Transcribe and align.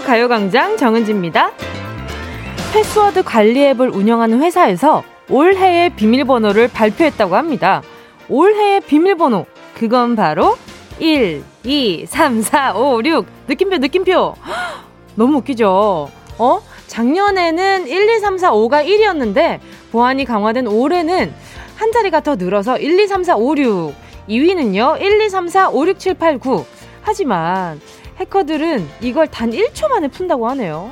가요광장 0.00 0.76
정은지입니다. 0.76 1.52
패스워드 2.72 3.22
관리 3.22 3.64
앱을 3.66 3.90
운영하는 3.90 4.42
회사에서 4.42 5.02
올해의 5.28 5.90
비밀번호를 5.90 6.68
발표했다고 6.68 7.36
합니다. 7.36 7.82
올해의 8.28 8.80
비밀번호, 8.80 9.46
그건 9.74 10.16
바로 10.16 10.56
1, 10.98 11.42
2, 11.64 12.06
3, 12.06 12.42
4, 12.42 12.74
5, 12.74 13.02
6. 13.04 13.26
느낌표, 13.48 13.78
느낌표. 13.78 14.34
너무 15.16 15.38
웃기죠? 15.38 16.10
어? 16.38 16.60
작년에는 16.86 17.86
1, 17.86 18.16
2, 18.16 18.20
3, 18.20 18.38
4, 18.38 18.52
5가 18.52 18.86
1이었는데, 18.86 19.60
보안이 19.90 20.24
강화된 20.24 20.66
올해는 20.66 21.32
한 21.76 21.92
자리가 21.92 22.20
더 22.20 22.36
늘어서 22.36 22.78
1, 22.78 22.98
2, 22.98 23.06
3, 23.06 23.24
4, 23.24 23.36
5, 23.36 23.56
6. 23.56 23.94
2위는요, 24.28 25.00
1, 25.00 25.20
2, 25.20 25.28
3, 25.28 25.48
4, 25.48 25.70
5, 25.70 25.86
6, 25.88 25.98
7, 25.98 26.14
8, 26.14 26.38
9. 26.38 26.64
하지만 27.02 27.80
해커들은 28.18 28.88
이걸 29.00 29.26
단 29.26 29.50
1초 29.50 29.88
만에 29.88 30.08
푼다고 30.08 30.48
하네요. 30.50 30.90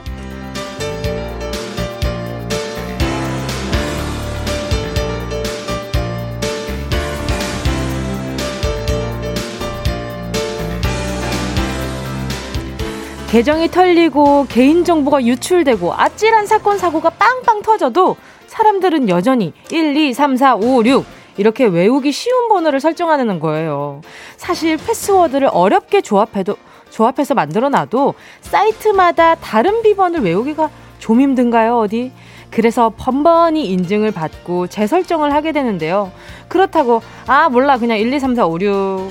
계정이 13.31 13.69
털리고 13.69 14.47
개인정보가 14.49 15.25
유출되고 15.25 15.95
아찔한 15.95 16.47
사건 16.47 16.79
사고가 16.79 17.11
빵빵 17.11 17.63
터져도 17.63 18.17
사람들은 18.49 19.09
여전히 19.09 19.53
1, 19.71 19.97
2, 19.97 20.13
3, 20.13 20.37
4, 20.37 20.57
5, 20.57 20.85
6 20.85 21.05
이렇게 21.37 21.65
외우기 21.65 22.11
쉬운 22.11 22.49
번호를 22.49 22.81
설정하는 22.81 23.39
거예요. 23.39 24.01
사실 24.37 24.77
패스워드를 24.77 25.49
어렵게 25.53 26.01
조합해도 26.01 26.57
조합해서 26.91 27.35
만들어 27.35 27.69
놔도 27.69 28.15
사이트마다 28.41 29.37
다른 29.37 29.83
비번을 29.83 30.21
외우기가 30.21 30.71
좀 30.99 31.21
힘든가요, 31.21 31.79
어디? 31.79 32.13
그래서 32.51 32.93
번번이 32.97 33.65
인증을 33.65 34.11
받고 34.11 34.67
재설정을 34.67 35.33
하게 35.33 35.53
되는데요. 35.53 36.11
그렇다고, 36.49 37.01
아, 37.27 37.49
몰라. 37.49 37.79
그냥 37.79 37.99
1, 37.99 38.13
2, 38.13 38.19
3, 38.21 38.35
4, 38.35 38.47
5, 38.47 38.59
6. 38.61 39.11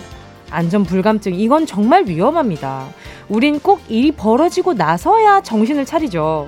안전 0.51 0.83
불감증. 0.83 1.35
이건 1.35 1.65
정말 1.65 2.05
위험합니다. 2.05 2.87
우린 3.29 3.59
꼭 3.59 3.81
일이 3.87 4.11
벌어지고 4.11 4.73
나서야 4.73 5.41
정신을 5.41 5.85
차리죠. 5.85 6.47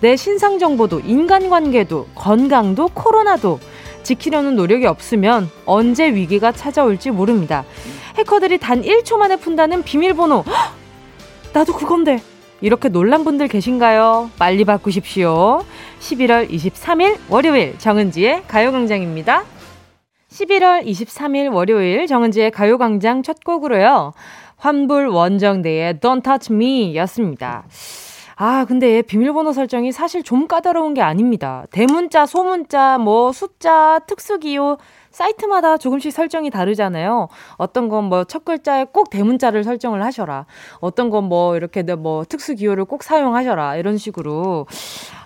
내 0.00 0.16
신상 0.16 0.58
정보도 0.58 1.00
인간관계도 1.00 2.08
건강도 2.14 2.88
코로나도 2.88 3.60
지키려는 4.02 4.56
노력이 4.56 4.86
없으면 4.86 5.50
언제 5.64 6.12
위기가 6.12 6.52
찾아올지 6.52 7.10
모릅니다. 7.10 7.64
해커들이 8.16 8.58
단 8.58 8.82
1초 8.82 9.16
만에 9.16 9.36
푼다는 9.36 9.82
비밀번호. 9.82 10.44
헉! 10.46 10.74
나도 11.52 11.74
그건데. 11.74 12.20
이렇게 12.62 12.88
놀란 12.88 13.22
분들 13.24 13.48
계신가요? 13.48 14.30
빨리 14.38 14.64
바꾸십시오. 14.64 15.62
11월 16.00 16.50
23일 16.50 17.18
월요일 17.28 17.78
정은지의 17.78 18.44
가요광장입니다. 18.48 19.44
11월 20.30 20.86
23일 20.86 21.52
월요일 21.52 22.06
정은지의 22.06 22.50
가요광장 22.50 23.22
첫 23.22 23.44
곡으로요. 23.44 24.12
환불 24.56 25.08
원정대의 25.08 25.94
Don't 25.94 26.24
Touch 26.24 26.52
Me 26.52 26.96
였습니다. 26.96 27.64
아, 28.38 28.66
근데 28.66 29.00
비밀번호 29.00 29.52
설정이 29.54 29.92
사실 29.92 30.22
좀 30.22 30.46
까다로운 30.46 30.92
게 30.92 31.00
아닙니다. 31.00 31.64
대문자, 31.70 32.26
소문자, 32.26 32.98
뭐 32.98 33.32
숫자, 33.32 33.98
특수기호, 34.06 34.76
사이트마다 35.10 35.78
조금씩 35.78 36.12
설정이 36.12 36.50
다르잖아요. 36.50 37.28
어떤 37.56 37.88
건 37.88 38.10
뭐 38.10 38.24
첫 38.26 38.44
글자에 38.44 38.84
꼭 38.92 39.08
대문자를 39.08 39.64
설정을 39.64 40.02
하셔라. 40.04 40.44
어떤 40.80 41.08
건 41.08 41.24
뭐 41.30 41.56
이렇게 41.56 41.82
뭐 41.82 42.24
특수 42.28 42.54
기호를 42.54 42.84
꼭 42.84 43.02
사용하셔라. 43.02 43.76
이런 43.76 43.96
식으로 43.96 44.66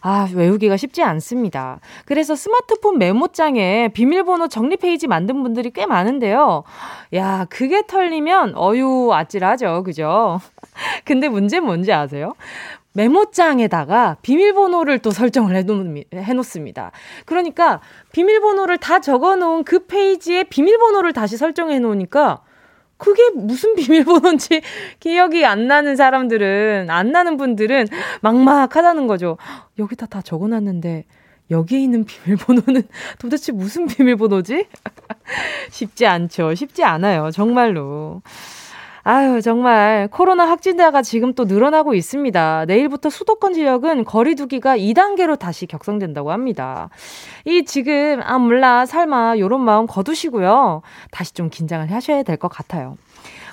아, 0.03 0.29
외우기가 0.33 0.77
쉽지 0.77 1.03
않습니다. 1.03 1.81
그래서 2.05 2.37
스마트폰 2.37 2.99
메모장에 2.99 3.89
비밀번호 3.89 4.47
정리 4.47 4.77
페이지 4.77 5.09
만든 5.09 5.43
분들이 5.43 5.71
꽤 5.73 5.85
많은데요. 5.87 6.63
야, 7.15 7.45
그게 7.51 7.83
털리면 7.89 8.55
어유 8.57 9.11
아찔하죠. 9.13 9.83
그죠? 9.83 10.39
근데 11.05 11.29
문제는 11.29 11.67
뭔지 11.67 11.93
아세요? 11.93 12.35
메모장에다가 12.93 14.17
비밀번호를 14.23 14.99
또 14.99 15.11
설정을 15.11 15.65
해놓습니다. 16.15 16.91
그러니까 17.25 17.81
비밀번호를 18.13 18.79
다 18.79 19.01
적어놓은 19.01 19.65
그 19.65 19.87
페이지에 19.87 20.45
비밀번호를 20.45 21.13
다시 21.13 21.37
설정해 21.37 21.79
놓으니까 21.79 22.43
그게 23.01 23.31
무슨 23.35 23.75
비밀번호인지 23.75 24.61
기억이 25.01 25.45
안 25.45 25.67
나는 25.67 25.97
사람들은, 25.97 26.91
안 26.91 27.13
나는 27.13 27.37
분들은 27.39 27.89
막막하다는 28.21 29.07
거죠. 29.07 29.39
여기다 29.79 30.07
다 30.07 30.21
적어놨는데, 30.21 31.07
여기에 31.51 31.81
있는 31.81 32.05
비밀번호는 32.05 32.83
도대체 33.19 33.53
무슨 33.53 33.87
비밀번호지? 33.87 34.67
쉽지 35.71 36.07
않죠. 36.07 36.55
쉽지 36.55 36.85
않아요. 36.85 37.31
정말로. 37.31 38.23
아유, 39.03 39.41
정말 39.41 40.09
코로나 40.11 40.47
확진자가 40.49 41.03
지금 41.03 41.33
또 41.35 41.45
늘어나고 41.45 41.95
있습니다. 41.95 42.67
내일부터 42.67 43.09
수도권 43.09 43.55
지역은 43.55 44.05
거리두기가 44.05 44.77
2단계로 44.77 45.39
다시 45.39 45.67
격상된다고 45.67 46.31
합니다. 46.33 46.91
이 47.47 47.65
지금 47.65 48.21
아 48.23 48.39
몰라 48.39 48.85
설마 48.87 49.39
요런 49.39 49.63
마음 49.63 49.87
거두시고요. 49.87 50.83
다시 51.11 51.33
좀 51.35 51.49
긴장을 51.51 51.91
하셔야 51.91 52.23
될 52.23 52.37
것 52.41 52.49
같아요. 52.49 52.97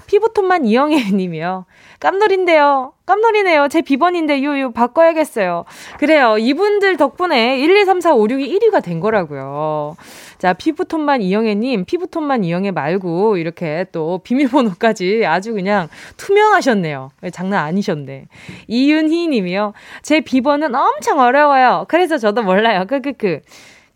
피부톤만 0.07 0.66
이영애 0.66 1.12
님이요. 1.12 1.66
깜놀인데요. 2.00 2.94
깜놀이네요. 3.06 3.68
제 3.69 3.81
비번인데 3.81 4.44
요요 4.44 4.72
바꿔야겠어요. 4.72 5.66
그래요. 6.00 6.38
이분들 6.38 6.97
덕분에 6.97 7.59
1, 7.59 7.75
2, 7.78 7.85
3, 7.85 8.01
4, 8.01 8.13
5, 8.16 8.23
6이 8.28 8.59
1위가 8.59 8.84
된 8.84 9.00
거라고요. 9.00 9.95
자, 10.38 10.53
피부톤만 10.53 11.22
이영애님, 11.22 11.85
피부톤만 11.85 12.44
이영애 12.44 12.72
말고 12.72 13.38
이렇게 13.38 13.85
또 13.91 14.19
비밀번호까지 14.23 15.25
아주 15.25 15.53
그냥 15.53 15.88
투명하셨네요. 16.18 17.12
장난 17.31 17.66
아니셨네. 17.66 18.28
이윤희 18.68 19.28
님이요. 19.28 19.74
제 20.01 20.19
비번은 20.22 20.75
엄청 20.75 21.19
어려워요. 21.19 21.85
그래서 21.88 22.18
저도 22.18 22.44
몰라요. 22.44 22.85
크크크. 22.88 23.41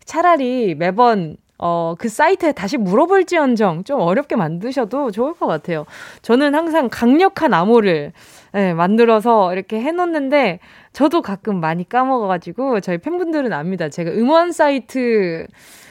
차라리 0.04 0.74
매번 0.74 1.36
어, 1.64 1.94
그 1.96 2.08
사이트에 2.08 2.50
다시 2.50 2.76
물어볼지언정 2.76 3.84
좀 3.84 4.00
어렵게 4.00 4.34
만드셔도 4.34 5.12
좋을 5.12 5.34
것 5.34 5.46
같아요. 5.46 5.86
저는 6.22 6.56
항상 6.56 6.88
강력한 6.90 7.54
암호를 7.54 8.12
네, 8.50 8.74
만들어서 8.74 9.52
이렇게 9.52 9.80
해놓는데 9.80 10.58
저도 10.92 11.22
가끔 11.22 11.60
많이 11.60 11.88
까먹어가지고 11.88 12.80
저희 12.80 12.98
팬분들은 12.98 13.52
압니다. 13.52 13.88
제가 13.88 14.10
응원 14.10 14.50
사이트 14.50 15.46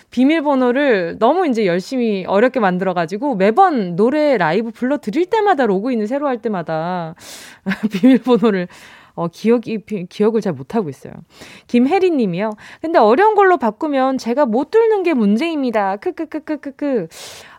비밀번호를 0.10 1.20
너무 1.20 1.48
이제 1.48 1.66
열심히 1.66 2.26
어렵게 2.28 2.60
만들어가지고 2.60 3.36
매번 3.36 3.96
노래 3.96 4.38
라이브 4.38 4.72
불러드릴 4.72 5.28
때마다 5.28 5.66
로그인을 5.66 6.06
새로 6.06 6.28
할 6.28 6.42
때마다 6.42 7.16
비밀번호를 7.94 8.68
어, 9.14 9.28
기억이, 9.28 9.80
기억을 10.10 10.42
잘 10.42 10.54
못하고 10.54 10.90
있어요. 10.90 11.14
김혜리 11.68 12.12
님이요. 12.12 12.52
근데 12.82 13.00
어려운 13.00 13.36
걸로 13.36 13.58
바꾸면 13.58 14.18
제가 14.18 14.46
못 14.46 14.72
뚫는 14.72 15.04
게 15.04 15.14
문제입니다. 15.14 15.98
크크크크크크. 15.98 17.08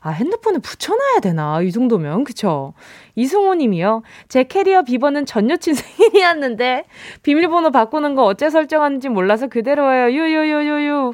아, 0.01 0.11
핸드폰에 0.11 0.59
붙여놔야 0.59 1.21
되나? 1.21 1.63
이 1.63 1.71
정도면. 1.71 2.25
그쵸? 2.25 2.75
이승호 3.15 3.55
님이요. 3.55 4.03
제 4.29 4.45
캐리어 4.45 4.83
비번은 4.83 5.27
전 5.27 5.51
여친 5.51 5.75
생일이었는데, 5.75 6.85
비밀번호 7.23 7.71
바꾸는 7.71 8.15
거 8.15 8.25
어째 8.25 8.51
설정하는지 8.51 9.09
몰라서 9.09 9.47
그대로예요. 9.47 10.11
유유유유유. 10.11 11.13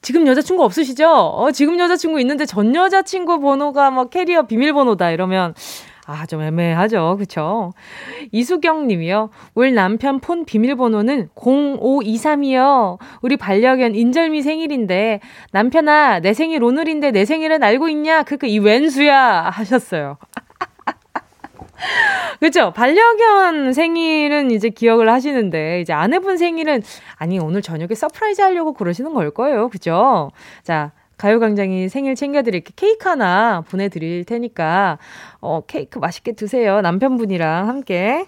지금 0.00 0.26
여자친구 0.26 0.62
없으시죠? 0.64 1.10
어, 1.10 1.50
지금 1.50 1.78
여자친구 1.78 2.20
있는데 2.20 2.46
전 2.46 2.74
여자친구 2.74 3.40
번호가 3.40 3.90
뭐 3.90 4.04
캐리어 4.04 4.42
비밀번호다 4.42 5.10
이러면 5.10 5.54
아, 6.10 6.24
좀 6.24 6.40
애매하죠. 6.40 7.16
그쵸? 7.18 7.74
이수경 8.32 8.86
님이요. 8.86 9.28
울 9.54 9.74
남편 9.74 10.20
폰 10.20 10.46
비밀번호는 10.46 11.28
0523이요. 11.34 12.96
우리 13.20 13.36
반려견 13.36 13.94
인절미 13.94 14.40
생일인데, 14.40 15.20
남편아, 15.52 16.20
내 16.20 16.32
생일 16.32 16.64
오늘인데 16.64 17.10
내 17.10 17.26
생일은 17.26 17.62
알고 17.62 17.90
있냐? 17.90 18.22
그그 18.22 18.46
이 18.46 18.58
웬수야. 18.58 19.50
하셨어요. 19.50 20.16
그죠? 22.40 22.72
반려견 22.72 23.74
생일은 23.74 24.50
이제 24.50 24.70
기억을 24.70 25.10
하시는데, 25.10 25.82
이제 25.82 25.92
아내분 25.92 26.38
생일은, 26.38 26.82
아니, 27.16 27.38
오늘 27.38 27.60
저녁에 27.60 27.94
surprise 27.94 28.40
하려고 28.40 28.72
그러시는 28.72 29.12
걸 29.12 29.30
거예요. 29.30 29.68
그죠? 29.68 30.30
자, 30.62 30.92
가요광장이 31.18 31.88
생일 31.88 32.14
챙겨드릴게 32.14 32.72
케이크 32.76 33.08
하나 33.08 33.62
보내드릴 33.68 34.24
테니까, 34.24 34.98
어, 35.40 35.60
케이크 35.66 35.98
맛있게 35.98 36.32
드세요. 36.32 36.80
남편분이랑 36.80 37.68
함께. 37.68 38.24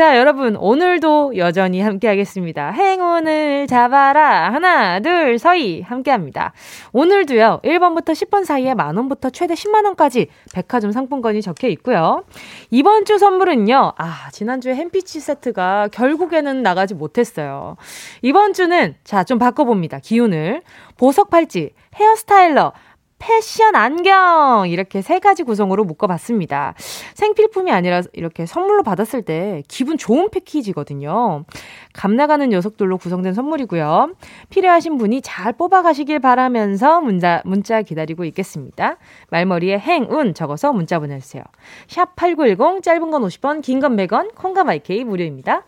자, 0.00 0.16
여러분, 0.16 0.56
오늘도 0.56 1.36
여전히 1.36 1.82
함께 1.82 2.08
하겠습니다. 2.08 2.70
행운을 2.70 3.66
잡아라. 3.66 4.50
하나, 4.50 4.98
둘, 5.00 5.38
서희. 5.38 5.82
함께 5.82 6.10
합니다. 6.10 6.54
오늘도요, 6.94 7.60
1번부터 7.62 8.12
10번 8.12 8.46
사이에 8.46 8.72
만원부터 8.72 9.28
최대 9.28 9.52
10만원까지 9.52 10.28
백화점 10.54 10.90
상품권이 10.90 11.42
적혀 11.42 11.68
있고요. 11.68 12.24
이번 12.70 13.04
주 13.04 13.18
선물은요, 13.18 13.92
아, 13.98 14.30
지난주에 14.32 14.74
햄피치 14.74 15.20
세트가 15.20 15.88
결국에는 15.92 16.62
나가지 16.62 16.94
못했어요. 16.94 17.76
이번 18.22 18.54
주는, 18.54 18.94
자, 19.04 19.22
좀 19.22 19.38
바꿔봅니다. 19.38 19.98
기운을. 19.98 20.62
보석 20.96 21.28
팔찌, 21.28 21.74
헤어스타일러, 21.96 22.72
패션 23.20 23.76
안경 23.76 24.64
이렇게 24.66 25.02
세 25.02 25.20
가지 25.20 25.44
구성으로 25.44 25.84
묶어봤습니다. 25.84 26.74
생필품이 27.14 27.70
아니라 27.70 28.02
이렇게 28.14 28.46
선물로 28.46 28.82
받았을 28.82 29.22
때 29.22 29.62
기분 29.68 29.98
좋은 29.98 30.30
패키지거든요. 30.30 31.44
감 31.92 32.16
나가는 32.16 32.48
녀석들로 32.48 32.98
구성된 32.98 33.34
선물이고요. 33.34 34.14
필요하신 34.48 34.98
분이 34.98 35.20
잘 35.22 35.52
뽑아가시길 35.52 36.18
바라면서 36.18 37.00
문자 37.00 37.42
문자 37.44 37.82
기다리고 37.82 38.24
있겠습니다. 38.24 38.96
말머리에 39.28 39.78
행운 39.78 40.34
적어서 40.34 40.72
문자 40.72 40.98
보내주세요. 40.98 41.44
샵 41.86 42.16
#8910 42.16 42.82
짧은 42.82 43.10
건 43.10 43.22
50원, 43.22 43.62
긴 43.62 43.80
건 43.80 43.96
100원, 43.96 44.34
콩과 44.34 44.64
마이케이 44.64 45.04
무료입니다. 45.04 45.62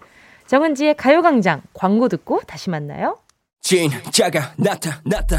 정은지의 0.47 0.97
가요광장 0.97 1.63
광고 1.75 2.09
듣고 2.09 2.41
다시 2.47 2.71
만나요. 2.71 3.19
진짜가 3.61 4.53
나타났다. 4.57 5.01
나타 5.05 5.37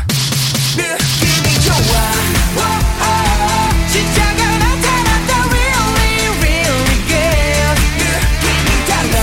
났다. 5.03 5.31
Really 5.49 6.27
really 6.41 6.97
good. 7.07 7.77
느낌이 7.99 8.69
달라. 8.87 9.15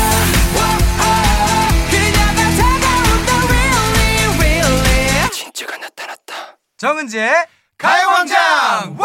그녀가 1.91 2.41
다가온다. 2.57 3.31
Really 3.49 4.27
really. 4.39 5.31
진짜가 5.31 5.73
나타났다. 5.79 6.33
정은지의 6.77 7.31
가요광장. 7.79 8.99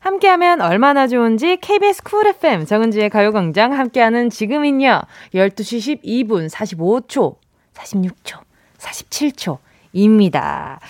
함께하면 0.00 0.62
얼마나 0.62 1.06
좋은지 1.06 1.58
KBS 1.58 2.02
쿨 2.02 2.26
FM 2.26 2.64
정은지의 2.64 3.10
가요광장 3.10 3.74
함께하는 3.74 4.30
지금은요 4.30 5.02
12시 5.34 6.02
12분 6.02 6.48
45초 6.48 7.36
46초 7.74 8.40
47초 8.78 9.58
입니다. 9.92 10.80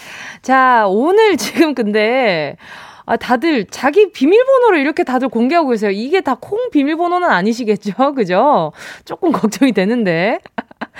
자, 0.43 0.87
오늘 0.89 1.37
지금 1.37 1.75
근데 1.75 2.57
아, 3.07 3.17
다들 3.17 3.67
자기 3.67 4.13
비밀번호를 4.13 4.79
이렇게 4.79 5.03
다들 5.05 5.29
공개하고 5.29 5.71
계세요. 5.71 5.91
이게 5.91 6.21
다 6.21 6.35
콩 6.37 6.71
비밀번호는 6.71 7.29
아니시겠죠? 7.29 8.15
그죠? 8.15 8.73
조금 9.05 9.33
걱정이 9.33 9.73
되는데. 9.73 10.41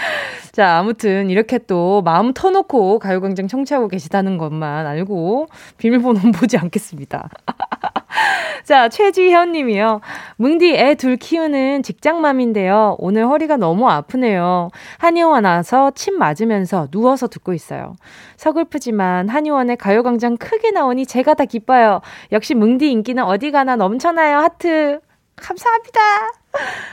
자, 0.53 0.79
아무튼 0.79 1.31
이렇게 1.31 1.59
또 1.59 2.03
마음 2.03 2.33
터놓고 2.33 2.99
가요광장 2.99 3.49
청취하고 3.49 3.89
계시다는 3.89 4.39
것만 4.39 4.87
알고 4.87 5.49
비밀번호는 5.79 6.33
보지 6.33 6.59
않겠습니다. 6.59 7.29
자, 8.65 8.89
최지현 8.89 9.53
님이요. 9.53 10.01
뭉디 10.37 10.75
애 10.77 10.95
둘 10.95 11.17
키우는 11.17 11.83
직장맘인데요. 11.83 12.97
오늘 12.99 13.27
허리가 13.27 13.57
너무 13.57 13.89
아프네요. 13.89 14.71
한의원 14.99 15.45
와서 15.45 15.91
침 15.95 16.19
맞으면서 16.19 16.89
누워서 16.91 17.27
듣고 17.29 17.55
있어요. 17.55 17.95
서글프지만 18.37 19.29
한의원에 19.29 19.77
가요광장 19.77 20.37
크게 20.37 20.73
나오니 20.73 21.07
제가 21.07 21.35
다 21.35 21.45
기뻐요. 21.45 22.01
역시 22.33 22.55
뭉디 22.55 22.91
인기는 22.91 23.23
어디 23.25 23.51
가나 23.51 23.77
넘쳐나요. 23.77 24.39
하트. 24.39 25.01
감사합니다. 25.37 26.40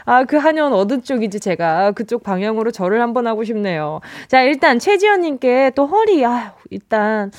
아, 0.05 0.23
그 0.23 0.37
한의원 0.37 0.73
어느 0.73 1.01
쪽이지 1.01 1.39
제가 1.39 1.91
그쪽 1.91 2.23
방향으로 2.23 2.71
절을 2.71 3.01
한번 3.01 3.27
하고 3.27 3.43
싶네요. 3.43 3.99
자, 4.27 4.41
일단 4.41 4.79
최지연님께 4.79 5.71
또 5.75 5.85
허리, 5.87 6.25
아, 6.25 6.53
일단 6.69 7.31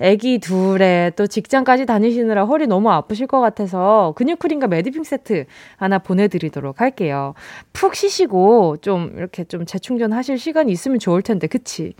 아기 0.00 0.38
둘에 0.38 1.12
또 1.14 1.26
직장까지 1.26 1.86
다니시느라 1.86 2.44
허리 2.44 2.66
너무 2.66 2.90
아프실 2.90 3.28
것 3.28 3.40
같아서 3.40 4.12
근육크림과 4.16 4.66
매디핑 4.66 5.04
세트 5.04 5.46
하나 5.76 5.98
보내드리도록 5.98 6.80
할게요. 6.80 7.34
푹 7.72 7.94
쉬시고 7.94 8.78
좀 8.80 9.12
이렇게 9.16 9.44
좀 9.44 9.64
재충전 9.64 10.12
하실 10.12 10.38
시간이 10.38 10.72
있으면 10.72 10.98
좋을 10.98 11.22
텐데, 11.22 11.46
그치? 11.46 11.94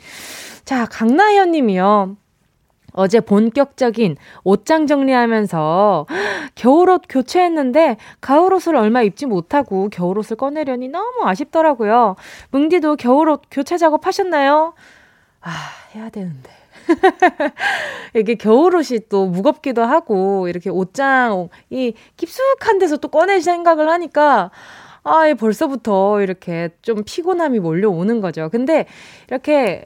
자, 0.64 0.87
강나현 0.87 1.53
님이요. 1.53 2.17
어제 2.92 3.20
본격적인 3.20 4.16
옷장 4.44 4.86
정리하면서 4.86 6.06
겨울옷 6.54 7.02
교체했는데 7.08 7.96
가을옷을 8.20 8.76
얼마 8.76 9.02
입지 9.02 9.26
못하고 9.26 9.88
겨울옷을 9.88 10.36
꺼내려니 10.36 10.88
너무 10.88 11.24
아쉽더라고요. 11.24 12.16
뭉디도 12.50 12.96
겨울옷 12.96 13.42
교체 13.50 13.78
작업 13.78 14.06
하셨나요? 14.06 14.74
아, 15.40 15.50
해야 15.94 16.08
되는데. 16.10 16.50
이게 18.14 18.34
겨울옷이 18.34 19.00
또 19.08 19.26
무겁기도 19.26 19.84
하고 19.84 20.48
이렇게 20.48 20.68
옷장이 20.70 21.94
깊숙한 22.16 22.78
데서 22.78 22.96
또 22.96 23.08
꺼낼 23.08 23.40
생각을 23.40 23.88
하니까 23.88 24.50
아, 25.04 25.32
벌써부터 25.34 26.22
이렇게 26.22 26.70
좀 26.82 27.02
피곤함이 27.04 27.58
몰려오는 27.58 28.20
거죠. 28.20 28.48
근데 28.50 28.86
이렇게 29.28 29.84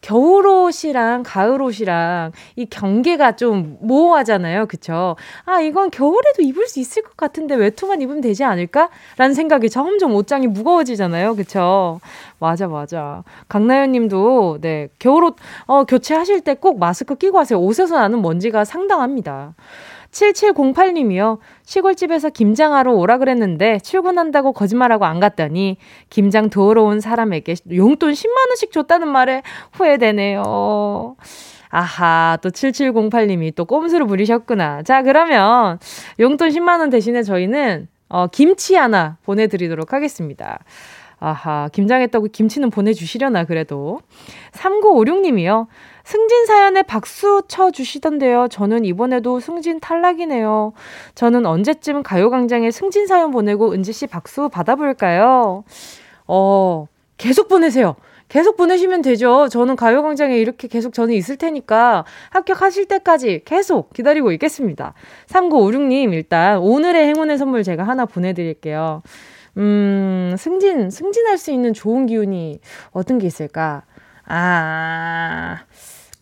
겨울옷이랑 0.00 1.22
가을옷이랑 1.26 2.32
이 2.56 2.66
경계가 2.66 3.36
좀 3.36 3.76
모호하잖아요. 3.80 4.66
그쵸? 4.66 5.16
아, 5.44 5.60
이건 5.60 5.90
겨울에도 5.90 6.42
입을 6.42 6.68
수 6.68 6.80
있을 6.80 7.02
것 7.02 7.16
같은데 7.16 7.54
외투만 7.54 8.00
입으면 8.02 8.20
되지 8.20 8.44
않을까? 8.44 8.90
라는 9.16 9.34
생각이 9.34 9.70
점점 9.70 10.14
옷장이 10.14 10.46
무거워지잖아요. 10.46 11.34
그쵸? 11.36 12.00
맞아, 12.38 12.68
맞아. 12.68 13.24
강나연 13.48 13.92
님도, 13.92 14.58
네, 14.60 14.88
겨울옷, 14.98 15.36
어, 15.66 15.84
교체하실 15.84 16.42
때 16.42 16.54
꼭 16.58 16.78
마스크 16.80 17.14
끼고 17.14 17.38
하세요. 17.38 17.58
옷에서 17.58 17.96
나는 17.96 18.20
먼지가 18.20 18.64
상당합니다. 18.64 19.54
7708님이요. 20.10 21.38
시골집에서 21.64 22.30
김장하러 22.30 22.92
오라 22.92 23.18
그랬는데 23.18 23.78
출근한다고 23.80 24.52
거짓말하고 24.52 25.04
안 25.04 25.20
갔더니 25.20 25.76
김장 26.10 26.50
도우러 26.50 26.82
온 26.84 27.00
사람에게 27.00 27.56
용돈 27.74 28.12
10만원씩 28.12 28.72
줬다는 28.72 29.08
말에 29.08 29.42
후회되네요. 29.72 31.16
아하, 31.70 32.38
또 32.40 32.50
7708님이 32.50 33.54
또 33.54 33.64
꼼수를 33.66 34.06
부리셨구나. 34.06 34.82
자, 34.82 35.02
그러면 35.02 35.78
용돈 36.18 36.48
10만원 36.48 36.90
대신에 36.90 37.22
저희는 37.22 37.88
어, 38.08 38.26
김치 38.26 38.74
하나 38.74 39.18
보내드리도록 39.24 39.92
하겠습니다. 39.92 40.60
아하, 41.20 41.68
김장했다고 41.72 42.28
김치는 42.32 42.70
보내주시려나, 42.70 43.44
그래도. 43.44 44.00
3956님이요. 44.52 45.66
승진 46.08 46.46
사연에 46.46 46.80
박수 46.80 47.42
쳐 47.48 47.70
주시던데요. 47.70 48.48
저는 48.48 48.86
이번에도 48.86 49.40
승진 49.40 49.78
탈락이네요. 49.78 50.72
저는 51.14 51.44
언제쯤 51.44 52.02
가요광장에 52.02 52.70
승진 52.70 53.06
사연 53.06 53.30
보내고 53.30 53.72
은지 53.72 53.92
씨 53.92 54.06
박수 54.06 54.48
받아볼까요? 54.48 55.64
어, 56.26 56.86
계속 57.18 57.48
보내세요. 57.48 57.94
계속 58.30 58.56
보내시면 58.56 59.02
되죠. 59.02 59.48
저는 59.50 59.76
가요광장에 59.76 60.34
이렇게 60.38 60.66
계속 60.66 60.94
저는 60.94 61.12
있을 61.12 61.36
테니까 61.36 62.06
합격하실 62.30 62.86
때까지 62.86 63.42
계속 63.44 63.92
기다리고 63.92 64.32
있겠습니다. 64.32 64.94
3956님, 65.26 66.14
일단 66.14 66.56
오늘의 66.56 67.04
행운의 67.06 67.36
선물 67.36 67.62
제가 67.62 67.82
하나 67.82 68.06
보내드릴게요. 68.06 69.02
음, 69.58 70.34
승진, 70.38 70.88
승진할 70.88 71.36
수 71.36 71.50
있는 71.50 71.74
좋은 71.74 72.06
기운이 72.06 72.60
어떤 72.92 73.18
게 73.18 73.26
있을까? 73.26 73.82
아, 74.30 75.64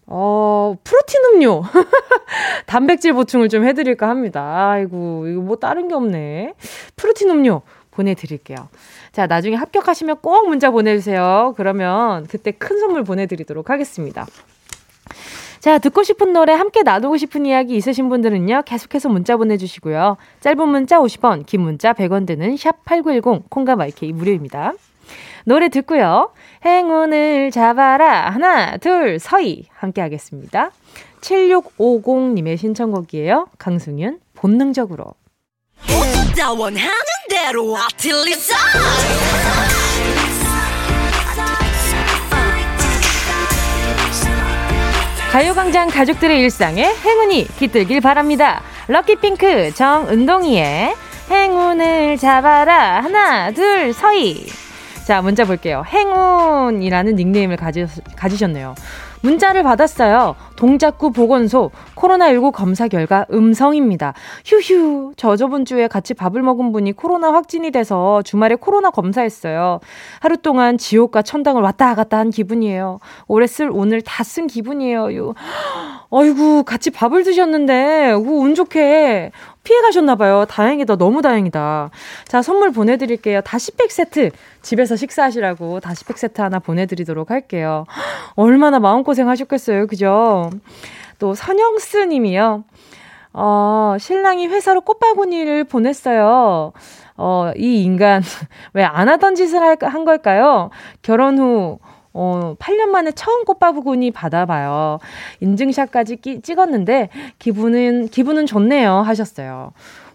어, 0.07 0.77
프로틴 0.85 1.21
음료. 1.25 1.63
단백질 2.67 3.13
보충을 3.13 3.49
좀 3.49 3.65
해드릴까 3.65 4.09
합니다. 4.09 4.71
아이고, 4.71 5.27
이거 5.27 5.41
뭐 5.41 5.57
다른 5.57 5.89
게 5.89 5.95
없네. 5.95 6.55
프로틴 6.97 7.31
음료 7.31 7.63
보내드릴게요. 7.91 8.69
자, 9.13 9.27
나중에 9.27 9.57
합격하시면 9.57 10.19
꼭 10.21 10.49
문자 10.49 10.71
보내주세요. 10.71 11.55
그러면 11.57 12.27
그때 12.27 12.53
큰 12.53 12.79
선물 12.79 13.03
보내드리도록 13.05 13.71
하겠습니다. 13.71 14.27
자, 15.59 15.79
듣고 15.79 16.05
싶은 16.05 16.33
노래, 16.33 16.53
함께 16.53 16.83
나누고 16.83 17.17
싶은 17.17 17.45
이야기 17.45 17.77
있으신 17.77 18.09
분들은요, 18.09 18.63
계속해서 18.67 19.09
문자 19.09 19.37
보내주시고요. 19.37 20.17
짧은 20.41 20.69
문자 20.69 21.01
50원, 21.01 21.45
긴 21.47 21.63
문자 21.63 21.93
100원 21.93 22.27
드는 22.27 22.55
샵8910, 22.55 23.51
콩과 23.51 23.75
마이케이 23.75 24.13
무료입니다. 24.13 24.75
노래 25.49 25.69
듣고요. 25.69 26.33
행운을 26.65 27.53
잡아라. 27.53 28.31
하나, 28.31 28.76
둘, 28.79 29.21
서희. 29.21 29.62
함께 29.73 30.00
하겠습니다. 30.00 30.73
7650님의 31.21 32.59
신청곡이에요. 32.59 33.47
강승윤, 33.57 34.19
본능적으로. 34.35 35.15
가요광장 45.31 45.88
가족들의 45.91 46.41
일상에 46.41 46.93
행운이 46.93 47.47
깃들길 47.57 48.00
바랍니다. 48.00 48.62
럭키핑크 48.88 49.73
정은동이의 49.75 50.93
행운을 51.31 52.17
잡아라. 52.17 53.00
하나, 53.00 53.53
둘, 53.53 53.93
서희. 53.93 54.66
자, 55.07 55.23
문자 55.23 55.45
볼게요. 55.45 55.85
행운이라는 55.87 57.15
닉네임을 57.15 57.57
가지, 57.57 57.87
가지셨네요. 58.17 58.75
문자를 59.23 59.63
받았어요. 59.63 60.35
동작구 60.57 61.11
보건소 61.11 61.71
코로나19 61.95 62.53
검사 62.53 62.87
결과 62.89 63.25
음성입니다. 63.33 64.15
휴휴. 64.45 65.13
저 65.17 65.37
저번 65.37 65.65
주에 65.65 65.87
같이 65.89 66.13
밥을 66.13 66.43
먹은 66.43 66.73
분이 66.73 66.93
코로나 66.93 67.33
확진이 67.33 67.71
돼서 67.71 68.23
주말에 68.23 68.57
코로나 68.57 68.91
검사했어요. 68.91 69.79
하루 70.21 70.37
동안 70.37 70.77
지옥과 70.77 71.23
천당을 71.23 71.63
왔다 71.63 71.95
갔다 71.95 72.19
한 72.19 72.31
기분이에요. 72.31 72.99
올해 73.29 73.47
쓸 73.47 73.71
오늘 73.73 74.03
다 74.03 74.25
쓴 74.25 74.49
기분이에요. 74.49 75.35
어이구, 76.11 76.65
같이 76.65 76.91
밥을 76.91 77.23
드셨는데, 77.23 78.13
운 78.13 78.55
좋게 78.55 79.31
피해 79.67 79.81
가셨나봐요. 79.81 80.45
다행이다. 80.49 80.95
너무 80.95 81.23
다행이다. 81.23 81.91
자, 82.29 82.41
선물 82.41 82.71
보내드릴게요. 82.71 83.41
다시팩 83.41 83.91
세트. 83.91 84.31
집에서 84.63 84.95
식사하시라고 84.95 85.81
다시팩 85.81 86.17
세트 86.19 86.41
하나 86.41 86.61
보내드리도록 86.61 87.33
할게요. 87.33 87.85
얼마나 88.37 88.79
마음고생 88.79 89.29
하셨겠어요. 89.29 89.89
그죠? 89.89 90.51
또, 91.19 91.35
선영스 91.35 91.97
님이요. 91.97 92.63
어, 93.33 93.97
신랑이 93.99 94.47
회사로 94.47 94.83
꽃바구니를 94.83 95.65
보냈어요. 95.65 96.73
어, 97.17 97.51
이 97.57 97.83
인간, 97.83 98.23
왜 98.73 98.85
안 98.85 99.09
하던 99.09 99.35
짓을 99.35 99.61
한 99.83 100.05
걸까요? 100.05 100.71
결혼 101.03 101.39
후, 101.39 101.79
어, 102.17 102.57
8년 102.59 102.87
만에 102.89 103.13
처음 103.13 103.45
꽃바구니 103.45 104.11
받아봐요. 104.11 104.99
인증샷까지 105.41 106.17
끼, 106.17 106.41
찍었는데, 106.41 107.11
기분은, 107.39 108.09
기분은 108.09 108.47
좋네요. 108.47 108.95
하셨어요. 108.95 109.73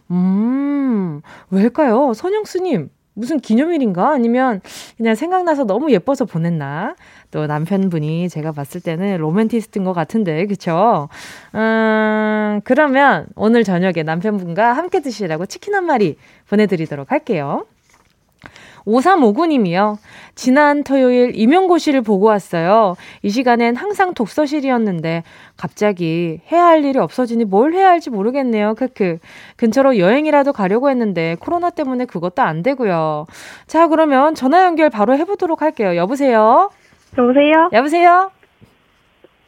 음, 0.09 1.21
왜일까요? 1.51 2.13
선영수님, 2.13 2.89
무슨 3.13 3.39
기념일인가? 3.39 4.11
아니면 4.11 4.61
그냥 4.97 5.15
생각나서 5.15 5.65
너무 5.65 5.91
예뻐서 5.91 6.25
보냈나? 6.25 6.95
또 7.29 7.45
남편분이 7.45 8.29
제가 8.29 8.51
봤을 8.51 8.81
때는 8.81 9.17
로맨티스트인 9.17 9.85
것 9.85 9.93
같은데, 9.93 10.45
그쵸? 10.47 11.07
음, 11.53 12.61
그러면 12.63 13.27
오늘 13.35 13.63
저녁에 13.63 14.03
남편분과 14.03 14.73
함께 14.73 15.01
드시라고 15.01 15.45
치킨 15.45 15.75
한 15.75 15.85
마리 15.85 16.17
보내드리도록 16.49 17.11
할게요. 17.11 17.65
5359님이요. 18.85 19.97
지난 20.35 20.83
토요일 20.83 21.31
임용고시를 21.35 22.01
보고 22.01 22.27
왔어요. 22.27 22.95
이 23.21 23.29
시간엔 23.29 23.75
항상 23.75 24.13
독서실이었는데 24.13 25.23
갑자기 25.57 26.41
해야 26.51 26.65
할 26.65 26.83
일이 26.83 26.97
없어지니 26.97 27.45
뭘 27.45 27.73
해야 27.73 27.89
할지 27.89 28.09
모르겠네요. 28.09 28.75
크크. 28.75 29.19
근처로 29.57 29.97
여행이라도 29.97 30.53
가려고 30.53 30.89
했는데 30.89 31.35
코로나 31.39 31.69
때문에 31.69 32.05
그것도 32.05 32.41
안 32.41 32.63
되고요. 32.63 33.27
자, 33.67 33.87
그러면 33.87 34.35
전화 34.35 34.63
연결 34.65 34.89
바로 34.89 35.15
해보도록 35.17 35.61
할게요. 35.61 35.95
여보세요? 35.95 36.69
여보세요? 37.17 37.69
여보세요? 37.73 38.31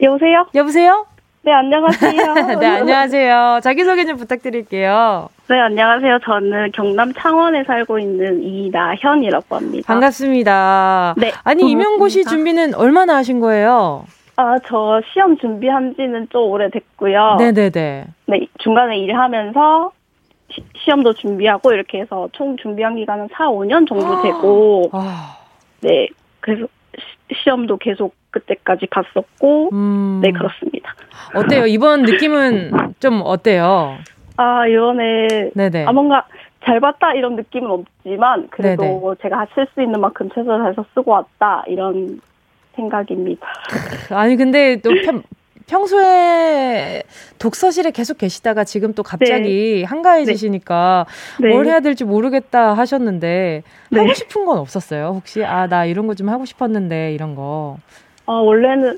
여보세요? 0.02 0.48
여보세요? 0.54 1.06
네, 1.44 1.52
안녕하세요. 1.52 2.34
네, 2.60 2.68
안녕하세요. 2.68 3.60
자기소개 3.63 4.06
좀 4.06 4.18
부탁드릴게요. 4.18 5.30
네, 5.50 5.60
안녕하세요. 5.60 6.20
저는 6.24 6.72
경남 6.72 7.12
창원에 7.14 7.66
살고 7.66 8.00
있는 8.00 8.42
이나현이라고 8.44 9.56
합니다. 9.56 9.88
반갑습니다. 9.94 11.16
네. 11.18 11.34
아니, 11.44 11.70
임용고시 11.70 12.24
준비는 12.24 12.76
얼마나 12.76 13.18
하신 13.18 13.42
거예요? 13.42 14.06
아, 14.38 14.56
저 14.66 15.02
시험 15.12 15.38
준비한 15.38 15.96
지는 15.96 16.28
좀 16.32 16.50
오래됐고요. 16.50 17.36
네네네. 17.40 18.06
네, 18.28 18.48
중간에 18.60 18.98
일하면서 19.00 19.92
시, 20.50 20.64
시험도 20.86 21.14
준비하고 21.14 21.74
이렇게 21.74 22.00
해서 22.00 22.30
총 22.32 22.56
준비한 22.58 22.96
기간은 22.96 23.28
4, 23.34 23.50
5년 23.50 23.88
정도 23.88 24.22
되고, 24.22 24.90
아. 24.94 25.38
네, 25.82 26.08
그래서 26.40 26.68
시, 27.34 27.50
험도 27.50 27.78
계속 27.78 28.16
그때까지 28.32 28.88
갔었고, 28.88 29.70
음. 29.74 30.22
네, 30.24 30.32
그렇습니다. 30.32 30.96
어때요? 31.36 31.66
이번 31.68 32.04
느낌은 32.04 32.72
좀 33.00 33.22
어때요? 33.24 33.98
아, 34.38 34.68
이번에 34.68 35.52
네네. 35.56 35.86
아, 35.86 35.92
뭔가 35.92 36.25
잘 36.66 36.80
봤다 36.80 37.13
이런 37.13 37.36
느낌은 37.36 37.70
없지만 37.70 38.48
그래도 38.50 38.84
네네. 38.84 39.16
제가 39.22 39.48
쓸 39.54 39.68
수 39.74 39.82
있는 39.82 40.00
만큼 40.00 40.30
최선을 40.30 40.60
다해서 40.63 40.86
쓰고 40.94 41.12
왔다 41.12 41.63
이런 41.68 42.20
생각입니다. 42.75 43.46
아니 44.12 44.36
근데 44.36 44.78
또 44.78 44.90
평, 45.04 45.22
평소에 45.68 47.04
독서실에 47.38 47.92
계속 47.92 48.18
계시다가 48.18 48.63
지금 48.63 48.94
또 48.94 49.04
갑자기 49.04 49.80
네. 49.82 49.84
한가해지시니까 49.84 51.06
네. 51.42 51.50
뭘 51.50 51.66
해야 51.68 51.80
될지 51.82 52.04
모르겠다 52.06 52.74
하셨는데 52.74 53.63
네. 53.92 54.00
하고 54.00 54.13
싶은 54.13 54.46
건 54.46 54.58
없었어요? 54.58 55.12
혹시 55.16 55.44
아 55.44 55.68
나 55.68 55.86
이런 55.86 56.08
거 56.08 56.13
좀 56.16 56.30
하고 56.30 56.46
싶었는데 56.46 57.13
이런 57.13 57.36
거. 57.36 57.78
아 58.25 58.32
원래는 58.34 58.98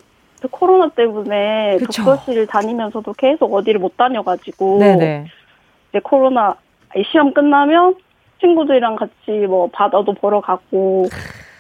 코로나 0.51 0.89
때문에 0.89 1.77
그쵸. 1.77 2.03
독서실 2.03 2.47
다니면서도 2.47 3.13
계속 3.13 3.53
어디를 3.53 3.79
못 3.79 3.97
다녀가지고 3.97 4.79
네네. 4.79 5.25
이제 5.89 5.99
코로나 6.03 6.55
시험 7.11 7.33
끝나면 7.33 7.95
친구들이랑 8.39 8.95
같이 8.95 9.31
뭐 9.47 9.69
바다도 9.71 10.13
보러 10.13 10.41
가고 10.41 11.07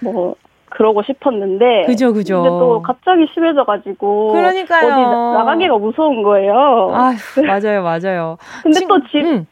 뭐 0.01 0.35
그러고 0.69 1.03
싶었는데 1.03 1.85
그죠 1.85 2.11
그죠. 2.13 2.43
근데 2.43 2.49
또 2.49 2.81
갑자기 2.81 3.27
심해져가지고 3.33 4.33
그러니까요. 4.33 4.91
어디 4.91 5.37
나가기가 5.37 5.77
무서운 5.77 6.21
거예요. 6.23 6.91
아 6.93 7.13
맞아요 7.47 7.81
맞아요. 7.83 8.37
근데 8.63 8.81
또집 8.85 9.15
음. 9.25 9.47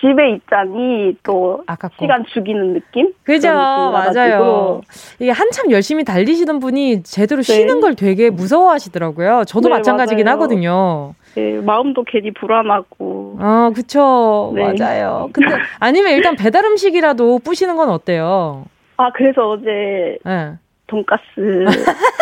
집에 0.00 0.30
있자니 0.36 1.16
또 1.22 1.62
아깝고. 1.66 1.96
시간 2.02 2.24
죽이는 2.32 2.74
느낌? 2.74 3.12
그죠, 3.22 3.48
맞아요. 3.52 4.80
이게 5.18 5.30
한참 5.30 5.70
열심히 5.70 6.04
달리시던 6.04 6.58
분이 6.60 7.02
제대로 7.02 7.42
네. 7.42 7.52
쉬는 7.52 7.80
걸 7.80 7.94
되게 7.94 8.30
무서워하시더라고요. 8.30 9.44
저도 9.46 9.68
네, 9.68 9.74
마찬가지긴 9.76 10.24
맞아요. 10.24 10.34
하거든요. 10.36 11.14
네, 11.34 11.60
마음도 11.60 12.04
괜히 12.06 12.32
불안하고. 12.32 13.38
아, 13.40 13.70
그쵸. 13.74 14.52
네. 14.54 14.72
맞아요. 14.78 15.30
근데 15.32 15.56
아니면 15.80 16.12
일단 16.12 16.36
배달 16.36 16.64
음식이라도 16.64 17.40
뿌시는 17.40 17.76
건 17.76 17.88
어때요? 17.90 18.66
아, 18.96 19.10
그래서 19.12 19.50
어제 19.50 20.18
네. 20.24 20.52
돈가스 20.86 21.22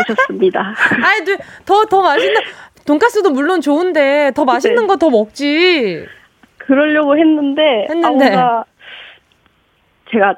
드셨습니다. 0.07 0.61
아니, 1.03 1.37
더, 1.67 1.85
더 1.85 2.01
맛있는, 2.01 2.41
돈가스도 2.87 3.31
물론 3.31 3.61
좋은데 3.61 4.33
더 4.35 4.45
맛있는 4.45 4.83
네. 4.83 4.87
거더 4.87 5.11
먹지. 5.11 6.07
그러려고 6.67 7.17
했는데, 7.17 7.87
했는데. 7.89 8.37
아, 8.37 8.65
제가 10.11 10.37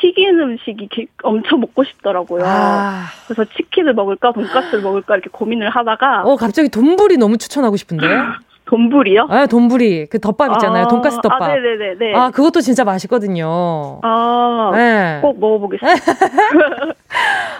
튀긴 0.00 0.38
음식이 0.38 0.88
엄청 1.22 1.60
먹고 1.60 1.84
싶더라고요. 1.84 2.44
아. 2.46 3.06
그래서 3.26 3.44
치킨을 3.56 3.94
먹을까 3.94 4.32
돈까스를 4.32 4.82
먹을까 4.82 5.14
이렇게 5.14 5.30
고민을 5.30 5.70
하다가 5.70 6.22
어 6.24 6.36
갑자기 6.36 6.68
돈불이 6.68 7.16
너무 7.16 7.38
추천하고 7.38 7.76
싶은데. 7.76 8.06
돈불이요? 8.66 9.28
아, 9.30 9.46
돈불이. 9.46 10.06
그 10.06 10.18
덮밥 10.18 10.50
있잖아요. 10.54 10.86
아, 10.86 10.88
돈가스 10.88 11.20
덮밥. 11.22 11.40
아, 11.40 11.54
네네네. 11.54 12.14
아, 12.16 12.30
그것도 12.30 12.60
진짜 12.60 12.82
맛있거든요. 12.82 14.00
아, 14.02 14.72
네. 14.74 15.20
꼭 15.22 15.38
먹어보겠습니다. 15.38 16.02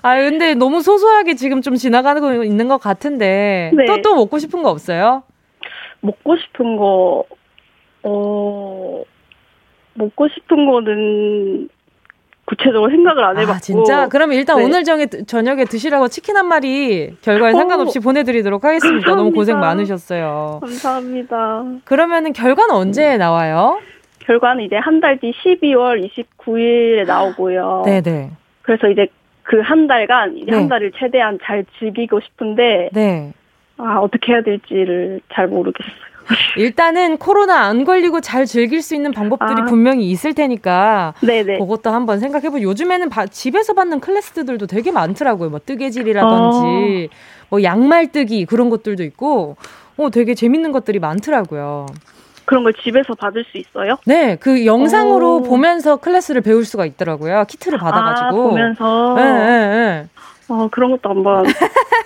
아, 0.02 0.16
근데 0.16 0.54
너무 0.54 0.82
소소하게 0.82 1.36
지금 1.36 1.62
좀 1.62 1.76
지나가고 1.76 2.42
있는 2.42 2.66
것 2.66 2.78
같은데. 2.78 3.70
네. 3.74 3.84
또, 3.86 4.02
또 4.02 4.14
먹고 4.16 4.40
싶은 4.40 4.64
거 4.64 4.70
없어요? 4.70 5.22
먹고 6.00 6.36
싶은 6.38 6.76
거, 6.76 7.22
어, 8.06 9.02
먹고 9.94 10.28
싶은 10.28 10.66
거는 10.66 11.68
구체적으로 12.44 12.88
생각을 12.90 13.24
안 13.24 13.36
아, 13.36 13.40
해봤고. 13.40 13.56
아, 13.56 13.58
진짜? 13.58 14.08
그러면 14.08 14.36
일단 14.36 14.58
네. 14.58 14.64
오늘 14.64 14.84
정에, 14.84 15.06
저녁에 15.06 15.64
드시라고 15.64 16.06
치킨 16.08 16.36
한 16.36 16.46
마리 16.46 17.16
결과에 17.20 17.52
오, 17.52 17.56
상관없이 17.56 17.98
보내드리도록 17.98 18.64
하겠습니다. 18.64 18.94
감사합니다. 18.98 19.16
너무 19.16 19.32
고생 19.32 19.58
많으셨어요. 19.58 20.60
감사합니다. 20.60 21.64
그러면은 21.84 22.32
결과는 22.32 22.74
언제 22.74 23.16
나와요? 23.16 23.80
결과는 24.20 24.64
이제 24.64 24.76
한 24.76 25.00
달 25.00 25.18
뒤 25.18 25.32
12월 25.32 26.08
29일에 26.08 27.04
나오고요. 27.06 27.82
네네. 27.84 28.30
그래서 28.62 28.88
이제 28.88 29.06
그 29.42 29.60
한 29.62 29.86
달간, 29.86 30.34
네. 30.44 30.52
한 30.54 30.68
달을 30.68 30.92
최대한 30.96 31.38
잘 31.44 31.64
즐기고 31.78 32.20
싶은데. 32.20 32.90
네. 32.92 33.32
아, 33.78 33.98
어떻게 33.98 34.32
해야 34.32 34.42
될지를 34.42 35.20
잘 35.32 35.46
모르겠어요. 35.48 35.94
일단은 36.56 37.18
코로나 37.18 37.62
안 37.62 37.84
걸리고 37.84 38.20
잘 38.20 38.46
즐길 38.46 38.82
수 38.82 38.94
있는 38.94 39.12
방법들이 39.12 39.62
아. 39.62 39.64
분명히 39.66 40.10
있을 40.10 40.34
테니까 40.34 41.14
네네. 41.20 41.58
그것도 41.58 41.90
한번 41.90 42.20
생각해보. 42.20 42.60
요즘에는 42.60 43.08
바, 43.08 43.26
집에서 43.26 43.74
받는 43.74 44.00
클래스들도 44.00 44.66
되게 44.66 44.90
많더라고요. 44.90 45.50
뭐 45.50 45.60
뜨개질이라든지 45.64 47.08
어. 47.10 47.16
뭐 47.50 47.62
양말 47.62 48.12
뜨기 48.12 48.44
그런 48.44 48.70
것들도 48.70 49.02
있고, 49.04 49.56
어 49.98 50.10
되게 50.10 50.34
재밌는 50.34 50.72
것들이 50.72 50.98
많더라고요. 50.98 51.86
그런 52.44 52.62
걸 52.62 52.72
집에서 52.74 53.14
받을 53.14 53.44
수 53.44 53.58
있어요? 53.58 53.96
네, 54.06 54.36
그 54.36 54.66
영상으로 54.66 55.36
오. 55.36 55.42
보면서 55.42 55.96
클래스를 55.96 56.42
배울 56.42 56.64
수가 56.64 56.86
있더라고요. 56.86 57.44
키트를 57.48 57.78
아, 57.80 57.84
받아가지고. 57.84 58.26
아, 58.26 58.48
보면서. 58.50 59.14
네, 59.16 59.24
네, 59.24 59.68
네. 59.68 60.06
어, 60.48 60.68
그런 60.70 60.92
것도 60.92 61.10
한번 61.10 61.44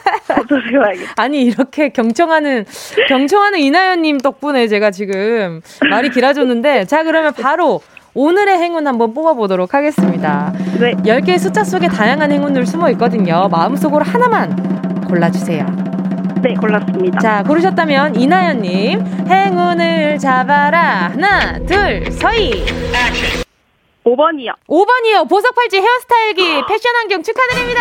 찾아봐야겠다. 0.51 1.15
아니, 1.17 1.43
이렇게 1.43 1.89
경청하는, 1.91 2.65
경청하는 3.09 3.61
이나연님 3.61 4.19
덕분에 4.19 4.69
제가 4.69 4.91
지금 4.91 5.61
말이 5.89 6.11
길어졌는데, 6.11 6.85
자, 6.87 7.05
그러면 7.05 7.33
바로 7.33 7.81
오늘의 8.15 8.59
행운 8.59 8.87
한번 8.87 9.15
뽑아보도록 9.15 9.73
하겠습니다. 9.73 10.53
네. 10.81 10.95
10개의 10.95 11.39
숫자 11.39 11.63
속에 11.63 11.87
다양한 11.89 12.33
행운들 12.33 12.67
숨어 12.67 12.91
있거든요. 12.91 13.49
마음속으로 13.51 14.05
하나만 14.05 15.05
골라주세요. 15.09 15.65
네, 16.43 16.55
골랐습니다. 16.55 17.19
자, 17.19 17.43
고르셨다면 17.45 18.17
이나연님, 18.17 19.01
행운을 19.29 20.19
잡아라. 20.19 21.11
하나, 21.13 21.59
둘, 21.67 22.11
서희. 22.11 22.65
5번이요. 24.05 24.55
5번이요. 24.67 25.29
보석 25.29 25.55
팔찌 25.55 25.79
헤어스타일기 25.79 26.63
패션 26.67 26.95
환경 26.97 27.23
축하드립니다. 27.23 27.81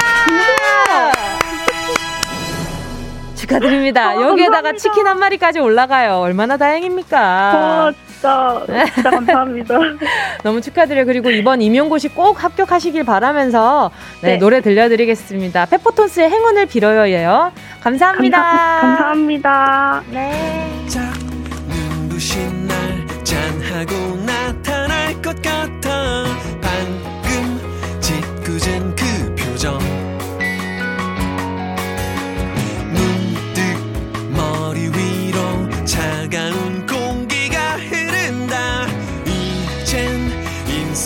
축하드립니다. 3.40 4.10
아, 4.10 4.16
여기에다가 4.16 4.72
감사합니다. 4.72 4.78
치킨 4.78 5.08
한 5.08 5.20
마리까지 5.20 5.60
올라가요. 5.60 6.18
얼마나 6.20 6.58
다행입니까? 6.58 7.18
와, 7.20 7.92
진짜, 8.08 8.66
진짜 8.94 9.10
감사합니다. 9.10 9.78
너무 10.44 10.62
축하드려요. 10.62 11.06
그리고 11.06 11.30
이번 11.32 11.62
임용고시 11.62 12.10
꼭 12.10 12.44
합격하시길 12.44 13.04
바라면서 13.06 13.92
네, 14.22 14.34
네. 14.34 14.38
노래 14.38 14.62
들려드리겠습니다. 14.62 15.66
페퍼톤스의 15.68 16.30
행운을 16.30 16.66
빌어요예요. 16.66 17.52
감사합니다. 17.82 18.42
감사, 18.42 18.82
감사합니다. 18.82 20.04
네. 20.12 20.60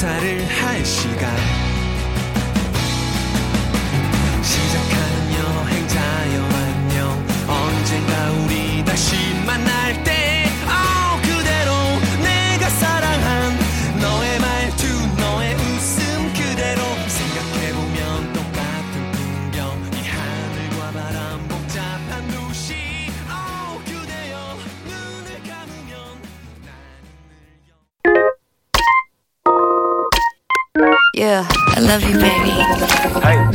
사를 0.04 0.33
Yeah, 31.15 31.47
I 31.77 31.81
love 31.81 32.03
you, 32.03 32.15
baby. 32.19 32.55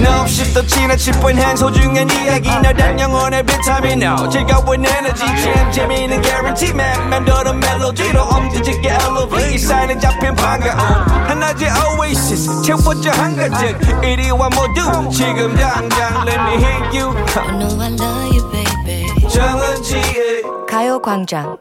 No, 0.03 0.25
shift 0.27 0.53
the 0.53 0.63
china 0.67 0.97
chip 0.97 1.15
when 1.23 1.37
hands 1.37 1.61
hold 1.61 1.75
you 1.77 1.89
and 1.89 2.11
이야기 2.11 2.49
너란 2.61 2.99
영혼의 2.99 3.43
비타민 3.43 4.01
No, 4.03 4.29
즐거운 4.29 4.85
에너지 4.85 5.25
참 5.25 5.71
재미있는 5.71 6.21
guarantee 6.21 6.71
man 6.71 7.09
맴도는 7.09 7.59
멜로디로 7.59 8.21
엄지짓게 8.21 8.89
elevate 8.89 9.57
사인은 9.57 9.99
잡힌 9.99 10.35
반가움 10.35 10.77
하나의 10.77 11.69
oasis 11.99 12.61
채워져 12.63 13.11
한가득 13.11 13.79
이리와 14.03 14.49
모두 14.49 15.09
지금 15.09 15.55
당장 15.55 16.27
let 16.27 16.39
me 16.41 16.55
hit 16.63 16.97
you 16.97 17.15
I 17.35 17.57
know 17.57 17.81
I 17.81 17.89
love 17.93 18.35
you, 18.35 18.51
baby. 18.51 19.29
정은지의 19.29 20.43
가요광장 20.69 21.57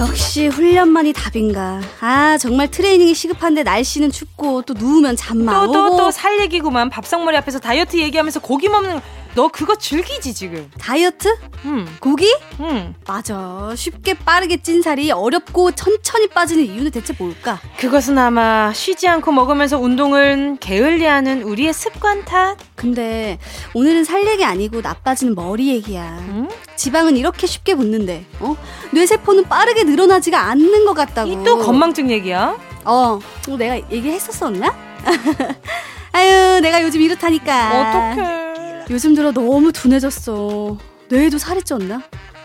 역시 0.00 0.46
훈련만이 0.46 1.12
답인가. 1.12 1.80
아, 2.00 2.38
정말 2.38 2.70
트레이닝이 2.70 3.12
시급한데 3.14 3.64
날씨는 3.64 4.10
춥고 4.10 4.62
또 4.62 4.72
누우면 4.74 5.16
잠만 5.16 5.66
또, 5.66 5.72
또, 5.72 5.96
또 5.96 6.10
살 6.10 6.40
얘기구만. 6.40 6.88
밥상머리 6.88 7.36
앞에서 7.36 7.58
다이어트 7.58 7.96
얘기하면서 7.98 8.40
고기 8.40 8.68
먹는 8.68 8.98
너 9.34 9.48
그거 9.48 9.76
즐기지 9.76 10.34
지금? 10.34 10.68
다이어트? 10.78 11.28
응. 11.64 11.86
고기? 12.00 12.26
응. 12.60 12.94
맞아. 13.06 13.72
쉽게 13.76 14.14
빠르게 14.14 14.56
찐 14.60 14.82
살이 14.82 15.10
어렵고 15.12 15.70
천천히 15.72 16.26
빠지는 16.28 16.64
이유는 16.64 16.90
대체 16.90 17.14
뭘까? 17.16 17.60
그것은 17.78 18.18
아마 18.18 18.72
쉬지 18.74 19.06
않고 19.08 19.30
먹으면서 19.30 19.78
운동을 19.78 20.56
게을리하는 20.60 21.42
우리의 21.44 21.72
습관 21.72 22.24
탓. 22.24 22.56
근데 22.74 23.38
오늘은 23.74 24.02
살 24.04 24.26
얘기 24.26 24.44
아니고 24.44 24.80
나빠지는 24.80 25.34
머리 25.36 25.68
얘기야. 25.68 26.18
응? 26.28 26.48
지방은 26.76 27.16
이렇게 27.16 27.46
쉽게 27.46 27.74
붙는데, 27.76 28.24
어? 28.40 28.56
뇌세포는 28.92 29.44
빠르게 29.44 29.84
늘어나지가 29.84 30.40
않는 30.50 30.84
것 30.86 30.94
같다고. 30.94 31.30
이 31.30 31.44
또 31.44 31.58
건망증 31.58 32.10
얘기야? 32.10 32.56
어, 32.84 33.18
어 33.48 33.56
내가 33.56 33.76
얘기했었었나? 33.90 34.74
아유, 36.12 36.60
내가 36.60 36.82
요즘 36.82 37.00
이렇다니까. 37.00 38.14
어떡해. 38.14 38.50
요즘 38.90 39.14
들어 39.14 39.32
너무 39.32 39.72
둔해졌어. 39.72 40.76
뇌에도 41.08 41.38
살이 41.38 41.60
쪘나? 41.60 42.02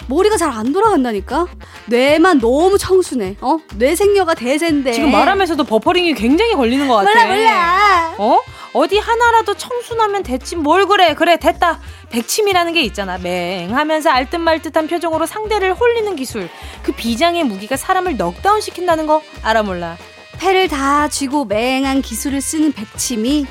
머리가 0.08 0.38
잘 0.38 0.52
안 0.52 0.72
돌아간다니까? 0.72 1.48
뇌만 1.88 2.40
너무 2.40 2.78
청순해. 2.78 3.38
어? 3.42 3.58
뇌생녀가 3.76 4.36
대세인데. 4.36 4.92
지금 4.94 5.12
말하면서도 5.12 5.64
버퍼링이 5.64 6.14
굉장히 6.14 6.54
걸리는 6.54 6.88
것 6.88 6.96
같아. 6.98 7.10
몰라, 7.12 7.26
몰라. 7.36 8.16
어? 8.20 8.40
어디 8.74 9.00
하나라도 9.00 9.56
청순하면 9.56 10.22
됐지. 10.22 10.56
뭘 10.56 10.86
그래. 10.86 11.16
그래, 11.16 11.38
됐다. 11.40 11.80
백치미라는 12.12 12.74
게 12.74 12.82
있잖아. 12.84 13.18
맹하면서 13.18 14.12
알듯말듯한 14.12 14.88
표정으로 14.88 15.26
상대를 15.26 15.74
홀리는 15.74 16.16
기술. 16.16 16.48
그 16.84 16.92
비장의 16.92 17.46
무기가 17.46 17.76
사람을 17.76 18.18
넉다운 18.18 18.62
시킨다는 18.62 19.08
거 19.08 19.24
알아 19.42 19.64
몰라. 19.64 19.98
패를 20.38 20.68
다 20.68 21.08
쥐고 21.08 21.46
맹한 21.46 22.02
기술을 22.04 22.42
쓰는 22.42 22.74
백치미 22.74 23.48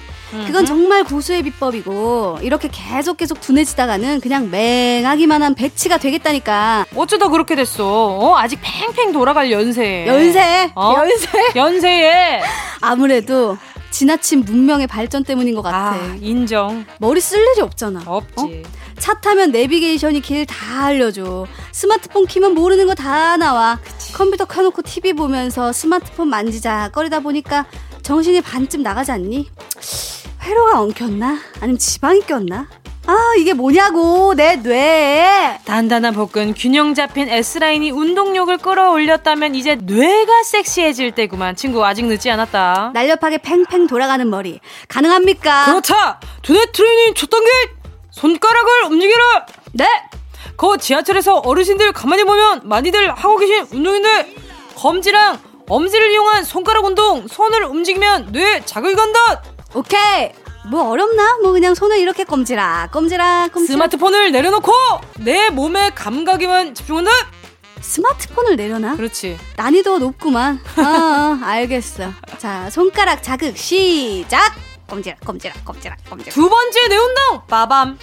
그건 0.46 0.66
정말 0.66 1.04
고수의 1.04 1.42
비법이고 1.42 2.38
이렇게 2.42 2.68
계속 2.72 3.16
계속 3.16 3.40
둔해지다가는 3.40 4.20
그냥 4.20 4.50
맹하기만 4.50 5.42
한 5.42 5.54
백치가 5.54 5.98
되겠다니까. 5.98 6.86
어쩌다 6.96 7.28
그렇게 7.28 7.54
됐어? 7.54 7.84
어? 8.18 8.36
아직 8.36 8.58
팽팽 8.62 9.12
돌아갈 9.12 9.50
연세. 9.50 10.06
연세. 10.06 10.70
어? 10.74 10.94
연세. 10.96 11.28
연세에 11.56 12.40
아무래도 12.80 13.56
지나친 13.90 14.40
문명의 14.44 14.86
발전 14.88 15.22
때문인 15.22 15.54
것 15.54 15.62
같아. 15.62 15.92
아, 15.92 16.16
인정. 16.20 16.84
머리 16.98 17.20
쓸 17.20 17.38
일이 17.52 17.60
없잖아. 17.60 18.02
없지. 18.04 18.34
어? 18.66 18.84
차 18.98 19.14
타면 19.20 19.50
내비게이션이 19.52 20.20
길 20.20 20.46
다 20.46 20.86
알려줘. 20.86 21.46
스마트폰 21.72 22.26
키면 22.26 22.54
모르는 22.54 22.86
거 22.86 22.94
다 22.94 23.36
나와. 23.36 23.78
그치. 23.84 24.12
컴퓨터 24.12 24.44
켜놓고 24.46 24.82
TV 24.82 25.12
보면서 25.12 25.72
스마트폰 25.72 26.28
만지자 26.28 26.90
거리다 26.92 27.20
보니까 27.20 27.66
정신이 28.02 28.40
반쯤 28.40 28.82
나가지 28.82 29.12
않니? 29.12 29.48
회로가 30.44 30.80
엉켰나? 30.80 31.38
아니면 31.60 31.78
지방이 31.78 32.20
꼈나? 32.20 32.68
아, 33.06 33.34
이게 33.38 33.52
뭐냐고, 33.52 34.34
내 34.34 34.56
뇌. 34.56 35.58
단단한 35.64 36.14
복근, 36.14 36.54
균형 36.54 36.94
잡힌 36.94 37.28
S라인이 37.28 37.90
운동력을 37.90 38.56
끌어올렸다면 38.58 39.54
이제 39.54 39.74
뇌가 39.74 40.42
섹시해질 40.44 41.12
때구만. 41.12 41.54
친구, 41.54 41.84
아직 41.84 42.06
늦지 42.06 42.30
않았다. 42.30 42.92
날렵하게 42.94 43.38
팽팽 43.38 43.86
돌아가는 43.86 44.28
머리. 44.28 44.60
가능합니까? 44.88 45.66
그렇다! 45.66 46.20
두뇌 46.42 46.64
트레이닝 46.72 47.14
첫 47.14 47.28
단계! 47.28 47.50
손가락을 48.10 48.84
움직여라! 48.90 49.46
네! 49.72 49.86
거 50.56 50.76
지하철에서 50.76 51.38
어르신들 51.38 51.92
가만히 51.92 52.24
보면 52.24 52.62
많이들 52.64 53.10
하고 53.10 53.36
계신 53.36 53.66
운동인데, 53.70 54.34
검지랑 54.76 55.38
엄지를 55.68 56.10
이용한 56.12 56.44
손가락 56.44 56.84
운동, 56.84 57.26
손을 57.28 57.64
움직이면 57.64 58.28
뇌에 58.32 58.62
자극이 58.64 58.94
간다! 58.94 59.42
오케이. 59.74 60.32
뭐 60.66 60.88
어렵나? 60.88 61.38
뭐 61.42 61.52
그냥 61.52 61.74
손을 61.74 61.98
이렇게 61.98 62.24
꼼지락, 62.24 62.90
꼼지락, 62.90 63.52
꼼지락. 63.52 63.72
스마트폰을 63.74 64.32
내려놓고 64.32 64.72
내 65.18 65.50
몸의 65.50 65.94
감각에만 65.94 66.74
집중한다. 66.74 67.10
스마트폰을 67.80 68.56
내려놔? 68.56 68.96
그렇지. 68.96 69.36
난이도 69.56 69.98
높구만. 69.98 70.58
어, 70.78 70.82
어, 70.82 71.38
알겠어. 71.44 72.10
자, 72.38 72.70
손가락 72.70 73.22
자극 73.22 73.58
시작. 73.58 74.54
꼼지락, 74.86 75.20
꼼지락, 75.20 75.64
꼼지락, 75.66 75.98
꼼지락. 76.08 76.32
두 76.34 76.48
번째 76.48 76.88
뇌 76.88 76.96
운동. 76.96 77.42
빠밤. 77.46 77.98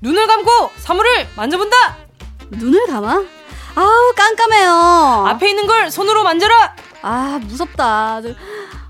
눈을 0.00 0.26
감고 0.26 0.70
사물을 0.78 1.26
만져본다. 1.36 1.76
눈을 2.50 2.86
감아? 2.86 3.24
아우 3.74 4.12
깜깜해요. 4.16 5.26
앞에 5.28 5.50
있는 5.50 5.66
걸 5.66 5.90
손으로 5.90 6.22
만져라. 6.24 6.74
아 7.02 7.38
무섭다. 7.42 8.20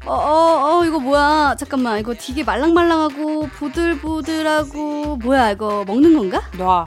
어, 0.07 0.13
어, 0.13 0.79
어, 0.81 0.85
이거 0.85 0.99
뭐야? 0.99 1.55
잠깐만, 1.59 1.99
이거 1.99 2.15
되게 2.15 2.43
말랑말랑하고 2.45 3.49
보들보들하고 3.59 5.17
뭐야? 5.17 5.51
이거 5.51 5.85
먹는 5.87 6.17
건가? 6.17 6.41
놔. 6.57 6.87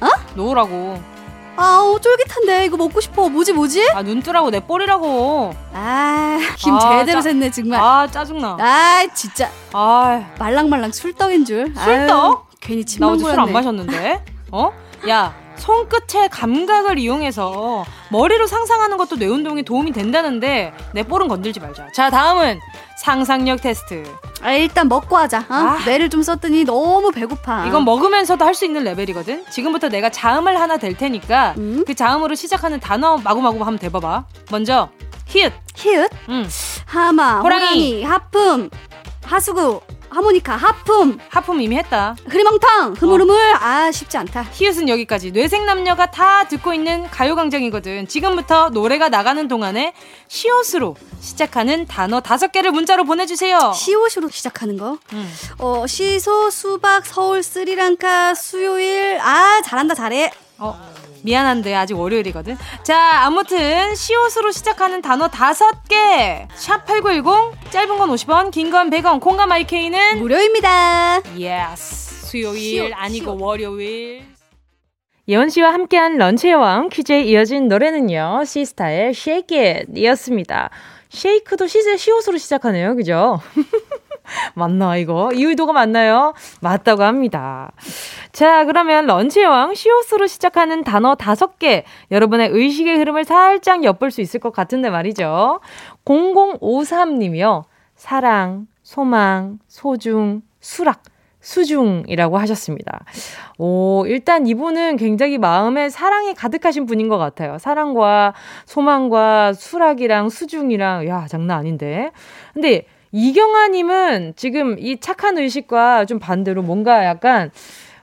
어? 0.00 0.08
놓으라고. 0.34 1.00
아, 1.56 1.80
어, 1.82 1.98
쫄깃한데 1.98 2.64
이거 2.64 2.76
먹고 2.78 3.00
싶어. 3.00 3.28
뭐지, 3.28 3.52
뭐지? 3.52 3.90
아, 3.94 4.02
눈 4.02 4.22
뜨라고 4.22 4.50
내 4.50 4.60
볼이라고. 4.60 5.52
아, 5.74 6.38
김 6.56 6.74
아, 6.74 6.98
제대로 7.00 7.20
짜, 7.20 7.30
샜네 7.30 7.52
정말. 7.52 7.78
아, 7.80 8.06
짜증나. 8.10 8.56
아, 8.58 9.06
진짜. 9.14 9.50
아, 9.72 10.24
말랑말랑 10.38 10.92
술떡인 10.92 11.44
줄. 11.44 11.74
술떡? 11.76 12.10
아유, 12.10 12.38
괜히 12.60 12.84
침만 12.84 13.10
나 13.10 13.14
어제 13.14 13.24
술 13.24 13.38
안 13.40 13.52
마셨는데. 13.52 14.24
어? 14.50 14.72
야, 15.08 15.34
손끝의 15.62 16.28
감각을 16.30 16.98
이용해서 16.98 17.84
머리로 18.10 18.48
상상하는 18.48 18.96
것도 18.96 19.14
뇌 19.16 19.26
운동에 19.28 19.62
도움이 19.62 19.92
된다는데 19.92 20.72
내 20.92 21.04
볼은 21.04 21.28
건들지 21.28 21.60
말자. 21.60 21.86
자, 21.94 22.10
다음은 22.10 22.58
상상력 22.98 23.60
테스트. 23.62 24.02
아, 24.42 24.50
일단 24.52 24.88
먹고 24.88 25.16
하자. 25.16 25.38
어? 25.38 25.44
아. 25.54 25.78
뇌를 25.84 26.10
좀 26.10 26.22
썼더니 26.22 26.64
너무 26.64 27.12
배고파. 27.12 27.64
이건 27.66 27.84
먹으면서도 27.84 28.44
할 28.44 28.52
수 28.52 28.64
있는 28.66 28.82
레벨이거든. 28.84 29.46
지금부터 29.50 29.88
내가 29.88 30.10
자음을 30.10 30.60
하나 30.60 30.76
댈 30.76 30.94
테니까 30.96 31.54
음? 31.58 31.84
그 31.86 31.94
자음으로 31.94 32.34
시작하는 32.34 32.78
단어 32.80 33.16
마구마구 33.18 33.56
한번 33.58 33.78
대봐봐. 33.78 34.24
먼저 34.50 34.88
히읗. 35.26 35.52
히읗? 35.76 36.10
응. 36.28 36.46
하마, 36.86 37.38
호랑이, 37.40 37.64
호랑이 37.64 38.02
하품, 38.04 38.68
하수구, 39.24 39.80
하모니카, 40.16 40.56
하품. 40.56 41.18
하품 41.28 41.60
이미 41.62 41.76
했다. 41.78 42.14
흐리멍텅, 42.28 42.92
흐물흐물. 42.94 43.34
어. 43.34 43.58
아, 43.60 43.90
쉽지 43.90 44.18
않다. 44.18 44.44
히읗은 44.52 44.88
여기까지. 44.88 45.30
뇌생남녀가 45.30 46.10
다 46.10 46.46
듣고 46.48 46.74
있는 46.74 47.08
가요광장이거든. 47.08 48.08
지금부터 48.08 48.68
노래가 48.70 49.08
나가는 49.08 49.48
동안에 49.48 49.94
시옷으로 50.28 50.96
시작하는 51.20 51.86
단어 51.86 52.20
다섯 52.20 52.52
개를 52.52 52.72
문자로 52.72 53.04
보내주세요. 53.04 53.72
시옷으로 53.74 54.28
시작하는 54.28 54.76
거? 54.76 54.98
응. 55.14 55.28
어, 55.58 55.86
시소, 55.86 56.50
수박, 56.50 57.06
서울, 57.06 57.42
스리랑카, 57.42 58.34
수요일. 58.34 59.18
아, 59.20 59.62
잘한다, 59.64 59.94
잘해. 59.94 60.30
어. 60.58 60.91
미안한데 61.22 61.74
아직 61.74 61.94
월요일이거든. 61.94 62.56
자, 62.82 63.22
아무튼 63.24 63.94
시옷으로 63.94 64.50
시작하는 64.52 65.00
단어 65.02 65.28
다섯 65.28 65.82
개. 65.88 66.46
샵 66.54 66.84
8910 66.86 67.70
짧은 67.70 67.98
건 67.98 68.10
50원, 68.10 68.50
긴 68.50 68.70
건 68.70 68.90
100원. 68.90 69.20
콩과 69.20 69.46
마이케이는 69.46 70.18
무료입니다. 70.18 71.22
Yes. 71.38 72.26
수요일 72.26 72.58
시옷, 72.60 72.92
아니고 72.94 73.32
시옷. 73.32 73.40
월요일. 73.40 74.22
예원 75.28 75.50
씨와 75.50 75.72
함께한 75.72 76.18
런치의 76.18 76.54
왕 76.54 76.88
퀴즈에 76.88 77.22
이어진 77.22 77.68
노래는요. 77.68 78.42
시스타의 78.44 79.10
Shake 79.10 79.58
It 79.58 79.92
이었습니다. 79.94 80.70
Shake도 81.10 81.66
시제 81.66 81.96
시옷으로 81.96 82.38
시작하네요. 82.38 82.96
그죠? 82.96 83.40
맞나, 84.54 84.96
이거? 84.96 85.30
이 85.32 85.44
의도가 85.44 85.72
맞나요? 85.72 86.34
맞다고 86.60 87.02
합니다. 87.02 87.72
자, 88.32 88.64
그러면 88.64 89.06
런치왕 89.06 89.74
시옷으로 89.74 90.26
시작하는 90.26 90.84
단어 90.84 91.14
다섯 91.14 91.58
개 91.58 91.84
여러분의 92.10 92.50
의식의 92.50 92.98
흐름을 92.98 93.24
살짝 93.24 93.84
엿볼 93.84 94.10
수 94.10 94.20
있을 94.20 94.40
것 94.40 94.52
같은데 94.52 94.90
말이죠. 94.90 95.60
0053님이요. 96.04 97.64
사랑, 97.94 98.66
소망, 98.82 99.58
소중, 99.68 100.42
수락. 100.60 101.02
수중이라고 101.42 102.38
하셨습니다. 102.38 103.04
오, 103.58 104.04
일단 104.06 104.46
이분은 104.46 104.96
굉장히 104.96 105.38
마음에 105.38 105.90
사랑이 105.90 106.34
가득하신 106.34 106.86
분인 106.86 107.08
것 107.08 107.18
같아요. 107.18 107.58
사랑과 107.58 108.32
소망과 108.64 109.52
수락이랑 109.52 110.28
수중이랑, 110.28 111.08
야, 111.08 111.26
장난 111.28 111.58
아닌데. 111.58 112.12
근데 112.54 112.86
이경아님은 113.12 114.34
지금 114.36 114.76
이 114.78 114.98
착한 114.98 115.38
의식과 115.38 116.06
좀 116.06 116.18
반대로 116.18 116.62
뭔가 116.62 117.04
약간 117.04 117.50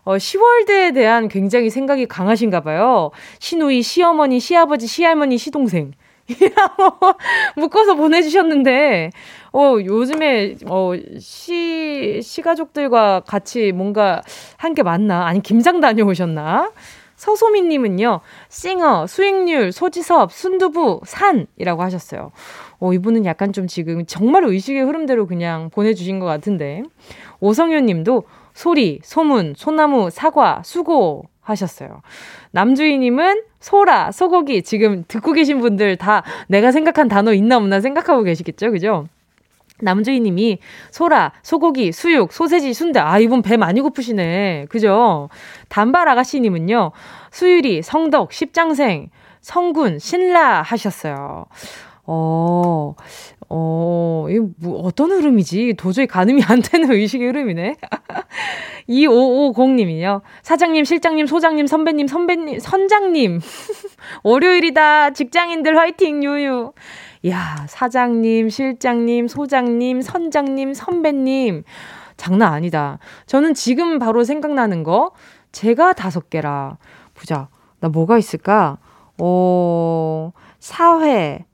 어, 0.03 0.17
시월드에 0.17 0.91
대한 0.91 1.27
굉장히 1.27 1.69
생각이 1.69 2.05
강하신가 2.05 2.61
봐요. 2.61 3.11
시누이, 3.39 3.81
시어머니, 3.81 4.39
시아버지, 4.39 4.87
시할머니, 4.87 5.37
시동생. 5.37 5.91
묶어서 7.57 7.95
보내주셨는데, 7.95 9.09
어, 9.51 9.75
요즘에, 9.83 10.55
어, 10.67 10.93
시, 11.19 12.21
시가족들과 12.23 13.21
같이 13.27 13.71
뭔가 13.71 14.21
한 14.57 14.73
게 14.73 14.83
맞나? 14.83 15.25
아니, 15.25 15.41
김장 15.41 15.79
다녀오셨나? 15.81 16.71
서소민님은요, 17.15 18.21
싱어, 18.47 19.05
수익률, 19.05 19.71
소지섭, 19.71 20.31
순두부, 20.31 21.01
산이라고 21.05 21.81
하셨어요. 21.83 22.31
어, 22.79 22.93
이분은 22.93 23.25
약간 23.25 23.51
좀 23.53 23.67
지금 23.67 24.05
정말 24.05 24.43
의식의 24.45 24.83
흐름대로 24.83 25.27
그냥 25.27 25.69
보내주신 25.69 26.19
것 26.19 26.25
같은데. 26.25 26.83
오성현 27.39 27.85
님도 27.85 28.23
소리, 28.53 28.99
소문, 29.03 29.53
소나무, 29.55 30.09
사과, 30.09 30.61
수고 30.63 31.23
하셨어요. 31.41 32.01
남주희님은 32.51 33.43
소라, 33.59 34.11
소고기. 34.11 34.63
지금 34.63 35.03
듣고 35.07 35.33
계신 35.33 35.59
분들 35.59 35.97
다 35.97 36.23
내가 36.47 36.71
생각한 36.71 37.07
단어 37.07 37.33
있나 37.33 37.57
없나 37.57 37.81
생각하고 37.81 38.23
계시겠죠? 38.23 38.71
그죠? 38.71 39.07
남주희님이 39.81 40.59
소라, 40.91 41.31
소고기, 41.41 41.91
수육, 41.91 42.33
소세지, 42.33 42.73
순대. 42.73 42.99
아, 42.99 43.17
이분 43.19 43.41
배 43.41 43.57
많이 43.57 43.81
고프시네. 43.81 44.65
그죠? 44.69 45.29
단발 45.69 46.09
아가씨님은요, 46.09 46.91
수유리, 47.31 47.81
성덕, 47.81 48.33
십장생, 48.33 49.09
성군, 49.41 49.99
신라 49.99 50.61
하셨어요. 50.61 51.45
어, 52.11 52.95
어, 53.49 54.25
이 54.31 54.39
뭐, 54.57 54.79
어떤 54.81 55.11
흐름이지? 55.11 55.75
도저히 55.77 56.07
가늠이 56.07 56.41
안 56.43 56.59
되는 56.59 56.89
의식의 56.91 57.27
흐름이네. 57.27 57.75
2550님이요. 58.89 60.21
사장님, 60.41 60.85
실장님, 60.85 61.27
소장님, 61.27 61.67
선배님, 61.67 62.07
선배님, 62.07 62.59
선장님. 62.59 63.41
월요일이다. 64.23 65.11
직장인들 65.11 65.77
화이팅, 65.77 66.23
유유. 66.23 66.73
야, 67.27 67.65
사장님, 67.69 68.49
실장님, 68.49 69.27
소장님, 69.27 70.01
선장님, 70.01 70.73
선배님. 70.73 71.63
장난 72.17 72.53
아니다. 72.53 72.97
저는 73.27 73.53
지금 73.53 73.99
바로 73.99 74.23
생각나는 74.23 74.81
거, 74.81 75.11
제가 75.51 75.93
다섯 75.93 76.31
개라. 76.31 76.79
보자. 77.13 77.49
나 77.81 77.89
뭐가 77.89 78.17
있을까? 78.17 78.79
어, 79.19 80.31
사회, 80.59 81.45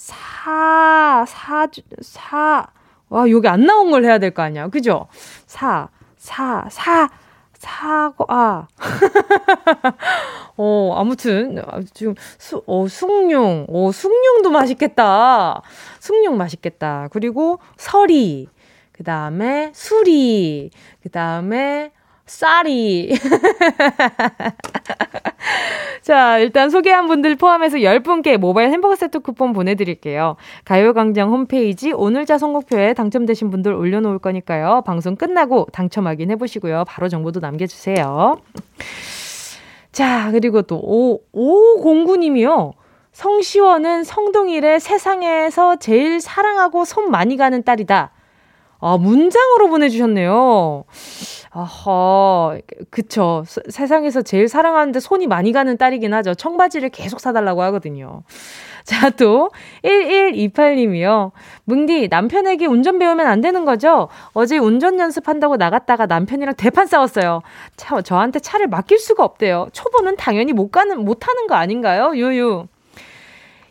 사, 0.00 1.24
사, 1.28 1.68
사, 2.00 2.66
와, 3.10 3.28
여기 3.30 3.46
안 3.48 3.66
나온 3.66 3.90
걸 3.90 4.04
해야 4.04 4.18
될 4.18 4.32
거 4.32 4.42
아니야. 4.42 4.68
그죠? 4.68 5.08
사, 5.46 5.88
사, 6.16 6.66
사, 6.70 7.10
사과, 7.58 8.24
아. 8.28 8.66
어, 10.56 10.94
아무튼, 10.96 11.62
지금, 11.92 12.14
수, 12.38 12.62
어, 12.66 12.88
숭늉, 12.88 13.66
어, 13.68 13.92
숭늉도 13.92 14.50
맛있겠다. 14.50 15.60
숭늉 16.00 16.34
맛있겠다. 16.34 17.08
그리고 17.12 17.58
서리, 17.76 18.48
그 18.92 19.04
다음에 19.04 19.70
수리, 19.74 20.70
그 21.02 21.10
다음에 21.10 21.92
쌀이. 22.24 23.18
자, 26.02 26.38
일단 26.38 26.70
소개한 26.70 27.06
분들 27.06 27.36
포함해서 27.36 27.78
10분께 27.78 28.36
모바일 28.36 28.70
햄버거 28.70 28.96
세트 28.96 29.20
쿠폰 29.20 29.52
보내드릴게요. 29.52 30.36
가요광장 30.64 31.30
홈페이지 31.30 31.92
오늘자 31.92 32.38
선곡표에 32.38 32.94
당첨되신 32.94 33.50
분들 33.50 33.72
올려놓을 33.72 34.18
거니까요. 34.18 34.82
방송 34.86 35.16
끝나고 35.16 35.66
당첨 35.72 36.06
확인해보시고요. 36.06 36.84
바로 36.86 37.08
정보도 37.08 37.40
남겨주세요. 37.40 38.38
자, 39.92 40.30
그리고 40.32 40.62
또, 40.62 40.80
오, 40.82 41.20
오공구님이요. 41.32 42.72
성시원은 43.12 44.04
성동일의 44.04 44.80
세상에서 44.80 45.76
제일 45.76 46.20
사랑하고 46.20 46.84
손 46.84 47.10
많이 47.10 47.36
가는 47.36 47.62
딸이다. 47.62 48.12
아, 48.80 48.96
문장으로 48.96 49.68
보내주셨네요. 49.68 50.84
아하, 51.50 52.58
그쵸. 52.90 53.44
세상에서 53.68 54.22
제일 54.22 54.48
사랑하는데 54.48 55.00
손이 55.00 55.26
많이 55.26 55.52
가는 55.52 55.76
딸이긴 55.76 56.14
하죠. 56.14 56.34
청바지를 56.34 56.90
계속 56.90 57.20
사달라고 57.20 57.62
하거든요. 57.62 58.22
자, 58.84 59.10
또, 59.10 59.50
1128님이요. 59.84 61.32
뭉디, 61.64 62.08
남편에게 62.08 62.66
운전 62.66 62.98
배우면 62.98 63.26
안 63.26 63.40
되는 63.40 63.64
거죠? 63.64 64.08
어제 64.32 64.58
운전 64.58 64.98
연습한다고 64.98 65.56
나갔다가 65.56 66.06
남편이랑 66.06 66.54
대판 66.54 66.86
싸웠어요. 66.86 67.42
차, 67.76 68.00
저한테 68.00 68.38
차를 68.38 68.68
맡길 68.68 68.98
수가 68.98 69.24
없대요. 69.24 69.68
초보는 69.72 70.16
당연히 70.16 70.52
못 70.52 70.70
가는, 70.70 71.04
못 71.04 71.28
하는 71.28 71.46
거 71.46 71.54
아닌가요? 71.56 72.12
유유. 72.14 72.66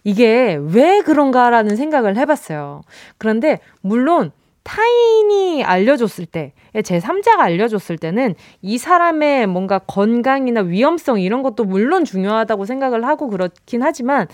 이게 0.03 0.59
왜 0.61 1.01
그런가라는 1.01 1.75
생각을 1.75 2.17
해봤어요. 2.17 2.81
그런데, 3.17 3.59
물론, 3.81 4.31
타인이 4.69 5.63
알려줬을 5.63 6.27
때, 6.27 6.53
제 6.83 6.99
3자가 6.99 7.39
알려줬을 7.39 7.97
때는 7.97 8.35
이 8.61 8.77
사람의 8.77 9.47
뭔가 9.47 9.79
건강이나 9.79 10.61
위험성 10.61 11.19
이런 11.19 11.41
것도 11.41 11.63
물론 11.63 12.05
중요하다고 12.05 12.65
생각을 12.65 13.03
하고 13.07 13.29
그렇긴 13.29 13.81
하지만, 13.81 14.27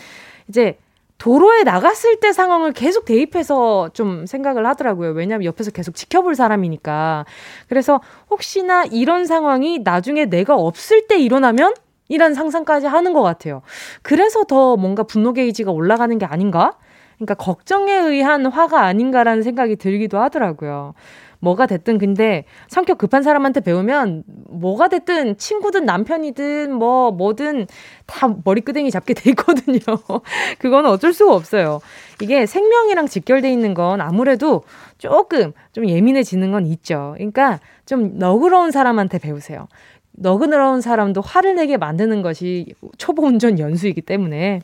이제 0.50 0.78
도로에 1.18 1.64
나갔을 1.64 2.20
때 2.20 2.34
상황을 2.34 2.74
계속 2.74 3.06
대입해서 3.06 3.90
좀 3.94 4.26
생각을 4.26 4.66
하더라고요. 4.68 5.12
왜냐하면 5.12 5.46
옆에서 5.46 5.72
계속 5.72 5.96
지켜볼 5.96 6.36
사람이니까. 6.36 7.24
그래서 7.70 8.02
혹시나 8.30 8.84
이런 8.84 9.26
상황이 9.26 9.80
나중에 9.80 10.26
내가 10.26 10.56
없을 10.56 11.08
때 11.08 11.18
일어나면? 11.18 11.76
이란 12.10 12.34
상상까지 12.34 12.88
하는 12.88 13.14
것 13.14 13.22
같아요. 13.24 13.62
그래서 14.02 14.44
더 14.44 14.76
뭔가 14.76 15.04
분노 15.04 15.32
게이지가 15.32 15.72
올라가는 15.72 16.16
게 16.20 16.26
아닌가? 16.26 16.78
그러니까 17.18 17.36
걱정에 17.36 17.94
의한 17.94 18.46
화가 18.46 18.82
아닌가라는 18.82 19.44
생각이 19.44 19.76
들기도 19.76 20.20
하더라고요. 20.20 20.94
뭐가 21.40 21.68
됐든 21.68 21.98
근데 22.00 22.46
성격 22.68 22.98
급한 22.98 23.22
사람한테 23.22 23.60
배우면 23.60 24.24
뭐가 24.50 24.88
됐든 24.88 25.38
친구든 25.38 25.86
남편이든 25.86 26.74
뭐 26.74 27.12
뭐든 27.12 27.68
다 28.08 28.36
머리끄댕이 28.44 28.90
잡게 28.90 29.14
돼 29.14 29.30
있거든요. 29.32 29.80
그거는 30.58 30.90
어쩔 30.90 31.14
수가 31.14 31.36
없어요. 31.36 31.82
이게 32.22 32.46
생명이랑 32.46 33.08
직결돼 33.08 33.52
있는 33.52 33.74
건 33.74 34.02
아무래도 34.02 34.64
조금 34.98 35.54
좀 35.72 35.88
예민해지는 35.88 36.52
건 36.52 36.66
있죠. 36.66 37.14
그러니까 37.18 37.60
좀 37.86 38.18
너그러운 38.18 38.72
사람한테 38.72 39.20
배우세요. 39.20 39.68
너그러운 40.14 40.82
사람도 40.82 41.22
화를 41.22 41.56
내게 41.56 41.78
만드는 41.78 42.22
것이 42.22 42.74
초보 42.98 43.24
운전 43.24 43.60
연수이기 43.60 44.02
때문에 44.02 44.62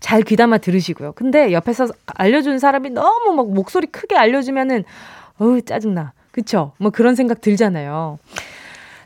잘 0.00 0.22
귀담아 0.22 0.58
들으시고요. 0.58 1.12
근데 1.12 1.52
옆에서 1.52 1.88
알려준 2.06 2.58
사람이 2.58 2.90
너무 2.90 3.34
막 3.34 3.50
목소리 3.50 3.86
크게 3.86 4.16
알려주면은 4.16 4.84
어우 5.38 5.62
짜증나. 5.62 6.12
그쵸? 6.30 6.72
뭐 6.78 6.90
그런 6.90 7.14
생각 7.14 7.40
들잖아요. 7.40 8.18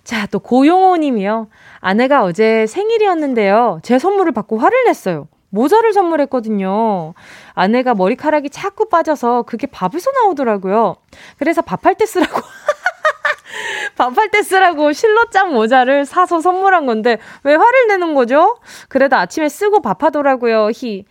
자, 0.03 0.27
또 0.27 0.39
고용호 0.39 0.97
님이요. 0.97 1.49
아내가 1.81 2.25
어제 2.25 2.67
생일이었는데요. 2.67 3.81
제 3.83 3.99
선물을 3.99 4.33
받고 4.33 4.59
화를 4.59 4.85
냈어요. 4.87 5.29
모자를 5.51 5.93
선물했거든요. 5.93 7.15
아내가 7.53 7.95
머리카락이 7.95 8.51
자꾸 8.51 8.89
빠져서 8.89 9.43
그게 9.43 9.67
밥에서 9.67 10.11
나오더라고요. 10.13 10.97
그래서 11.39 11.63
밥할 11.63 11.95
때 11.97 12.07
쓰라고 12.07 12.41
밥할 13.97 14.31
때 14.31 14.43
쓰라고 14.43 14.93
실로짱 14.93 15.53
모자를 15.53 16.05
사서 16.05 16.41
선물한 16.41 16.87
건데 16.87 17.19
왜 17.45 17.55
화를 17.55 17.89
내는 17.89 18.15
거죠? 18.15 18.59
그래도 18.89 19.17
아침에 19.17 19.49
쓰고 19.49 19.81
밥하더라고요. 19.81 20.71
히. 20.75 21.05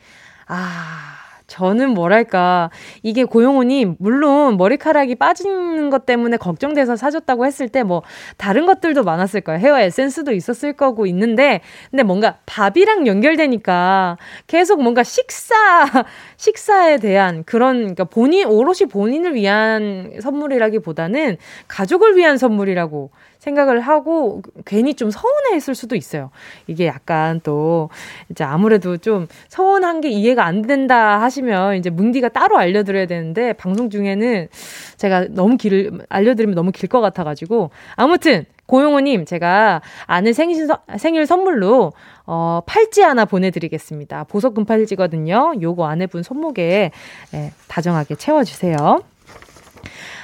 아. 0.48 1.17
저는 1.48 1.92
뭐랄까, 1.92 2.70
이게 3.04 3.24
고용호님, 3.24 3.96
물론 4.00 4.58
머리카락이 4.58 5.16
빠지는 5.16 5.90
것 5.90 6.06
때문에 6.06 6.36
걱정돼서 6.36 6.98
사줬다고 6.98 7.46
했을 7.46 7.70
때 7.70 7.84
뭐, 7.84 8.04
다른 8.36 8.66
것들도 8.66 9.04
많았을 9.04 9.42
거예요. 9.42 9.60
헤어 9.60 9.80
에센스도 9.80 10.34
있었을 10.34 10.74
거고 10.74 11.06
있는데, 11.08 11.62
근데 11.90 12.04
뭔가 12.04 12.38
밥이랑 12.46 13.08
연결되니까 13.08 14.18
계속 14.48 14.84
뭔가 14.84 15.04
식사, 15.04 15.56
식사에 16.36 16.98
대한 16.98 17.46
그런, 17.46 17.78
그러니까 17.78 18.04
본인, 18.04 18.48
오롯이 18.48 18.90
본인을 18.92 19.34
위한 19.34 20.20
선물이라기보다는 20.22 21.38
가족을 21.70 22.18
위한 22.18 22.38
선물이라고 22.38 23.10
생각을 23.48 23.80
하고 23.80 24.42
괜히 24.66 24.94
좀 24.94 25.10
서운해 25.10 25.54
했을 25.54 25.74
수도 25.74 25.96
있어요. 25.96 26.32
이게 26.68 26.86
약간 26.86 27.40
또 27.44 27.90
이제 28.30 28.44
아무래도 28.44 28.98
좀 28.98 29.28
서운한 29.48 30.02
게 30.02 30.10
이해가 30.10 30.44
안 30.46 30.64
된다 30.64 31.22
하시면 31.22 31.78
이제 31.78 31.90
뭉디가 31.90 32.30
따로 32.30 32.58
알려드려야 32.58 33.06
되는데 33.06 33.54
방송 33.54 33.90
중에는 33.90 34.50
제가 34.98 35.28
너무 35.30 35.56
길을 35.58 36.06
알려드리면 36.10 36.56
너무 36.56 36.72
길 36.72 36.88
것 36.88 37.02
같아가지고 37.02 37.70
아무튼 37.98 38.46
고용호님, 38.66 39.26
제가 39.26 39.82
아는 40.06 40.34
생일, 40.34 40.68
생일 40.98 41.26
선물로, 41.26 41.92
어, 42.26 42.62
팔찌 42.66 43.02
하나 43.02 43.26
보내드리겠습니다. 43.26 44.26
보석 44.26 44.56
금팔찌거든요. 44.56 45.54
요거 45.62 45.86
아내분 45.86 46.22
손목에, 46.24 46.92
예, 47.34 47.52
다정하게 47.70 48.16
채워주세요. 48.16 49.02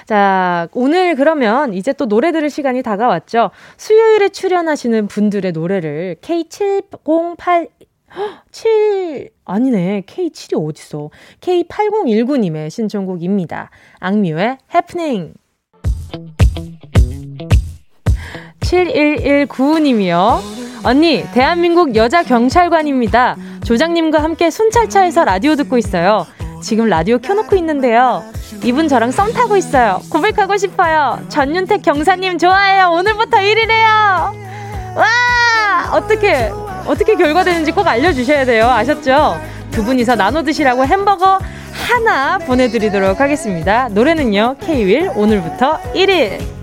자, 0.05 0.67
오늘 0.73 1.15
그러면 1.15 1.73
이제 1.73 1.93
또 1.93 2.07
노래 2.07 2.31
들을 2.31 2.49
시간이 2.49 2.81
다가왔죠. 2.83 3.51
수요일에 3.77 4.29
출연하시는 4.29 5.07
분들의 5.07 5.51
노래를 5.51 6.17
K708 6.21 7.69
7 8.51 9.29
아니네. 9.45 10.03
K7이 10.05 10.69
어딨어. 10.69 11.09
K8019님의 11.41 12.69
신청곡입니다. 12.69 13.69
악뮤의 13.99 14.57
해프닝. 14.73 15.33
71195님이요. 18.59 20.39
언니, 20.85 21.23
대한민국 21.33 21.95
여자 21.95 22.23
경찰관입니다. 22.23 23.37
조장님과 23.63 24.21
함께 24.21 24.49
순찰차에서 24.49 25.23
라디오 25.23 25.55
듣고 25.55 25.77
있어요. 25.77 26.25
지금 26.61 26.87
라디오 26.87 27.19
켜놓고 27.19 27.55
있는데요. 27.57 28.23
이분 28.63 28.87
저랑 28.87 29.11
썸 29.11 29.33
타고 29.33 29.57
있어요. 29.57 30.01
고백하고 30.09 30.55
싶어요. 30.57 31.19
전윤택 31.27 31.81
경사님 31.81 32.37
좋아해요. 32.37 32.91
오늘부터 32.91 33.37
1위래요. 33.37 34.33
와! 34.95 35.05
어떻게, 35.91 36.49
어떻게 36.85 37.15
결과되는지 37.15 37.71
꼭 37.73 37.85
알려주셔야 37.87 38.45
돼요. 38.45 38.69
아셨죠? 38.69 39.37
두 39.71 39.83
분이서 39.83 40.15
나눠 40.15 40.43
드시라고 40.43 40.85
햄버거 40.85 41.39
하나 41.73 42.37
보내드리도록 42.37 43.19
하겠습니다. 43.19 43.89
노래는요, 43.89 44.55
K-윌 44.61 45.11
오늘부터 45.13 45.79
1일. 45.93 46.62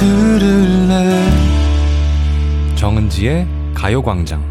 들을래 0.00 1.28
정은지의 2.74 3.46
가요광장 3.74 4.42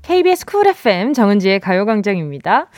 KBS 0.00 0.46
쿨 0.46 0.66
FM 0.66 1.12
정은지의 1.12 1.60
가요광장입니다. 1.60 2.68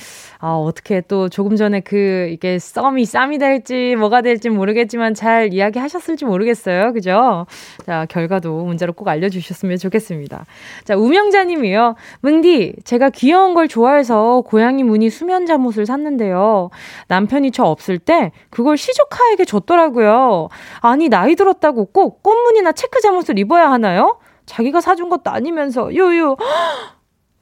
아, 0.45 0.57
어떻게 0.57 1.01
또 1.03 1.29
조금 1.29 1.55
전에 1.55 1.79
그, 1.79 2.29
이게 2.33 2.59
썸이 2.59 3.05
쌈이 3.05 3.39
될지 3.39 3.95
뭐가 3.95 4.23
될지 4.23 4.51
모르겠지만 4.51 5.15
잘 5.15 5.55
이야기 5.55 5.79
하셨을지 5.79 6.25
모르겠어요. 6.25 6.93
그죠? 6.93 7.47
자, 7.87 8.07
결과도 8.07 8.65
문자로 8.65 8.93
꼭 8.95 9.07
알려주셨으면 9.07 9.77
좋겠습니다. 9.79 10.45
자, 10.83 10.97
우명자 10.97 11.45
님이요. 11.45 11.95
뭉디, 12.23 12.75
제가 12.83 13.11
귀여운 13.11 13.55
걸 13.55 13.69
좋아해서 13.69 14.43
고양이 14.45 14.83
무늬 14.83 15.11
수면 15.11 15.47
잠옷을 15.47 15.87
샀는데요. 15.87 16.71
남편이 17.07 17.53
저 17.53 17.63
없을 17.63 18.01
때 18.01 18.33
그걸 18.51 18.77
시조카에게 18.77 19.45
줬더라고요. 19.45 20.49
아니, 20.81 21.09
나이 21.09 21.37
들었다고 21.37 21.85
꼭 21.93 22.25
꽃무늬나 22.25 22.73
체크 22.73 23.01
잠옷을 23.01 23.39
입어야 23.39 23.71
하나요? 23.71 24.19
자기가 24.47 24.81
사준 24.81 25.09
것도 25.09 25.31
아니면서, 25.31 25.95
요요. 25.95 26.37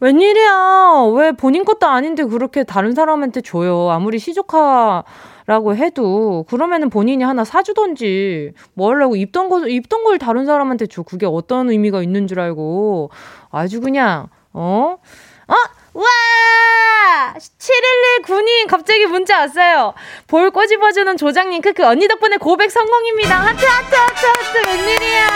웬일이야. 0.00 1.10
왜 1.14 1.32
본인 1.32 1.64
것도 1.64 1.86
아닌데 1.86 2.24
그렇게 2.24 2.64
다른 2.64 2.94
사람한테 2.94 3.42
줘요. 3.42 3.90
아무리 3.90 4.18
시조카라고 4.18 5.76
해도 5.76 6.44
그러면은 6.48 6.88
본인이 6.88 7.22
하나 7.22 7.44
사주던지 7.44 8.52
뭐 8.74 8.90
하려고 8.90 9.14
입던 9.16 9.48
거 9.50 9.68
입던 9.68 10.04
걸 10.04 10.18
다른 10.18 10.46
사람한테 10.46 10.86
줘. 10.86 11.02
그게 11.02 11.26
어떤 11.26 11.70
의미가 11.70 12.02
있는 12.02 12.26
줄 12.26 12.40
알고 12.40 13.10
아주 13.50 13.80
그냥 13.80 14.28
어? 14.52 14.96
어? 15.48 15.54
와! 15.92 16.04
7119님 17.36 18.66
갑자기 18.68 19.06
문자 19.06 19.40
왔어요. 19.40 19.94
볼 20.26 20.50
꼬집어주는 20.50 21.16
조장님 21.16 21.60
크크 21.62 21.84
언니 21.84 22.06
덕분에 22.08 22.36
고백 22.36 22.70
성공입니다. 22.70 23.34
하트 23.36 23.64
하트 23.64 23.94
하트 23.94 24.26
하트 24.26 24.68
웬일이야. 24.68 25.26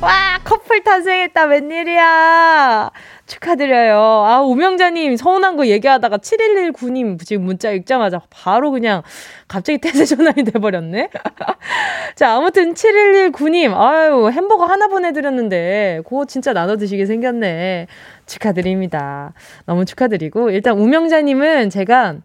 와 0.00 0.38
커플 0.44 0.82
탄생했다 0.82 1.44
웬일이야. 1.44 2.90
축하드려요. 3.26 3.96
아, 3.98 4.40
오명자님, 4.40 5.16
서운한 5.16 5.56
거 5.56 5.66
얘기하다가 5.66 6.18
7119님 6.18 7.24
지금 7.24 7.44
문자 7.44 7.70
읽자마자 7.70 8.20
바로 8.28 8.70
그냥 8.70 9.02
갑자기 9.48 9.78
태세 9.78 10.04
전환이 10.04 10.44
돼버렸네? 10.44 11.08
자, 12.16 12.34
아무튼 12.36 12.74
7119님, 12.74 13.74
아유, 13.74 14.30
햄버거 14.30 14.66
하나 14.66 14.88
보내드렸는데, 14.88 16.02
그거 16.04 16.26
진짜 16.26 16.52
나눠 16.52 16.76
드시게 16.76 17.06
생겼네. 17.06 17.86
축하드립니다. 18.26 19.32
너무 19.66 19.84
축하드리고, 19.84 20.50
일단 20.50 20.78
우명자님은 20.78 21.70
제가 21.70 22.16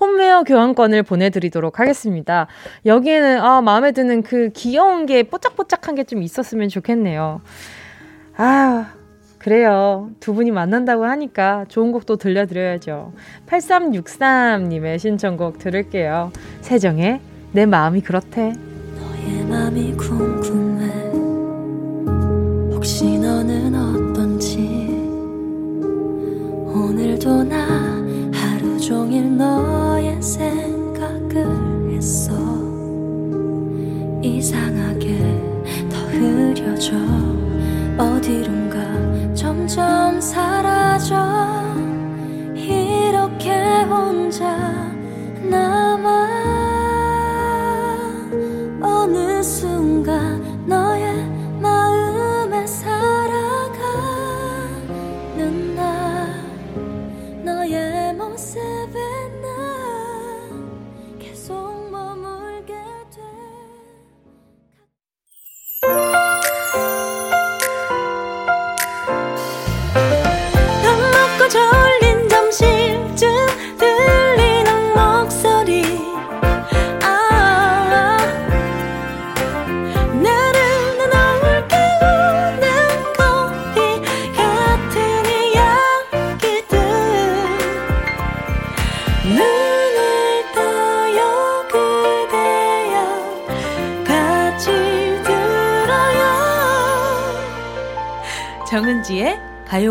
홈웨어 0.00 0.42
교환권을 0.44 1.02
보내드리도록 1.02 1.78
하겠습니다. 1.80 2.46
여기에는, 2.86 3.40
아, 3.40 3.60
마음에 3.60 3.92
드는 3.92 4.22
그 4.22 4.50
귀여운 4.54 5.04
게 5.06 5.22
뽀짝뽀짝한 5.24 5.94
게 5.96 6.04
좀 6.04 6.22
있었으면 6.22 6.68
좋겠네요. 6.68 7.40
아 8.36 8.92
그래요. 9.38 10.10
두 10.20 10.34
분이 10.34 10.50
만난다고 10.50 11.04
하니까 11.04 11.64
좋은 11.68 11.92
곡도 11.92 12.16
들려드려야죠. 12.16 13.12
8363님의 13.46 14.98
신청곡 14.98 15.58
들을게요. 15.58 16.32
세정의 16.60 17.20
내 17.52 17.66
마음이 17.66 18.00
그렇대. 18.00 18.52
너의 18.96 19.44
마음이 19.48 19.92
궁금해. 19.96 20.86
혹시 22.74 23.18
너는 23.18 23.74
어떤지. 23.74 23.91
오늘도 26.74 27.44
나 27.44 27.66
하루 28.32 28.80
종일 28.80 29.36
너의 29.36 30.20
생각을 30.22 31.92
했어. 31.92 32.32
이상하게 34.22 35.18
더 35.90 35.98
흐려져. 36.08 36.96
어디론가 37.98 39.34
점점 39.34 40.20
사라져 40.20 41.16
이렇게 42.54 43.52
혼자 43.82 44.56
남아 45.42 46.28
어느 48.80 49.42
순간 49.42 50.40
너의 50.66 51.11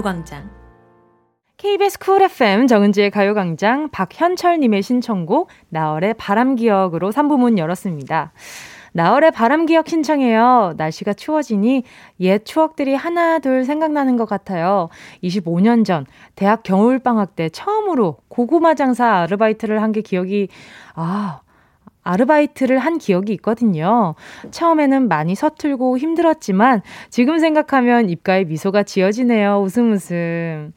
가요광장. 0.01 0.49
KBS 1.57 1.99
쿨 1.99 2.23
FM 2.23 2.67
정은지의 2.67 3.11
가요광장 3.11 3.89
박현철님의 3.91 4.81
신청곡 4.81 5.49
나얼의 5.69 6.15
바람기억으로 6.15 7.11
3부문 7.11 7.57
열었습니다. 7.59 8.33
나얼의 8.93 9.31
바람기억 9.31 9.87
신청해요. 9.87 10.73
날씨가 10.75 11.13
추워지니 11.13 11.83
옛 12.19 12.43
추억들이 12.43 12.95
하나 12.95 13.39
둘 13.39 13.63
생각나는 13.63 14.17
것 14.17 14.27
같아요. 14.27 14.89
25년 15.23 15.85
전 15.85 16.05
대학 16.35 16.63
겨울방학 16.63 17.35
때 17.35 17.49
처음으로 17.49 18.17
고구마 18.27 18.73
장사 18.73 19.07
아르바이트를 19.07 19.81
한 19.81 19.91
게 19.91 20.01
기억이 20.01 20.49
아 20.95 21.41
아르바이트를 22.03 22.79
한 22.79 22.97
기억이 22.97 23.33
있거든요. 23.33 24.15
처음에는 24.51 25.07
많이 25.07 25.35
서툴고 25.35 25.97
힘들었지만 25.97 26.81
지금 27.09 27.39
생각하면 27.39 28.09
입가에 28.09 28.43
미소가 28.45 28.83
지어지네요. 28.83 29.61
웃음 29.61 29.93
웃음. 29.93 30.73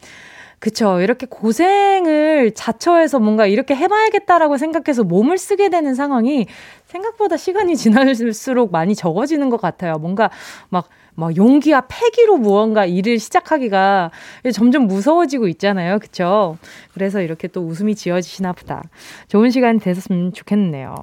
그쵸. 0.64 1.00
이렇게 1.02 1.26
고생을 1.26 2.52
자처해서 2.54 3.18
뭔가 3.18 3.46
이렇게 3.46 3.74
해봐야겠다라고 3.74 4.56
생각해서 4.56 5.04
몸을 5.04 5.37
쓰게 5.37 5.68
되는 5.68 5.94
상황이 5.94 6.46
생각보다 6.87 7.37
시간이 7.37 7.76
지날수록 7.76 8.72
많이 8.72 8.94
적어지는 8.94 9.50
것 9.50 9.60
같아요. 9.60 9.98
뭔가 9.98 10.30
막 10.70 10.88
막 11.14 11.37
용기와 11.37 11.83
패기로 11.88 12.37
무언가 12.38 12.85
일을 12.85 13.18
시작하기가 13.18 14.11
점점 14.53 14.87
무서워지고 14.87 15.48
있잖아요. 15.48 15.98
그쵸? 15.98 16.59
그래서 16.92 17.20
이렇게 17.20 17.48
또 17.48 17.62
웃음이 17.62 17.94
지어지시나 17.94 18.53
보다. 18.53 18.83
좋은 19.29 19.50
시간이 19.50 19.81
됐었으면 19.81 20.33
좋겠네요. 20.33 20.94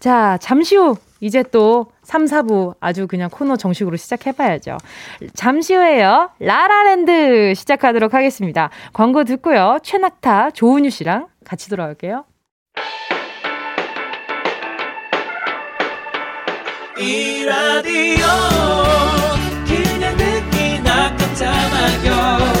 자, 0.00 0.38
잠시 0.40 0.76
후 0.76 0.96
이제 1.20 1.44
또 1.44 1.86
3, 2.02 2.24
4부 2.24 2.74
아주 2.80 3.06
그냥 3.06 3.30
코너 3.30 3.56
정식으로 3.56 3.96
시작해봐야죠. 3.96 4.76
잠시 5.34 5.74
후에요. 5.74 6.30
라라랜드 6.40 7.54
시작하도록 7.54 8.12
하겠습니다. 8.12 8.70
광고 8.92 9.22
듣고요. 9.22 9.78
최낙타, 9.82 10.50
조은유 10.50 10.90
씨랑 10.90 11.28
같이 11.44 11.70
돌아올게요. 11.70 12.24
이 16.98 17.44
라디오 17.44 18.26
깜짝마요 21.82 22.52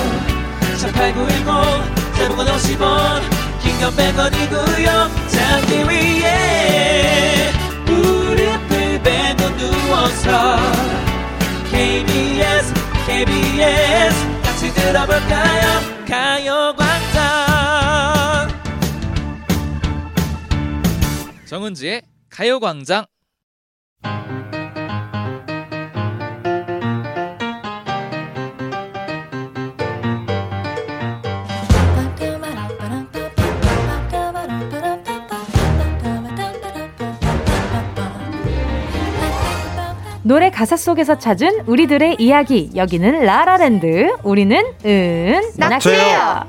18910 0.78 1.94
대목원 2.16 2.46
50원 2.48 3.22
긴건 3.62 3.94
100원이고요 3.94 4.86
잠기 5.28 5.70
위에 5.88 7.52
무릎을 7.86 9.02
베고 9.02 9.56
누워서 9.56 10.56
KBS 11.70 12.74
KBS 13.06 14.42
같이 14.42 14.74
들어볼까요? 14.74 15.80
가요광장. 16.08 17.22
정은지의 21.46 22.02
가요광장 22.28 23.04
노래 40.22 40.50
가사 40.50 40.76
속에서 40.76 41.18
찾은 41.18 41.64
우리들의 41.66 42.16
이야기. 42.18 42.70
여기는 42.74 43.24
라라랜드. 43.24 44.14
우리는 44.22 44.56
은 44.84 45.42
낙지예요. 45.56 46.44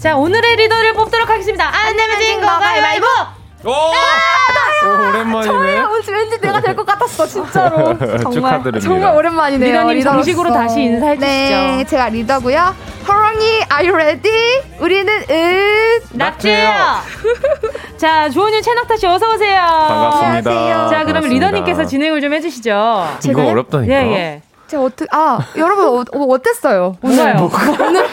자, 0.00 0.16
오늘의 0.16 0.56
리더를 0.56 0.94
뽑도록 0.94 1.28
하겠습니다. 1.28 1.64
안 1.66 1.94
내면 1.94 2.20
진거 2.20 2.46
가위바위보! 2.46 3.39
오! 3.64 3.70
아, 3.70 4.86
오, 4.86 5.08
오랜만이네. 5.10 5.44
정말 5.44 5.86
왠지 6.08 6.40
내가 6.40 6.60
될 6.60 6.74
것 6.74 6.86
같았어, 6.86 7.26
진짜로. 7.26 7.98
정말, 7.98 8.32
축하드립니다. 8.32 8.80
정말 8.80 9.14
오랜만이네요. 9.16 9.68
리더님 9.70 9.96
리더로서. 9.98 10.16
정식으로 10.16 10.50
다시 10.52 10.80
인사해 10.82 11.14
주시죠. 11.18 11.26
네, 11.26 11.84
제가 11.86 12.08
리더고요. 12.08 12.74
허랑이, 13.06 13.44
are 13.70 13.88
you 13.88 13.94
ready? 13.94 14.62
우리는 14.80 15.12
은 15.30 16.00
낙지예요. 16.12 16.70
자, 17.98 18.30
조은유 18.30 18.62
채낙타 18.62 18.96
씨 18.96 19.06
어서 19.06 19.34
오세요. 19.34 19.60
반갑습니다. 19.60 20.50
안녕하세요. 20.50 20.88
자, 20.90 21.04
그럼 21.04 21.24
리더님께서 21.24 21.84
진행을 21.84 22.20
좀 22.22 22.32
해주시죠. 22.32 23.08
이거 23.28 23.44
어렵다니까. 23.46 23.92
예, 23.92 24.12
예. 24.12 24.42
제가 24.68 24.84
어떻게 24.84 25.06
아 25.10 25.40
여러분 25.56 25.84
어, 25.84 26.04
어, 26.12 26.38
땠어요 26.38 26.94
오늘 27.02 27.34
오늘 27.36 28.06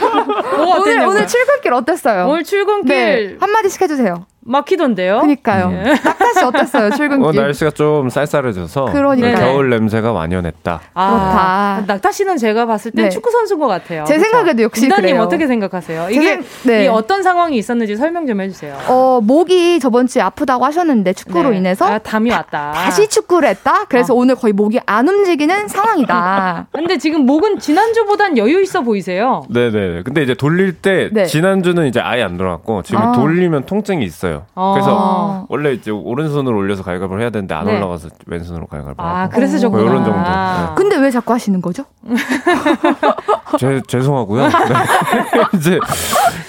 오늘, 0.57 1.05
오늘 1.05 1.27
출근길 1.27 1.71
어땠어요? 1.71 2.27
오늘 2.27 2.43
출근길 2.43 2.95
네, 2.95 3.37
한 3.39 3.51
마디씩 3.51 3.79
해주세요. 3.79 4.25
막히던데요. 4.47 5.19
그니까요. 5.19 5.69
네. 5.69 5.83
낙타 6.03 6.33
씨 6.33 6.43
어땠어요, 6.45 6.89
출근길? 6.91 7.27
어, 7.27 7.31
날씨가 7.31 7.71
좀 7.71 8.09
쌀쌀해져서 8.09 8.85
그러니까 8.85 9.39
겨울 9.39 9.69
냄새가 9.69 10.11
완연했다. 10.11 10.81
아, 10.93 11.75
그렇다. 11.77 11.93
낙타 11.93 12.11
씨는 12.11 12.37
제가 12.37 12.65
봤을 12.65 12.91
때 12.91 13.03
네. 13.03 13.09
축구 13.09 13.29
선수인 13.29 13.59
것 13.59 13.67
같아요. 13.67 14.05
제 14.05 14.15
그렇죠? 14.15 14.29
생각에도 14.29 14.63
역시 14.63 14.87
그래요. 14.87 15.21
어떻게 15.21 15.47
생각하세요? 15.47 16.09
이게 16.09 16.39
네. 16.63 16.85
이 16.85 16.87
어떤 16.87 17.23
상황이 17.23 17.57
있었는지 17.57 17.95
설명 17.97 18.25
좀 18.25 18.39
해주세요. 18.39 18.77
어, 18.87 19.19
목이 19.21 19.79
저번 19.79 20.07
주에 20.07 20.21
아프다고 20.21 20.65
하셨는데 20.65 21.13
축구로 21.13 21.49
네. 21.49 21.57
인해서 21.57 21.85
아, 21.85 21.97
담이 21.97 22.31
왔다. 22.31 22.71
다, 22.71 22.91
시 22.91 23.07
축구를 23.07 23.49
했다. 23.49 23.85
그래서 23.89 24.13
어. 24.13 24.17
오늘 24.17 24.35
거의 24.35 24.53
목이 24.53 24.79
안 24.85 25.07
움직이는 25.07 25.67
상황이다. 25.67 26.67
근데 26.71 26.97
지금 26.97 27.25
목은 27.25 27.59
지난주보단 27.59 28.37
여유 28.37 28.61
있어 28.61 28.81
보이세요. 28.81 29.43
네네. 29.49 30.03
근데 30.03 30.23
이제 30.23 30.33
돌릴 30.33 30.73
때 30.73 31.09
네. 31.11 31.25
지난주는 31.25 31.85
이제 31.87 31.99
아예 31.99 32.23
안 32.23 32.37
돌아갔고 32.37 32.83
지금 32.83 33.01
아. 33.01 33.11
돌리면 33.11 33.65
통증이 33.65 34.05
있어요. 34.05 34.36
아. 34.55 34.71
그래서 34.73 35.45
원래 35.49 35.73
이제 35.73 35.91
오른손으로 35.91 36.57
올려서 36.57 36.83
가위바위보를 36.83 37.21
해야 37.21 37.29
되는데 37.29 37.53
안 37.55 37.65
네. 37.65 37.77
올라가서 37.77 38.09
왼손으로 38.25 38.67
가위바위보. 38.67 39.01
아 39.01 39.29
그래서 39.29 39.57
저거 39.57 39.77
뭐 39.77 39.85
이런 39.85 40.03
정도. 40.03 40.19
네. 40.19 40.75
근데 40.75 40.97
왜 40.97 41.11
자꾸 41.11 41.33
하시는 41.33 41.61
거죠? 41.61 41.83
제, 43.59 43.81
죄송하고요. 43.87 44.43
네. 44.47 44.51
이제 45.57 45.79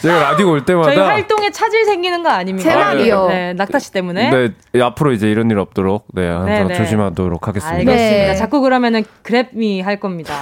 제가 0.03 0.30
라디오 0.30 0.51
올 0.51 0.64
때마다 0.64 0.93
저희 0.95 0.99
활동에 0.99 1.51
차질 1.51 1.84
생기는 1.84 2.22
거 2.22 2.28
아닙니까? 2.28 2.68
제 2.68 2.76
말이요. 2.76 3.28
네, 3.28 3.53
낙타 3.55 3.78
씨 3.78 3.93
때문에. 3.93 4.30
네, 4.72 4.80
앞으로 4.80 5.12
이제 5.12 5.30
이런 5.30 5.51
일 5.51 5.59
없도록 5.59 6.07
네 6.12 6.28
항상 6.28 6.47
네, 6.47 6.64
네. 6.64 6.74
조심하도록 6.74 7.47
하겠습니다. 7.49 7.78
알겠습니다. 7.78 8.34
자꾸 8.34 8.61
그러면은 8.61 9.05
Grab 9.22 9.62
me 9.62 9.82
할 9.82 10.01
겁니다. 10.01 10.34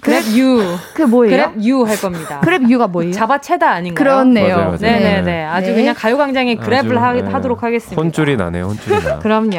Grab 0.00 0.36
you. 0.36 0.76
그 0.94 1.02
뭐예요? 1.02 1.52
Grab 1.54 1.64
you 1.64 1.84
할 1.84 1.96
겁니다. 2.00 2.40
Grab 2.42 2.68
you가 2.70 2.86
뭐예요? 2.86 3.12
잡아채다 3.12 3.68
아닌가요? 3.70 3.94
그렇네요. 4.04 4.76
네네네. 4.80 5.22
네. 5.22 5.44
아주 5.44 5.68
네. 5.70 5.74
그냥 5.74 5.94
가요광장에 5.96 6.56
grab을 6.56 6.94
하, 6.96 7.12
네. 7.12 7.22
하도록 7.22 7.62
하겠습니다. 7.62 8.00
혼줄이 8.00 8.36
나네요, 8.36 8.64
혼줄이 8.66 9.02
나. 9.02 9.18
그럼요. 9.20 9.58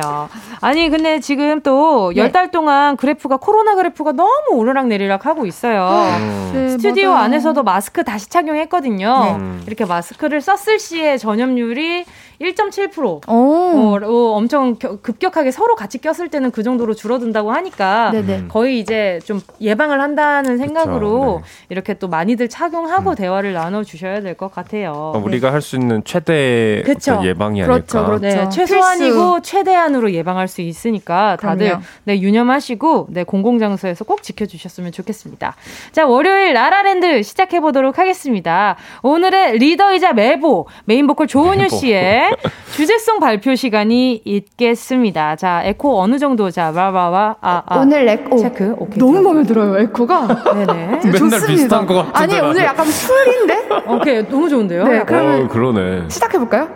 아니, 0.62 0.90
근데 0.90 1.20
지금 1.20 1.62
또 1.62 2.16
열달 2.16 2.46
네. 2.46 2.52
동안 2.52 2.96
그래프가, 2.98 3.38
코로나 3.38 3.76
그래프가 3.76 4.12
너무 4.12 4.32
오르락 4.52 4.88
내리락 4.88 5.26
하고 5.26 5.46
있어요. 5.46 5.90
음. 6.20 6.52
네, 6.54 6.70
스튜디오 6.70 7.12
맞아요. 7.12 7.24
안에서도 7.26 7.64
마스크 7.64 8.04
다시 8.04 8.30
착용했거든요. 8.30 9.38
음. 9.40 9.64
이렇게 9.68 9.86
마스크를 9.86 10.42
썼을 10.42 10.80
시에 10.80 11.18
전염률이 11.18 12.06
1.7% 12.42 13.22
어, 13.28 13.98
어, 14.04 14.32
엄청 14.36 14.76
급격하게 14.76 15.52
서로 15.52 15.76
같이 15.76 15.98
꼈을 16.00 16.30
때는 16.30 16.52
그 16.52 16.64
정도로 16.64 16.94
줄어든다고 16.94 17.52
하니까 17.52 18.12
네네. 18.12 18.46
거의 18.50 18.80
이제 18.80 19.20
좀 19.26 19.40
예방을 19.62 20.02
한다는 20.02 20.58
생각으로 20.58 21.42
네. 21.44 21.48
이렇게 21.70 21.94
또 21.94 22.08
많이들 22.08 22.50
착용하고 22.50 23.12
음. 23.12 23.16
대화를 23.16 23.54
나눠 23.54 23.84
주셔야 23.84 24.20
될 24.22 24.32
것 24.42 24.52
같아요. 24.54 24.94
어, 25.16 25.22
우리가 25.24 25.52
할수 25.54 25.76
있는 25.76 26.02
최대 26.06 26.84
예방이 27.24 27.62
그렇죠, 27.62 28.00
아닐까. 28.00 28.06
그렇죠. 28.06 28.20
네, 28.22 28.50
최소한이고 28.50 29.36
필수. 29.36 29.42
최대한으로 29.44 30.12
예방할 30.14 30.48
수 30.48 30.62
있으니까 30.62 31.36
다들 31.40 31.68
그럼요. 31.68 31.84
네, 32.06 32.20
유념하시고 32.22 33.08
네, 33.12 33.24
공공장소에서 33.24 34.06
꼭 34.06 34.24
지켜주셨으면 34.24 34.92
좋겠습니다. 34.94 35.56
자, 35.92 36.06
월요일 36.08 36.54
라라랜드 36.54 37.22
시작해 37.24 37.60
보도록 37.60 38.00
하겠습니다. 38.00 38.78
오늘의 39.04 39.58
리더이자 39.60 40.14
메보 40.14 40.68
메인 40.86 41.08
보컬 41.08 41.28
조은유 41.28 41.70
씨의 41.70 42.31
주제송 42.76 43.20
발표 43.20 43.56
시간이 43.56 44.22
있겠습니다. 44.26 45.36
자, 45.36 45.62
에코 45.64 46.02
어느 46.02 46.18
정도 46.18 46.50
자, 46.52 46.72
와와와 46.76 47.36
아, 47.42 47.64
아. 47.66 47.78
오늘 47.80 48.08
에코 48.08 48.38
체크. 48.38 48.76
오케이. 48.78 48.98
너무 48.98 49.22
마음에 49.22 49.44
들어요, 49.44 49.78
에코가. 49.78 50.44
네네. 50.54 51.00
맨날 51.04 51.46
비슷한 51.48 51.86
것 51.86 51.96
같은데. 52.12 52.20
아니, 52.20 52.40
오늘 52.40 52.64
약간 52.64 52.86
술인데? 52.86 53.70
오케이, 53.88 54.28
너무 54.28 54.50
좋은데요? 54.50 54.84
네, 54.86 55.04
그러면 55.06 55.46
어, 55.46 55.48
그러네. 55.48 56.10
시작해 56.10 56.38
볼까요? 56.38 56.70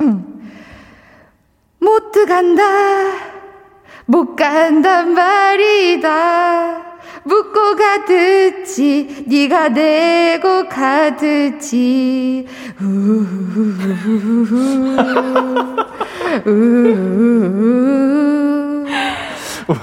응. 0.00 0.24
못 1.80 2.12
간다. 2.26 2.62
못 4.06 4.36
간단 4.36 5.12
말이다. 5.14 6.91
묻고 7.24 7.76
가듯이 7.76 9.24
네가 9.28 9.68
내고 9.68 10.68
가듯이 10.68 12.46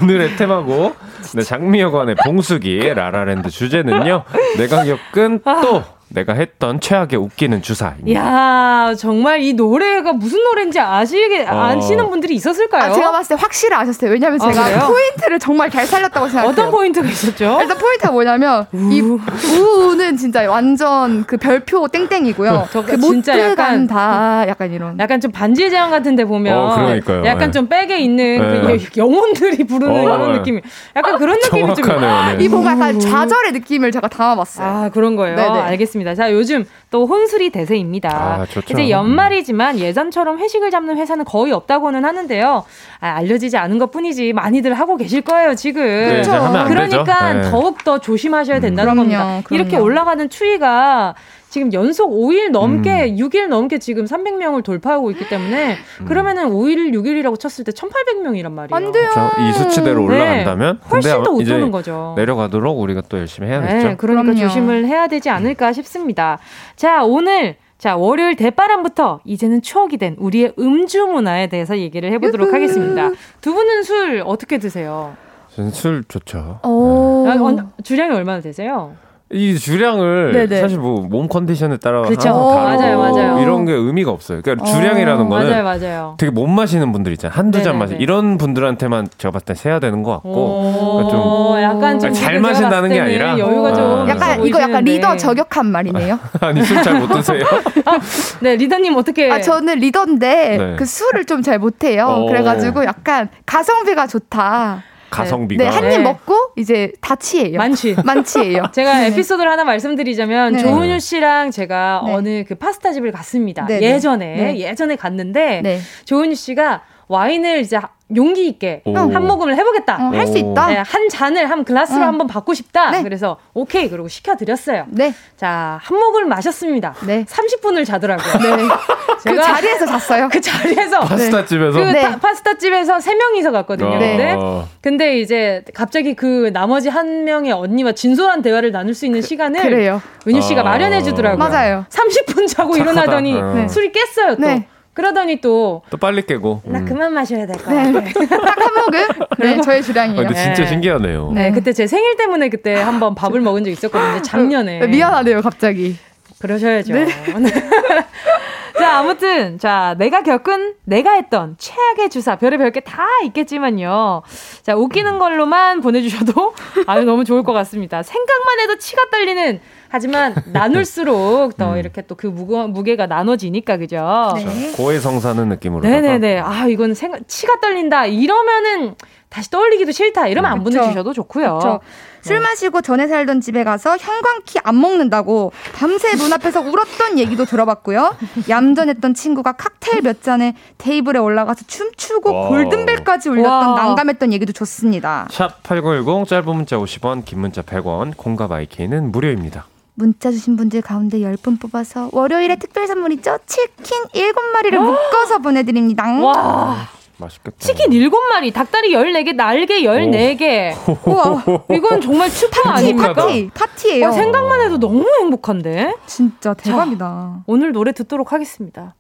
오늘의 0.02 0.36
테마고 0.36 0.96
네, 1.36 1.42
장미여관의 1.44 2.16
봉숙이 2.26 2.94
라라랜드 2.94 3.50
주제는요. 3.50 4.24
내가 4.58 4.84
겪은 4.84 5.42
또 5.44 5.84
내가 6.10 6.34
했던 6.34 6.80
최악의 6.80 7.20
웃기는 7.20 7.62
주사입니다. 7.62 8.20
야 8.20 8.96
정말 8.96 9.42
이 9.42 9.54
노래가 9.54 10.12
무슨 10.12 10.44
노래인지 10.44 10.80
아시게 10.80 11.44
어. 11.44 11.66
아시는 11.66 12.10
분들이 12.10 12.34
있었을까요? 12.36 12.92
아, 12.92 12.94
제가 12.94 13.12
봤을 13.12 13.36
때 13.36 13.42
확실히 13.42 13.76
아셨어요. 13.76 14.12
왜냐면 14.12 14.42
아, 14.42 14.52
제가 14.52 14.86
아, 14.86 14.88
포인트를 14.88 15.38
정말 15.38 15.70
잘 15.70 15.86
살렸다고 15.86 16.28
생각해요. 16.28 16.52
어떤 16.52 16.72
포인트가 16.72 17.08
있었죠? 17.08 17.60
일단 17.62 17.78
포인트가 17.78 18.12
뭐냐면 18.12 18.66
우. 18.74 18.92
이 18.92 19.02
우는 19.02 20.18
진짜 20.18 20.50
완전 20.50 21.26
그 21.26 21.38
별표 21.38 21.88
땡땡이고요. 21.90 22.70
그 22.86 23.00
진짜 23.00 23.40
약간 23.40 23.86
다 23.86 24.48
약간 24.48 24.72
이런. 24.72 24.98
약간 25.00 25.22
좀 25.22 25.32
반지의 25.32 25.70
제왕 25.70 25.92
같은데 25.92 26.26
보면 26.26 26.58
어, 26.58 26.96
약간 27.24 27.40
네. 27.40 27.52
좀 27.52 27.68
백에 27.68 28.00
있는 28.00 28.66
네. 28.66 28.78
그 28.78 28.86
영혼들이 28.98 29.64
부르는 29.66 29.96
어, 29.96 30.18
그런 30.18 30.32
느낌이 30.34 30.62
약간 30.96 31.18
그런 31.20 31.38
느낌이 31.40 31.76
좀. 31.76 32.00
네. 32.00 32.38
이 32.40 32.48
뭔가 32.48 32.72
약간 32.72 33.00
좌절의 33.00 33.52
느낌을 33.52 33.92
제가 33.92 34.08
담아봤어요. 34.08 34.68
아 34.68 34.90
그런 34.90 35.16
거예요. 35.16 35.36
네네. 35.36 35.60
알겠습니다. 35.60 35.99
알겠습니다. 36.00 36.16
자, 36.16 36.32
요즘 36.32 36.66
또 36.92 37.06
혼술이 37.06 37.50
대세입니다. 37.52 38.10
아, 38.10 38.46
이제 38.70 38.90
연말이지만 38.90 39.80
예전처럼 39.80 40.40
회식을 40.40 40.72
잡는 40.72 40.98
회사는 40.98 41.26
거의 41.26 41.52
없다고는 41.52 42.06
하는데요. 42.06 42.64
아, 43.00 43.08
알려지지 43.08 43.58
않은 43.58 43.78
것 43.78 43.92
뿐이지 43.92 44.34
많이들 44.34 44.74
하고 44.74 44.98
계실 44.98 45.22
거예요, 45.22 45.56
지금. 45.56 45.84
네, 45.84 46.24
그러니까 46.68 47.34
네. 47.34 47.52
더욱 47.52 47.84
더 47.84 48.00
조심하셔야 48.00 48.60
된다는 48.60 48.94
음. 48.94 48.98
겁니다. 48.98 49.42
그럼요. 49.44 49.62
이렇게 49.62 49.78
올라가는 49.78 50.30
추위가 50.30 51.16
지금 51.50 51.74
연속 51.74 52.12
5일 52.12 52.52
넘게 52.52 53.12
음. 53.12 53.16
6일 53.16 53.48
넘게 53.48 53.80
지금 53.80 54.06
300명을 54.06 54.64
돌파하고 54.64 55.10
있기 55.12 55.28
때문에 55.28 55.78
음. 56.02 56.06
그러면은 56.06 56.50
5일 56.50 56.94
6일이라고 56.94 57.40
쳤을 57.40 57.66
때 57.66 57.72
1,800명이란 57.72 58.52
말이에요. 58.52 58.76
안 58.76 58.92
돼요. 58.92 59.10
그렇죠. 59.10 59.42
이 59.42 59.54
수치대로 59.54 60.02
네. 60.02 60.06
올라간다면 60.06 60.80
네. 60.82 60.90
훨씬 60.90 61.24
더 61.24 61.32
못하는 61.32 61.72
거죠. 61.72 62.14
내려가도록 62.16 62.80
우리가 62.80 63.02
또 63.10 63.18
열심히 63.18 63.50
해야겠죠. 63.50 63.74
네, 63.74 63.96
그러니까 63.96 64.24
그럼요. 64.24 64.36
조심을 64.36 64.86
해야 64.86 65.08
되지 65.08 65.30
않을까 65.30 65.74
싶습니다. 65.74 66.38
자, 66.76 67.04
오늘 67.04 67.56
자, 67.80 67.96
월요일 67.96 68.36
대바람부터 68.36 69.22
이제는 69.24 69.62
추억이 69.62 69.98
된 69.98 70.18
우리의 70.20 70.54
음주 70.60 71.08
문화에 71.08 71.48
대해서 71.48 71.78
얘기를 71.78 72.12
해보도록 72.12 72.54
하겠습니다. 72.54 73.10
두 73.42 73.54
분은 73.54 73.84
술 73.84 74.22
어떻게 74.26 74.58
드세요? 74.58 75.16
저는 75.56 75.72
술 75.72 76.04
좋죠. 76.08 76.60
오. 76.64 77.26
네. 77.28 77.64
주량이 77.84 78.14
얼마나 78.16 78.42
되세요? 78.42 78.96
이 79.32 79.58
주량을 79.60 80.32
네네. 80.34 80.62
사실 80.62 80.80
뭐 80.80 81.02
몸 81.10 81.28
컨디션에 81.28 81.78
따라 81.78 82.02
그렇죠. 82.02 82.30
맞아요, 82.34 82.98
맞아요. 83.00 83.40
이런 83.42 83.66
게 83.66 83.74
의미가 83.74 84.10
없어요. 84.12 84.42
그러니까 84.42 84.66
주량이라는 84.66 85.26
어, 85.26 85.30
거는 85.30 85.50
맞아요, 85.50 85.64
맞아요. 85.64 86.16
되게 86.18 86.32
못 86.32 86.48
마시는 86.48 86.92
분들 86.92 87.12
있잖아요. 87.14 87.38
한두 87.38 87.62
잔 87.64 87.78
마시. 87.78 87.96
이런 88.00 88.38
분들한테만 88.38 89.08
제가 89.18 89.32
봤을 89.32 89.46
때 89.46 89.54
세야 89.56 89.80
되는 89.80 90.02
것 90.04 90.12
같고 90.14 90.94
그러니까 90.98 91.12
좀 91.12 91.62
약간 91.62 92.00
좀 92.00 92.14
잘 92.14 92.40
마신다는 92.40 92.90
게 92.90 93.00
아니라 93.00 93.38
여유가 93.38 93.74
좀 93.74 93.84
아, 93.86 94.10
약간 94.10 94.46
이거 94.46 94.60
약간 94.62 94.84
리더 94.84 95.16
저격한 95.16 95.66
말이네요. 95.68 96.20
아니 96.42 96.64
술 96.64 96.82
잘 96.84 97.00
못 97.00 97.08
드세요? 97.08 97.44
아, 97.86 98.00
네 98.42 98.56
리더님 98.56 98.96
어떻게? 98.96 99.32
아 99.32 99.40
저는 99.42 99.78
리더인데 99.80 100.58
네. 100.58 100.76
그 100.78 100.86
술을 100.86 101.26
좀 101.26 101.40
잘 101.44 101.58
못해요. 101.60 102.06
어. 102.08 102.26
그래가지고 102.28 102.84
약간 102.86 103.30
가성비가 103.46 104.08
좋다. 104.08 104.84
가성비가. 105.10 105.64
네, 105.64 105.70
한입 105.70 105.90
네. 105.90 105.98
먹고 106.00 106.52
이제 106.56 106.92
다 107.02 107.16
취해요. 107.16 107.58
만취. 107.58 107.96
만취예요. 108.04 108.68
제가 108.74 109.00
네. 109.00 109.08
에피소드를 109.08 109.50
하나 109.50 109.64
말씀드리자면 109.64 110.54
네. 110.54 110.60
조은유 110.60 111.00
씨랑 111.00 111.52
제가 111.52 112.04
네. 112.06 112.14
어느 112.14 112.44
그 112.48 112.56
파스타 112.56 112.92
집을 112.92 113.12
갔습니다. 113.12 113.66
네, 113.66 113.82
예전에 113.82 114.58
예전에 114.58 114.96
갔는데 114.96 115.82
조은유 116.06 116.36
씨가 116.36 116.84
와인을 117.08 117.60
이제 117.62 117.80
용기 118.16 118.48
있게 118.48 118.82
오. 118.86 118.96
한 118.96 119.28
모금을 119.28 119.56
해보겠다. 119.56 119.96
어, 119.96 120.12
할수 120.16 120.38
있다. 120.38 120.68
네, 120.68 120.78
한 120.86 121.10
잔을 121.10 121.50
한 121.50 121.64
글라스로 121.64 122.02
응. 122.02 122.08
한번 122.08 122.28
받고 122.28 122.54
싶다. 122.54 122.92
네. 122.92 123.04
그래서 123.04 123.38
오케이 123.54 123.90
그리고 123.90 124.08
시켜드렸어요. 124.08 124.86
네. 124.90 125.14
자, 125.38 125.80
한 125.82 125.98
모금을 126.00 126.26
마셨습니다. 126.26 126.96
네. 127.06 127.26
30분을 127.26 127.86
자더라고요. 127.86 128.56
네. 128.56 128.64
그 129.24 129.36
자리에서 129.36 129.86
잤어요. 129.86 130.30
그 130.32 130.42
자리에서 130.42 131.02
파스타 131.02 131.46
집에서 131.46 131.80
그 131.80 131.84
네. 131.86 132.20
파스타 132.20 132.58
집에서 132.58 133.00
세 133.00 133.14
명이서 133.14 133.52
갔거든요. 133.52 133.98
네. 133.98 134.18
근데, 134.18 134.38
근데 134.82 135.20
이제 135.20 135.64
갑자기 135.74 136.16
그 136.16 136.50
나머지 136.52 136.90
한 136.90 137.26
명의 137.26 137.52
언니와 137.52 137.92
진솔한 137.92 138.42
대화를 138.42 138.72
나눌 138.72 138.94
수 138.94 139.06
있는 139.06 139.22
시간을 139.22 139.62
그래요. 139.62 140.02
은유 140.28 140.42
씨가 140.42 140.62
아. 140.62 140.64
마련해 140.64 141.04
주더라고요. 141.04 141.38
맞아요. 141.38 141.86
30분 141.90 142.48
자고 142.48 142.74
착하다. 142.76 142.92
일어나더니 142.92 143.42
네. 143.42 143.68
술이 143.68 143.92
깼어요 143.92 144.36
또. 144.38 144.64
네. 144.90 144.94
그러더니 144.94 145.40
또. 145.42 145.82
또 145.90 145.98
빨리 145.98 146.22
깨고. 146.26 146.62
나 146.66 146.80
음. 146.80 146.86
그만 146.86 147.14
마셔야 147.14 147.46
될 147.46 147.56
거야. 147.64 147.84
네. 147.84 148.12
딱한 148.14 148.74
모금? 148.76 149.08
네, 149.38 149.62
저의 149.62 149.82
주량이에요. 149.84 150.20
아, 150.20 150.24
근데 150.24 150.44
진짜 150.44 150.64
네. 150.64 150.68
신기하네요. 150.68 151.32
네, 151.34 151.52
그때 151.52 151.72
제 151.74 151.88
생일 151.88 152.18
때문에 152.18 152.50
그때 152.50 152.76
한번 152.76 153.16
밥을 153.16 153.40
먹은 153.42 153.64
적 153.64 153.70
있었거든요. 153.72 154.22
작년에. 154.22 154.88
미안하네요, 154.88 155.42
갑자기. 155.42 155.96
그러셔야죠. 156.40 156.94
네. 156.94 157.06
자, 158.80 159.00
아무튼, 159.00 159.58
자, 159.60 159.96
내가 159.98 160.24
겪은, 160.24 160.76
내가 160.86 161.12
했던 161.14 161.56
최악의 161.58 162.10
주사, 162.10 162.38
별의별 162.38 162.72
게 162.72 162.80
다 162.80 163.06
있겠지만요. 163.26 164.22
자, 164.64 164.76
웃기는 164.76 165.20
걸로만 165.20 165.82
보내주셔도 165.82 166.54
아유, 166.88 167.04
너무 167.04 167.26
좋을 167.26 167.44
것 167.44 167.52
같습니다. 167.54 168.04
생각만 168.04 168.60
해도 168.62 168.78
치가 168.78 169.02
떨리는 169.12 169.60
하지만 169.90 170.36
나눌수록 170.54 171.58
더 171.58 171.74
음. 171.74 171.78
이렇게 171.78 172.02
또 172.04 172.16
그 172.16 172.28
무게가 172.28 173.08
나눠지니까 173.08 173.78
그죠? 173.78 174.34
네. 174.36 174.72
고해성사는 174.76 175.48
느낌으로. 175.50 175.82
네네네. 175.88 176.40
아 176.40 176.68
이건 176.68 176.94
생각 176.94 177.28
치가 177.28 177.60
떨린다 177.62 178.06
이러면은 178.08 178.96
다시 179.30 179.50
떠올리기도 179.52 179.92
싫다 179.92 180.28
이러면 180.28 180.52
안 180.52 180.64
보내주셔도 180.64 181.14
좋고요. 181.14 181.60
그쵸. 181.60 181.80
술 182.22 182.38
네. 182.38 182.42
마시고 182.42 182.82
전에 182.82 183.08
살던 183.08 183.40
집에 183.42 183.64
가서 183.64 183.96
형광키 183.96 184.60
안 184.64 184.82
먹는다고 184.82 185.54
밤새 185.76 186.16
문 186.18 186.34
앞에서 186.34 186.60
울었던 186.62 187.18
얘기도 187.20 187.46
들어봤고요. 187.46 188.16
얌전했던 188.50 189.14
친구가 189.14 189.54
칵테일 189.54 190.02
몇 190.02 190.22
잔에 190.24 190.56
테이블에 190.78 191.20
올라가서 191.20 191.66
춤추고 191.68 192.34
와. 192.34 192.48
골든벨까지 192.50 193.30
울렸던 193.30 193.70
와. 193.70 193.76
난감했던 193.76 194.34
얘기도 194.34 194.52
좋습니다. 194.52 195.28
샵8910 195.32 196.28
짧은 196.28 196.56
문자 196.56 196.78
50원 196.78 197.24
긴 197.24 197.40
문자 197.40 197.62
100원 197.62 198.18
콩과 198.18 198.48
마이케이는 198.48 199.12
무료입니다. 199.12 199.66
문자 200.00 200.32
주신 200.32 200.56
분들 200.56 200.82
가운데 200.82 201.20
10분 201.20 201.60
뽑아서 201.60 202.10
월요일에 202.14 202.56
특별 202.56 202.88
선물이죠. 202.88 203.40
치킨 203.46 203.98
7마리를 204.14 204.80
묶어서 204.80 205.40
보내드립니다. 205.40 206.06
와. 206.22 206.88
맛있겠다. 207.18 207.58
치킨 207.60 207.90
7마리, 207.90 208.54
닭다리 208.54 208.94
14개, 208.94 209.36
날개 209.36 209.82
14개. 209.82 210.74
우와, 211.06 211.44
이건 211.70 212.00
정말 212.00 212.30
슈퍼 212.30 212.70
아닙니까? 212.70 213.14
파티, 213.14 213.50
파티예요. 213.54 214.08
어, 214.08 214.12
생각만 214.14 214.62
해도 214.62 214.80
너무 214.80 215.06
행복한데? 215.20 215.96
진짜 216.06 216.54
대박이다. 216.54 217.06
자, 217.06 217.42
오늘 217.46 217.74
노래 217.74 217.92
듣도록 217.92 218.32
하겠습니다. 218.32 218.96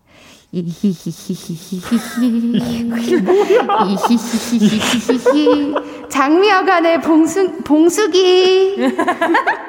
장미여관의 6.10 7.02
봉수, 7.02 7.62
봉 7.64 7.88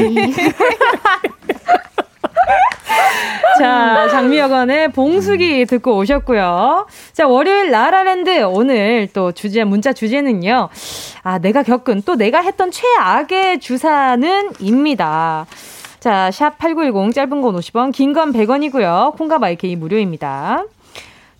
여관의 4.41 4.91
봉숙이 4.91 5.65
듣고 5.65 5.95
오셨고요. 5.97 6.87
자, 7.13 7.27
월요일 7.27 7.69
라라랜드 7.69 8.43
오늘 8.43 9.07
또 9.13 9.31
주제, 9.31 9.63
문자 9.63 9.93
주제는요. 9.93 10.69
아, 11.23 11.37
내가 11.39 11.61
겪은 11.63 12.01
또 12.05 12.15
내가 12.15 12.41
했던 12.41 12.71
최악의 12.71 13.59
주사는 13.59 14.49
입니다. 14.59 15.45
자, 15.99 16.31
샵 16.31 16.57
8910 16.57 17.13
짧은 17.13 17.41
건 17.41 17.55
50원, 17.55 17.91
긴 17.93 18.13
건 18.13 18.33
100원이고요. 18.33 19.15
콩과 19.17 19.37
마이케이 19.37 19.75
무료입니다. 19.75 20.63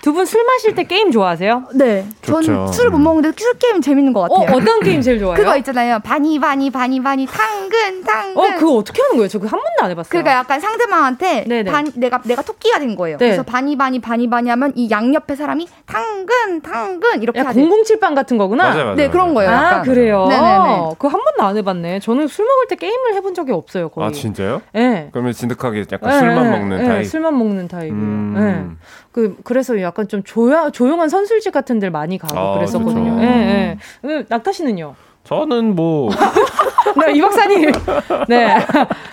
두 0.02 0.14
분 0.14 0.26
술 0.26 0.44
마실 0.46 0.74
때 0.76 0.84
게임 0.84 1.12
좋아하세요? 1.12 1.64
네. 1.76 2.06
전 2.24 2.42
술 2.70 2.90
못 2.90 2.98
먹는데 2.98 3.32
술 3.38 3.54
게임 3.60 3.82
재밌는 3.82 4.14
것 4.14 4.22
같아요. 4.22 4.40
어, 4.56 4.58
어떤 4.58 4.80
게임 4.82 5.02
제일 5.02 5.20
좋아해요? 5.20 5.36
그거 5.38 5.56
있잖아요. 5.58 6.00
bunny 6.00 6.40
bunny 6.40 6.70
bunny 6.72 7.02
bunny 7.02 7.26
당근 7.28 8.04
당근. 8.04 8.38
어, 8.38 8.56
그거 8.58 8.74
어떻게 8.78 9.02
하는 9.02 9.16
거예요? 9.18 9.28
저 9.28 9.38
그거 9.40 9.50
한 9.56 9.60
번도 9.62 9.84
안 9.86 9.92
해봤어요. 9.92 10.10
그러니까 10.10 10.34
약간 10.34 10.60
상대방한테 10.60 11.64
반, 11.66 11.92
내가 11.96 12.20
내가 12.24 12.42
토끼가 12.42 12.80
된 12.80 12.96
거예요. 12.96 13.18
네. 13.18 13.26
그래서 13.28 13.44
bunny 13.44 13.78
bunny 13.78 14.00
bunny 14.00 14.30
bunny 14.30 14.50
하면 14.50 14.74
이 14.76 14.90
양 14.92 15.14
옆에 15.14 15.36
사람이 15.36 15.68
당근 15.86 16.62
당근 16.62 17.22
이렇게 17.22 17.40
하죠. 17.40 17.60
007빵 17.60 18.14
같은 18.16 18.38
거구나. 18.38 18.64
맞아요, 18.66 18.84
맞아요, 18.84 18.96
네, 18.96 19.10
그런 19.10 19.34
거예요. 19.34 19.50
아, 19.52 19.54
약간. 19.54 19.84
그래요. 19.84 20.26
네네네. 20.28 20.80
그거 20.98 21.08
한 21.08 21.22
번도 21.24 21.44
안 21.44 21.56
해봤네. 21.58 22.00
저는 22.00 22.28
술 22.28 22.46
먹을 22.46 22.68
때 22.68 22.76
게임을 22.76 23.14
해본 23.14 23.34
적이 23.36 23.54
없어요. 23.54 23.88
거의. 23.90 24.08
아 24.08 24.12
진짜요? 24.12 24.62
네. 24.74 25.10
그러면 25.14 25.32
진득하게 25.32 25.86
약간 25.92 26.10
네, 26.10 26.20
술만 26.20 26.44
네, 26.44 26.50
먹는 26.60 26.78
네, 26.80 26.88
타입. 26.88 27.06
술만 27.08 27.38
먹는 27.38 27.68
타입이에요. 27.70 27.94
음. 27.94 28.34
네. 28.38 28.86
그 29.12 29.38
그래서 29.44 29.80
약간 29.82 30.08
좀 30.08 30.24
조용 30.24 30.72
조용한 30.72 31.10
선술집 31.10 31.54
같은 31.54 31.80
데를 31.80 31.92
많이 31.92 32.18
가고 32.18 32.38
아, 32.38 32.54
그랬었거든요. 32.56 33.16
그렇죠. 33.16 33.22
예, 33.22 33.28
예. 33.28 33.78
음, 34.08 34.26
낙타 34.30 34.52
씨는요? 34.52 34.96
저는 35.24 35.76
뭐. 35.76 36.10
네, 37.00 37.14
이 37.14 37.22
박사님. 37.22 37.72
네. 38.28 38.58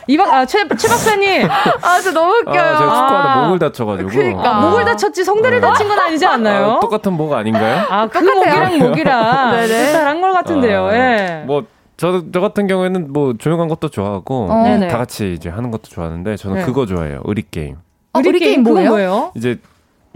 이 0.07 0.17
박, 0.17 0.33
아, 0.33 0.47
최, 0.47 0.67
최 0.77 0.89
박사님. 0.89 1.47
아, 1.49 2.01
저 2.01 2.13
너무 2.13 2.33
웃겨요. 2.33 2.61
아, 2.61 2.79
제가 2.79 2.95
축구하다 2.95 3.33
아, 3.33 3.45
목을 3.45 3.59
다쳐가지고. 3.59 4.09
그러니까. 4.09 4.57
아, 4.57 4.61
목을 4.63 4.85
다쳤지, 4.85 5.23
성대를 5.25 5.61
다친 5.61 5.87
건 5.87 5.99
아니지 5.99 6.27
않나요? 6.27 6.73
아, 6.73 6.81
똑같은 6.81 7.13
목 7.13 7.33
아닌가요? 7.33 7.85
아, 7.91 8.09
그 8.09 8.19
목이랑 8.19 8.79
목이랑. 8.79 9.51
네네. 9.53 9.67
비슷한 9.67 10.21
걸 10.21 10.33
같은데요, 10.33 10.87
아, 10.87 10.95
예. 10.95 11.45
뭐, 11.47 11.65
저, 11.99 12.23
저 12.33 12.41
같은 12.41 12.67
경우에는 12.67 13.13
뭐 13.13 13.35
조용한 13.37 13.69
것도 13.69 13.89
좋아하고 13.89 14.49
어. 14.51 14.89
다 14.89 14.99
같이 14.99 15.33
이제 15.33 15.49
하는 15.51 15.71
것도 15.71 15.83
좋아하는데 15.85 16.37
저는 16.37 16.59
네. 16.59 16.65
그거 16.65 16.87
좋아해요. 16.87 17.21
의리 17.25 17.43
게임. 17.51 17.77
아, 18.13 18.23
의리 18.25 18.39
게임 18.39 18.63
뭐예요? 18.63 19.33
이제 19.35 19.59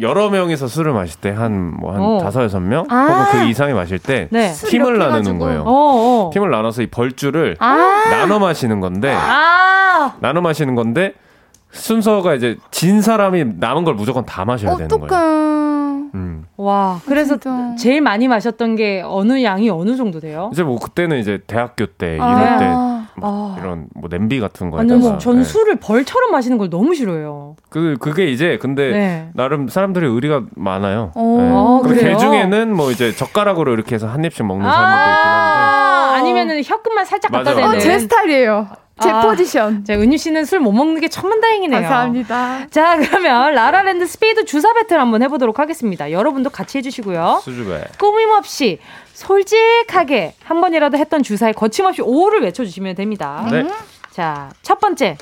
여러 0.01 0.31
명이서 0.31 0.67
술을 0.69 0.93
마실 0.93 1.21
때 1.21 1.31
한 1.31 1.75
뭐한 1.79 2.01
뭐 2.01 2.17
어. 2.17 2.21
다섯 2.23 2.43
여섯 2.43 2.61
명 2.61 2.85
아~ 2.89 3.05
혹은 3.05 3.41
그 3.41 3.49
이상이 3.49 3.73
마실 3.73 3.99
때 3.99 4.29
네. 4.31 4.53
팀을 4.53 4.99
나누는 4.99 5.39
거예요. 5.39 5.63
어어. 5.63 6.27
어. 6.27 6.31
팀을 6.33 6.51
나눠서 6.51 6.83
이 6.83 6.87
벌주를 6.87 7.57
아~ 7.61 7.77
나눠 8.11 8.39
마시는 8.39 8.81
건데 8.81 9.15
아~ 9.15 10.15
나눠 10.21 10.43
마시는 10.43 10.75
건데 10.75 11.15
순서가 11.71 12.35
이제 12.35 12.57
진 12.71 13.01
사람이 13.01 13.45
남은 13.59 13.85
걸 13.85 13.95
무조건 13.95 14.25
다 14.27 14.45
마셔야 14.45 14.77
되는 14.77 14.89
거예요. 14.89 15.33
음. 16.15 16.45
와, 16.59 17.01
그래서 17.07 17.39
진짜. 17.39 17.75
제일 17.79 18.03
많이 18.03 18.29
마셨던 18.29 18.77
게 18.77 19.03
어느 19.05 19.43
양이 19.43 19.71
어느 19.71 19.97
정도 19.97 20.21
돼요? 20.21 20.51
이제 20.53 20.63
뭐 20.63 20.79
그때는 20.79 21.19
이제 21.19 21.41
대학교 21.47 21.87
때 21.87 22.19
아. 22.21 22.33
이럴 22.33 22.59
때 22.59 23.02
아. 23.21 23.57
이런 23.59 23.87
뭐 23.95 24.09
냄비 24.09 24.41
같은 24.41 24.71
거에다가 24.71 25.11
아니, 25.11 25.19
전 25.19 25.39
네. 25.39 25.45
술을 25.45 25.77
벌처럼 25.77 26.31
마시는 26.31 26.59
걸 26.59 26.71
너무 26.71 26.95
싫어해요. 26.95 27.57
그 27.69 27.97
그게 28.01 28.27
이제 28.31 28.59
근데 28.61 28.91
네. 28.93 29.31
나름 29.35 29.69
사람들이 29.69 30.07
의리가 30.07 30.43
많아요. 30.57 31.13
어, 31.15 31.37
네. 31.39 31.51
아, 31.51 31.81
그래요? 31.89 32.13
개 32.13 32.17
중에는 32.17 32.75
뭐 32.75 32.91
이제 32.91 33.13
젓가락으로 33.13 33.73
이렇게 33.75 33.95
해서 33.95 34.09
한 34.09 34.25
입씩 34.25 34.47
먹는 34.47 34.65
사람들도 34.65 35.11
있긴 35.11 35.31
한데 35.31 36.17
아니면은 36.17 36.63
혀끝만 36.65 37.05
살짝 37.05 37.33
갖다 37.33 37.55
대는. 37.55 37.77
어, 37.77 37.79
제 37.79 37.99
스타일이에요. 37.99 38.69
제 39.03 39.11
아, 39.11 39.21
포지션. 39.23 39.85
자, 39.85 39.95
은유 39.95 40.17
씨는 40.17 40.45
술 40.45 40.61
못 40.61 40.73
먹는 40.73 41.01
게 41.01 41.09
천만다행이네요. 41.09 41.81
감사합니다. 41.81 42.67
자, 42.71 42.97
그러면 42.97 43.55
라라랜드 43.55 44.07
스피드 44.07 44.45
주사 44.45 44.73
배틀 44.75 45.01
한번 45.01 45.23
해보도록 45.23 45.59
하겠습니다. 45.59 46.11
여러분도 46.13 46.51
같이 46.51 46.79
해주시고요. 46.79 47.41
수줍해. 47.43 47.85
꾸밈없이 47.99 48.79
솔직하게 49.15 50.35
한 50.45 50.61
번이라도 50.61 50.97
했던 50.99 51.23
주사에 51.23 51.53
거침없이 51.53 52.03
O를 52.03 52.43
외쳐주시면 52.43 52.95
됩니다. 52.95 53.47
네. 53.51 53.67
자, 54.11 54.51
첫 54.63 54.79
번째. 54.79 55.17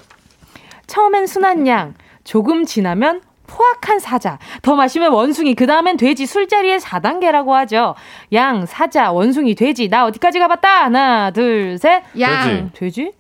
처음엔 0.87 1.27
순한 1.27 1.67
양, 1.69 1.95
조금 2.25 2.65
지나면 2.67 3.21
포악한 3.47 3.99
사자, 3.99 4.39
더 4.63 4.75
마시면 4.77 5.13
원숭이, 5.13 5.55
그 5.55 5.67
다음엔 5.67 5.97
돼지, 5.97 6.27
술자리의 6.27 6.79
4단계라고 6.81 7.51
하죠. 7.51 7.95
양, 8.33 8.65
사자, 8.67 9.11
원숭이, 9.13 9.55
돼지, 9.55 9.89
나 9.89 10.05
어디까지 10.07 10.39
가봤다? 10.39 10.85
하나, 10.85 11.31
둘, 11.33 11.77
셋. 11.79 12.03
양. 12.21 12.71
돼지? 12.75 13.13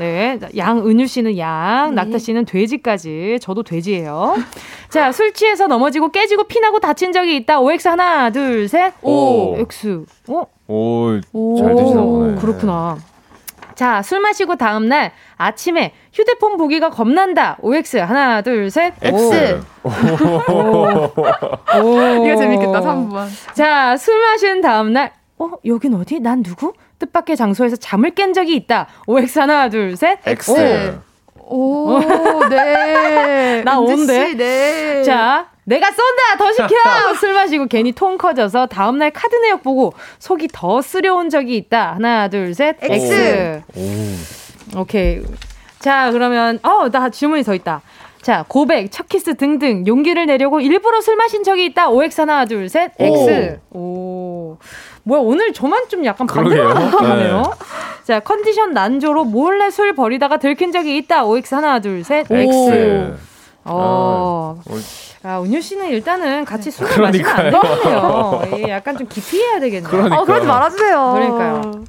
네. 0.00 0.38
양은유 0.56 1.06
씨는 1.06 1.38
양, 1.38 1.90
네. 1.94 2.02
낙타 2.02 2.18
씨는 2.18 2.44
돼지까지. 2.44 3.38
저도 3.40 3.62
돼지예요. 3.62 4.36
자, 4.88 5.12
술 5.12 5.32
취해서 5.32 5.66
넘어지고 5.66 6.10
깨지고 6.10 6.44
피나고 6.44 6.80
다친 6.80 7.12
적이 7.12 7.36
있다. 7.36 7.60
OX 7.60 7.88
하나, 7.88 8.30
둘, 8.30 8.68
셋. 8.68 8.92
오. 9.02 9.56
X. 9.58 10.04
어? 10.28 10.44
오, 10.66 11.20
잘 11.58 11.74
드시나 11.76 12.00
보네. 12.02 12.40
그렇구나. 12.40 12.98
자, 13.74 14.02
술 14.02 14.20
마시고 14.20 14.56
다음 14.56 14.88
날 14.88 15.12
아침에 15.36 15.94
휴대폰 16.12 16.56
보기가 16.58 16.90
겁난다. 16.90 17.56
OX. 17.62 17.96
하나, 17.98 18.42
둘, 18.42 18.70
셋. 18.70 18.92
X. 19.00 19.62
오. 19.82 19.90
오. 20.52 21.12
오. 21.82 22.26
이거 22.26 22.36
재밌겠다. 22.36 22.80
3번. 22.80 23.26
자, 23.54 23.96
술 23.96 24.20
마신 24.20 24.60
다음 24.60 24.92
날 24.92 25.12
어, 25.38 25.52
여긴 25.64 25.94
어디? 25.94 26.20
난 26.20 26.42
누구? 26.42 26.74
뜻밖의 27.00 27.36
장소에서 27.36 27.76
잠을 27.76 28.10
깬 28.10 28.32
적이 28.32 28.54
있다. 28.54 28.86
OX 29.06 29.40
하나, 29.40 29.68
둘, 29.68 29.96
셋. 29.96 30.18
X. 30.24 30.52
오, 31.36 31.96
오 31.96 32.48
네. 32.48 33.62
나 33.66 33.80
온데. 33.80 34.34
네. 34.34 35.02
자, 35.02 35.48
내가 35.64 35.88
쏜다! 35.90 36.36
더 36.38 36.52
시켜! 36.52 36.76
술 37.18 37.34
마시고 37.34 37.66
괜히 37.66 37.92
통 37.92 38.16
커져서 38.16 38.66
다음날 38.66 39.10
카드 39.10 39.34
내역 39.36 39.62
보고 39.62 39.92
속이 40.20 40.48
더 40.52 40.80
쓰려온 40.80 41.28
적이 41.28 41.56
있다. 41.56 41.94
하나, 41.94 42.28
둘, 42.28 42.54
셋. 42.54 42.76
X. 42.80 43.62
오. 43.76 44.80
오케이. 44.80 45.22
자, 45.80 46.10
그러면, 46.12 46.60
어, 46.62 46.88
나 46.90 47.08
질문이 47.08 47.42
더 47.42 47.54
있다. 47.54 47.82
자, 48.22 48.44
고백, 48.46 48.92
첫 48.92 49.08
키스 49.08 49.34
등등 49.34 49.86
용기를 49.86 50.26
내려고 50.26 50.60
일부러 50.60 51.00
술 51.00 51.16
마신 51.16 51.42
적이 51.42 51.64
있다. 51.66 51.88
OX 51.88 52.20
하나, 52.20 52.44
둘, 52.44 52.68
셋. 52.68 52.92
X. 52.98 53.58
오. 53.70 53.78
오. 53.78 54.58
뭐야, 55.02 55.20
오늘 55.22 55.52
저만 55.52 55.88
좀 55.88 56.04
약간 56.04 56.26
반대로 56.26 56.68
하네요. 56.74 57.42
네. 57.42 57.42
자, 58.04 58.20
컨디션 58.20 58.72
난조로 58.72 59.24
몰래 59.24 59.70
술 59.70 59.94
버리다가 59.94 60.36
들킨 60.38 60.72
적이 60.72 60.96
있다. 60.98 61.24
OX 61.24 61.54
하나, 61.54 61.80
둘, 61.80 62.04
셋. 62.04 62.30
X. 62.30 63.16
어. 63.64 64.60
아, 65.22 65.28
아, 65.28 65.42
은유 65.42 65.60
씨는 65.60 65.88
일단은 65.90 66.44
같이 66.44 66.70
술을 66.70 66.98
마시면 67.02 67.30
안 67.30 67.50
되겠네요. 67.50 68.68
약간 68.68 68.96
좀 68.96 69.06
기피 69.08 69.38
해야 69.42 69.60
되겠네요. 69.60 69.90
그러니까. 69.90 70.20
어, 70.20 70.24
그러지 70.24 70.46
말아주세요. 70.46 71.12
그러니까요. 71.14 71.84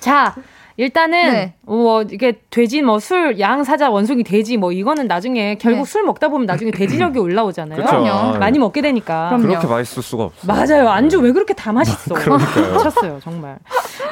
자, 0.00 0.34
일단은 0.76 1.32
네. 1.32 1.54
뭐 1.62 2.02
이게 2.02 2.40
돼지 2.50 2.82
뭐 2.82 2.96
술 2.96 3.38
양 3.38 3.62
사자 3.64 3.90
원숭이 3.90 4.24
돼지 4.24 4.56
뭐 4.56 4.72
이거는 4.72 5.06
나중에 5.06 5.56
결국 5.56 5.84
네. 5.84 5.84
술 5.84 6.02
먹다 6.02 6.28
보면 6.28 6.46
나중에 6.46 6.70
돼지력이 6.72 7.18
올라오잖아요. 7.18 7.84
그럼요. 7.84 8.38
많이 8.38 8.58
먹게 8.58 8.80
되니까. 8.82 9.28
그럼요. 9.28 9.46
그렇게 9.48 9.66
맛있을 9.66 10.02
수가 10.02 10.24
없어. 10.24 10.46
맞아요. 10.46 10.88
안주 10.88 11.20
왜 11.20 11.30
그렇게 11.32 11.54
다 11.54 11.72
맛있어? 11.72 12.14
미쳤어요, 12.74 13.20
정말. 13.22 13.58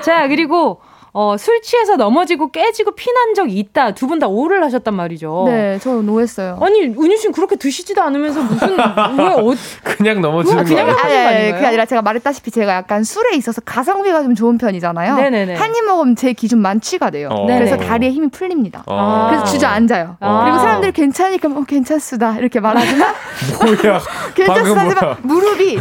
자, 0.02 0.28
그리고 0.28 0.80
어, 1.14 1.36
술 1.38 1.60
취해서 1.60 1.96
넘어지고 1.96 2.50
깨지고 2.50 2.92
피난 2.92 3.34
적이 3.34 3.58
있다. 3.58 3.92
두 3.92 4.06
분 4.06 4.18
다 4.18 4.28
오를 4.28 4.62
하셨단 4.64 4.94
말이죠. 4.94 5.44
네, 5.46 5.78
저 5.82 5.90
노했어요. 5.90 6.58
아니, 6.62 6.80
은유 6.84 7.16
씨는 7.18 7.32
그렇게 7.32 7.56
드시지도 7.56 8.00
않으면서 8.02 8.40
무슨 8.42 8.70
왜 8.70 9.24
어, 9.26 9.54
그냥 9.84 10.20
넘어지는 10.22 10.64
그냥 10.64 10.86
거 10.86 10.92
아니, 10.92 11.14
아니, 11.14 11.52
그게 11.52 11.66
아니라 11.66 11.84
제가 11.86 12.00
말했다시피 12.02 12.50
제가 12.50 12.74
약간 12.74 13.04
술에 13.04 13.36
있어서 13.36 13.60
가성비가 13.62 14.22
좀 14.22 14.34
좋은 14.34 14.56
편이잖아요. 14.58 15.16
네네네. 15.16 15.54
한 15.56 15.72
입 15.74 15.84
먹으면 15.84 16.16
제 16.16 16.32
기준 16.32 16.58
만취가 16.60 17.10
돼요. 17.10 17.28
어. 17.30 17.46
그래서 17.46 17.76
다리에 17.76 18.10
힘이 18.10 18.28
풀립니다. 18.28 18.82
아. 18.86 19.26
그래서 19.30 19.44
주저앉아요. 19.46 20.16
아. 20.20 20.42
그리고 20.44 20.58
사람들이 20.58 20.92
괜찮으니까 20.92 21.48
어, 21.48 21.64
괜찮수다 21.66 22.38
이렇게 22.38 22.60
말하지만 22.60 23.14
뭐야? 23.64 24.00
괜찮수다 24.34 24.80
하지만 24.80 25.16
무릎이 25.22 25.76
무릎이 25.76 25.80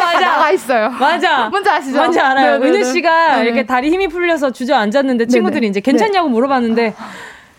아, 0.00 0.04
맞아. 0.12 0.20
나가 0.20 0.50
있어요. 0.50 0.88
맞아. 0.90 1.48
뭔지 1.48 1.68
아시죠? 1.70 1.96
뭔지 1.98 2.20
알아요. 2.20 2.58
네네네. 2.58 2.66
은유 2.78 2.84
씨가 2.84 3.36
네. 3.36 3.42
이렇게 3.44 3.66
다리 3.66 3.90
힘이 3.90 4.08
풀려서 4.08 4.50
주 4.50 4.61
저앉았는데 4.66 5.26
친구들이 5.26 5.60
네네. 5.60 5.70
이제 5.70 5.80
괜찮냐고 5.80 6.28
네. 6.28 6.32
물어봤는데 6.34 6.94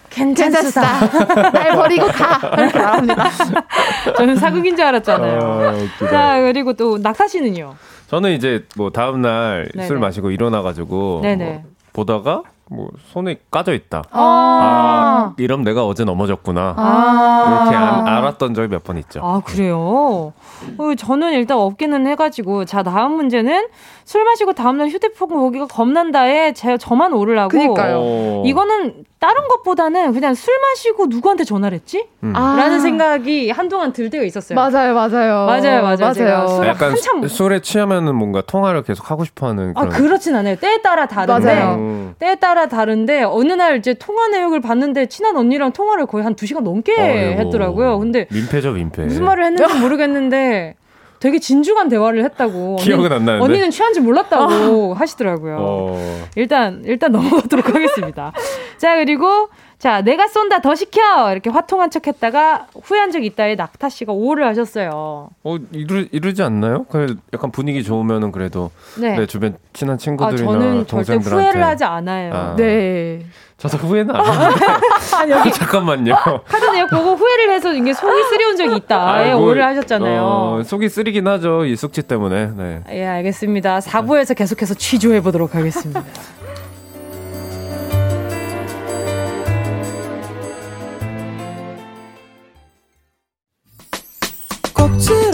괜찮습니다. 0.10 1.52
날 1.52 1.72
버리고 1.76 2.06
가. 2.08 2.40
이렇게 2.58 2.78
말합니다. 2.80 3.30
저는 4.18 4.36
사극인 4.36 4.76
줄 4.76 4.86
알았잖아요. 4.86 5.40
아, 6.02 6.08
자, 6.10 6.40
그리고 6.42 6.74
또 6.74 6.98
낙타 7.00 7.28
씨는요? 7.28 7.76
저는 8.08 8.32
이제 8.34 8.64
뭐 8.78 8.92
다음 8.92 9.22
날 9.22 9.68
술 9.88 9.98
마시고 9.98 10.30
일어나 10.32 10.62
가지고 10.62 11.22
뭐 11.24 11.64
보다가 11.94 12.44
뭐 12.74 12.90
손에 13.12 13.38
까져 13.52 13.74
있다. 13.74 14.04
아, 14.12 14.20
아 14.20 15.34
이럼 15.38 15.64
내가 15.64 15.86
어제 15.86 16.04
넘어졌구나. 16.04 16.74
아~ 16.78 17.62
이렇게 17.62 17.76
안, 17.76 18.08
알았던 18.08 18.54
적이 18.54 18.70
몇 18.70 18.84
번 18.84 18.98
있죠. 18.98 19.22
아 19.24 19.42
그래요? 19.46 20.34
어, 20.78 20.96
저는 20.98 21.34
일단 21.34 21.58
없기는 21.58 22.06
해가지고 22.08 22.66
자 22.66 22.84
다음 22.84 23.14
문제는 23.14 23.68
술 24.06 24.24
마시고 24.26 24.52
다음날 24.54 24.90
휴대폰 24.90 25.30
보기가 25.30 25.68
겁난다에 25.68 26.54
제 26.54 26.78
저만 26.78 27.14
오르라고. 27.14 27.50
그니까요. 27.50 28.44
이거는 28.46 29.06
다른 29.20 29.48
것보다는 29.48 30.12
그냥 30.12 30.34
술 30.34 30.54
마시고 30.60 31.06
누구한테 31.06 31.46
전화를 31.46 31.76
했지? 31.78 32.06
음. 32.24 32.34
아. 32.36 32.56
라는 32.58 32.82
생각이 32.82 33.52
한동안 33.52 33.94
들 33.94 34.10
때가 34.10 34.26
있었어요. 34.26 34.54
맞아요, 34.58 34.94
맞아요. 34.94 35.46
맞아요, 35.46 35.82
맞아요. 35.82 35.98
맞아요. 36.02 36.68
약간 36.68 36.90
한참... 36.92 37.26
술에 37.30 37.62
취하면은 37.62 38.16
뭔가 38.16 38.42
통화를 38.42 38.84
계속 38.84 39.10
하고 39.10 39.24
싶어 39.24 39.48
하는 39.48 39.72
아, 39.78 39.82
그런. 39.82 39.94
아, 39.94 39.98
그렇진 39.98 40.36
않아요. 40.36 40.58
때에 40.58 40.82
따라 40.82 41.06
다른데. 41.06 41.46
맞아요. 41.56 41.76
음. 41.76 42.16
때에 42.20 42.36
따라 42.36 42.63
다른데 42.68 43.24
어느 43.24 43.54
날 43.54 43.78
이제 43.78 43.94
통화 43.94 44.28
내역을 44.30 44.62
봤는데 44.62 45.08
친한 45.08 45.36
언니랑 45.38 45.72
통화를 45.74 46.06
거의 46.06 46.24
한 46.24 46.36
2시간 46.36 46.62
넘게 46.62 46.94
어이구. 47.00 47.42
했더라고요. 47.42 48.00
근데 48.00 48.28
민폐죠, 48.32 48.72
민폐. 48.72 49.04
무슨 49.04 49.24
말을 49.26 49.46
했는지 49.46 49.74
모르겠는데 49.80 50.76
되게 51.20 51.40
진중한 51.40 51.88
대화를 51.88 52.24
했다고. 52.26 52.76
기억은 52.84 53.12
안 53.12 53.24
나는데. 53.26 53.44
언니는 53.46 53.72
취한지 53.72 54.02
몰랐다고 54.02 54.94
하시더라고요. 55.00 55.58
어... 55.60 56.28
일단 56.36 56.82
일단 56.86 57.12
넘어가도록 57.14 57.74
하겠습니다. 57.74 58.34
자 58.78 58.96
그리고 58.98 59.48
자 59.84 60.02
내가 60.02 60.30
쏜다 60.30 60.62
더 60.62 60.76
시켜 60.76 61.30
이렇게 61.34 61.50
화통한 61.50 61.92
척했다가 61.92 62.68
후회한 62.84 63.12
적 63.12 63.22
있다에 63.22 63.56
낙타 63.56 63.90
씨가 63.90 64.14
오를 64.14 64.48
하셨어요. 64.48 65.28
어 65.44 65.58
이루 65.74 66.08
이루지 66.10 66.42
않나요? 66.42 66.86
그 66.90 67.18
약간 67.34 67.52
분위기 67.52 67.84
좋으면은 67.84 68.32
그래도 68.32 68.72
네. 68.98 69.18
내 69.18 69.26
주변 69.26 69.58
친한 69.74 69.98
친구들이나 69.98 70.50
아, 70.50 70.54
저는 70.54 70.86
동생들한테 70.86 71.36
후회를 71.36 71.66
하지 71.66 71.84
않아요. 71.84 72.34
아. 72.34 72.56
네. 72.56 73.26
저도 73.58 73.78
후회는 73.80 74.16
안 74.16 74.26
하는데. 74.26 74.66
아니, 75.18 75.32
여기 75.32 75.52
잠깐만요. 75.52 76.16
카드 76.46 76.64
내역 76.64 76.90
보고 76.90 77.16
후회를 77.16 77.54
해서 77.54 77.74
이게 77.74 77.94
속이 77.94 78.24
쓰려온 78.30 78.56
적이 78.56 78.78
있다. 78.78 79.12
아예 79.12 79.34
오를 79.34 79.66
하셨잖아요. 79.66 80.22
어, 80.24 80.64
속이 80.64 80.88
쓰리긴 80.88 81.28
하죠. 81.28 81.66
이 81.66 81.76
숙취 81.76 82.04
때문에. 82.04 82.52
네. 82.56 82.84
예, 82.90 83.06
알겠습니다. 83.06 83.80
4부에서 83.80 84.34
계속해서 84.34 84.76
취조해 84.76 85.22
보도록 85.22 85.56
하겠습니다. 85.56 86.04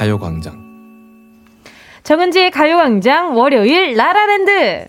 가요광장 0.00 0.58
정은지의 2.04 2.50
가요광장 2.52 3.36
월요일 3.36 3.94
라라랜드 3.94 4.86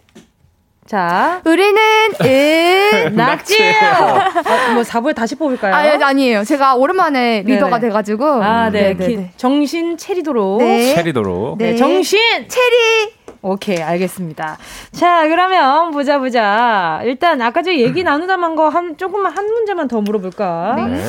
자, 0.87 1.41
우리는 1.45 1.75
은 2.23 3.15
낙지예요. 3.15 3.75
아, 3.81 4.73
뭐 4.73 4.83
4부에 4.83 5.13
다시 5.15 5.35
뽑을까요? 5.35 5.73
아, 5.73 6.07
아니에요. 6.07 6.43
제가 6.45 6.75
오랜만에 6.75 7.43
리더가 7.45 7.79
돼 7.79 7.89
가지고. 7.89 8.25
아, 8.43 8.69
네. 8.69 8.95
기, 8.95 9.19
정신 9.37 9.95
체리도로. 9.97 10.57
네. 10.59 10.93
체리도로. 10.95 11.55
네. 11.59 11.75
정신 11.77 12.19
체리. 12.47 13.13
오케이, 13.41 13.81
알겠습니다. 13.81 14.57
자, 14.91 15.27
그러면 15.29 15.91
보자 15.91 16.19
보자. 16.19 17.01
일단 17.05 17.41
아까 17.41 17.61
저 17.61 17.71
얘기 17.73 18.03
나누다 18.03 18.35
만 18.37 18.55
거 18.55 18.67
한 18.69 18.97
조금만 18.97 19.31
한 19.35 19.45
문제만 19.45 19.87
더 19.87 20.01
물어볼까? 20.01 20.75
네. 20.89 21.01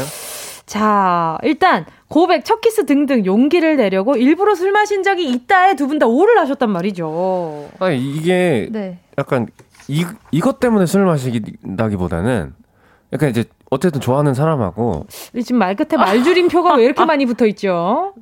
자, 0.73 1.37
일단 1.43 1.85
고백, 2.09 2.47
첫 2.47 2.62
키스 2.62 2.87
등등 2.87 3.27
용기를 3.27 3.77
내려고 3.77 4.16
일부러 4.16 4.55
술 4.55 4.73
마신 4.73 5.03
적이 5.03 5.29
있다에 5.31 5.75
두 5.77 5.87
분 5.87 5.99
다 5.99 6.07
O를 6.07 6.39
하셨단 6.39 6.70
말이죠. 6.70 7.68
아니, 7.79 7.99
이게 8.01 8.68
네. 8.73 8.99
약간 9.18 9.49
이, 9.89 10.07
이것 10.31 10.61
때문에 10.61 10.87
술 10.87 11.05
마시기보다는 11.05 12.55
약간 13.12 13.29
이제 13.29 13.45
어쨌든 13.70 14.01
좋아하는 14.01 14.33
사람하고 14.33 15.05
지금 15.45 15.59
말 15.59 15.77
끝에 15.77 15.99
말줄임표가 15.99 16.77
왜 16.77 16.85
이렇게 16.85 17.05
많이 17.05 17.27
붙어 17.27 17.45
있죠? 17.49 18.14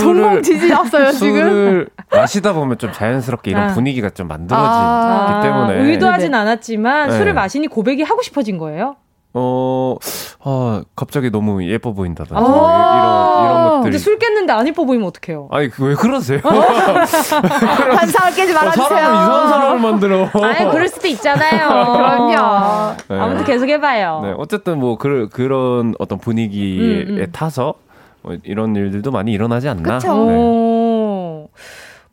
동공 0.00 0.40
지지 0.42 0.68
났어요 0.68 1.10
지금. 1.10 1.84
마시다 2.12 2.52
보면 2.52 2.78
좀 2.78 2.92
자연스럽게 2.92 3.50
이런 3.50 3.70
아. 3.70 3.74
분위기가 3.74 4.08
좀 4.10 4.28
만들어지기 4.28 4.70
아. 4.70 5.40
때문에 5.42 5.82
의도하진 5.90 6.32
않았지만 6.32 7.08
네. 7.10 7.18
술을 7.18 7.34
마시니 7.34 7.66
고백이 7.66 8.04
하고 8.04 8.22
싶어진 8.22 8.56
거예요? 8.58 8.94
어, 9.34 9.96
아, 10.40 10.82
갑자기 10.96 11.30
너무 11.30 11.62
예뻐 11.64 11.92
보인다든지. 11.92 12.34
아~ 12.34 12.40
이런, 12.40 13.44
이런 13.44 13.64
것들. 13.64 13.82
근데 13.82 13.98
술 13.98 14.18
깼는데 14.18 14.52
안 14.52 14.66
예뻐 14.66 14.84
보이면 14.84 15.06
어떡해요? 15.08 15.48
아니, 15.50 15.68
왜 15.78 15.94
그러세요? 15.94 16.40
환상을 16.42 18.34
깨지 18.34 18.54
말아주세요. 18.54 18.86
어, 18.86 18.88
사람을 18.88 19.22
이상한 19.22 19.48
사람을 19.48 19.80
만들어. 19.80 20.30
아니, 20.42 20.70
그럴 20.70 20.88
수도 20.88 21.06
있잖아요. 21.08 21.68
그럼요. 21.92 22.96
네. 23.08 23.18
아무튼 23.18 23.44
계속 23.44 23.68
해봐요. 23.68 24.20
네, 24.22 24.34
어쨌든 24.38 24.78
뭐, 24.78 24.96
그, 24.96 25.28
그런 25.30 25.94
어떤 25.98 26.18
분위기에 26.18 27.02
음, 27.04 27.18
음. 27.18 27.26
타서 27.30 27.74
뭐 28.22 28.36
이런 28.44 28.74
일들도 28.74 29.10
많이 29.10 29.32
일어나지 29.32 29.68
않나. 29.68 29.98
그쵸. 29.98 30.26
네. 30.26 31.46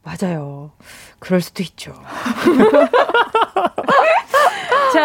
맞아요. 0.03 0.71
그럴 1.19 1.41
수도 1.41 1.63
있죠. 1.63 1.93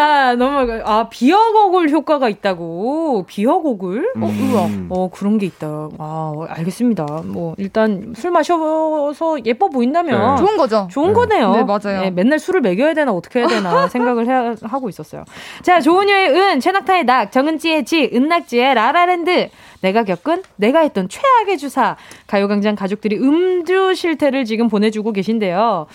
자, 0.01 0.35
넘어가. 0.35 0.81
아, 0.83 1.09
beer 1.09 1.41
goggle 1.41 1.89
효과가 1.89 2.27
있다고. 2.27 3.25
beer 3.27 3.58
goggle? 3.58 4.13
어, 4.19 4.25
음. 4.25 4.87
어, 4.89 5.09
그런 5.11 5.37
게 5.37 5.45
있다. 5.45 5.89
아, 5.99 6.33
알겠습니다. 6.49 7.05
뭐, 7.25 7.53
일단 7.59 8.15
술 8.17 8.31
마셔서 8.31 9.45
예뻐 9.45 9.69
보인다면. 9.69 10.35
네. 10.35 10.41
좋은 10.41 10.57
거죠. 10.57 10.87
좋은 10.89 11.09
네. 11.09 11.13
거네요. 11.13 11.51
네, 11.51 11.63
맞아요. 11.63 12.01
네, 12.01 12.09
맨날 12.09 12.39
술을 12.39 12.61
먹여야 12.61 12.95
되나, 12.95 13.11
어떻게 13.11 13.39
해야 13.39 13.47
되나 13.47 13.87
생각을 13.89 14.27
해, 14.27 14.55
하고 14.63 14.89
있었어요. 14.89 15.23
자, 15.61 15.79
조은유의 15.79 16.29
은, 16.31 16.59
최낙타의 16.59 17.05
낙, 17.05 17.31
정은지의 17.31 17.85
지, 17.85 18.09
은낙지의 18.11 18.73
라라랜드. 18.73 19.49
내가 19.81 20.03
겪은, 20.03 20.41
내가 20.55 20.79
했던 20.79 21.09
최악의 21.09 21.59
주사. 21.59 21.95
가요광장 22.25 22.73
가족들이 22.75 23.17
음주 23.17 23.93
실태를 23.93 24.45
지금 24.45 24.67
보내주고 24.67 25.11
계신데요. 25.13 25.85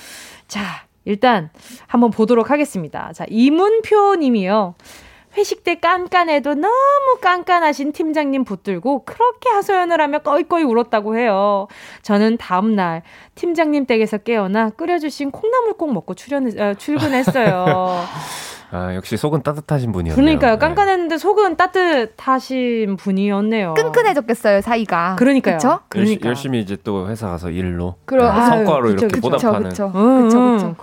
자, 0.46 0.85
일단 1.06 1.48
한번 1.86 2.10
보도록 2.10 2.50
하겠습니다. 2.50 3.12
자, 3.14 3.24
이문표 3.28 4.16
님이요. 4.16 4.74
회식 5.36 5.64
때 5.64 5.74
깐깐해도 5.76 6.54
너무 6.54 7.18
깐깐하신 7.20 7.92
팀장님 7.92 8.44
붙들고 8.44 9.04
그렇게 9.04 9.50
하소연을 9.50 10.00
하며 10.00 10.18
꺼이꺼이 10.20 10.62
울었다고 10.62 11.16
해요. 11.16 11.68
저는 12.02 12.38
다음날 12.38 13.02
팀장님 13.34 13.86
댁에서 13.86 14.18
깨어나 14.18 14.70
끓여주신 14.70 15.30
콩나물국 15.30 15.92
먹고 15.92 16.14
출연, 16.14 16.46
어, 16.58 16.74
출근했어요. 16.74 18.04
아, 18.72 18.94
역시 18.94 19.16
속은 19.16 19.42
따뜻하신 19.42 19.92
분이었네요. 19.92 20.16
그러니까요. 20.16 20.52
네. 20.54 20.58
깐깐했는데 20.58 21.18
속은 21.18 21.56
따뜻하신 21.56 22.96
분이었네요. 22.96 23.74
끈끈해졌겠어요, 23.74 24.60
사이가. 24.60 25.16
그러니까요. 25.18 25.56
그쵸? 25.56 25.78
그러니까. 25.88 26.28
열심히 26.28 26.60
이제 26.60 26.76
또 26.82 27.08
회사 27.08 27.28
가서 27.28 27.50
일로 27.50 27.94
그럼, 28.06 28.26
아, 28.28 28.46
성과로 28.46 28.82
그쵸, 28.88 28.92
이렇게 28.92 29.06
그쵸, 29.08 29.20
보답하는. 29.30 29.68
그쵸, 29.70 29.92
그쵸. 29.92 30.56
그쵸, 30.56 30.74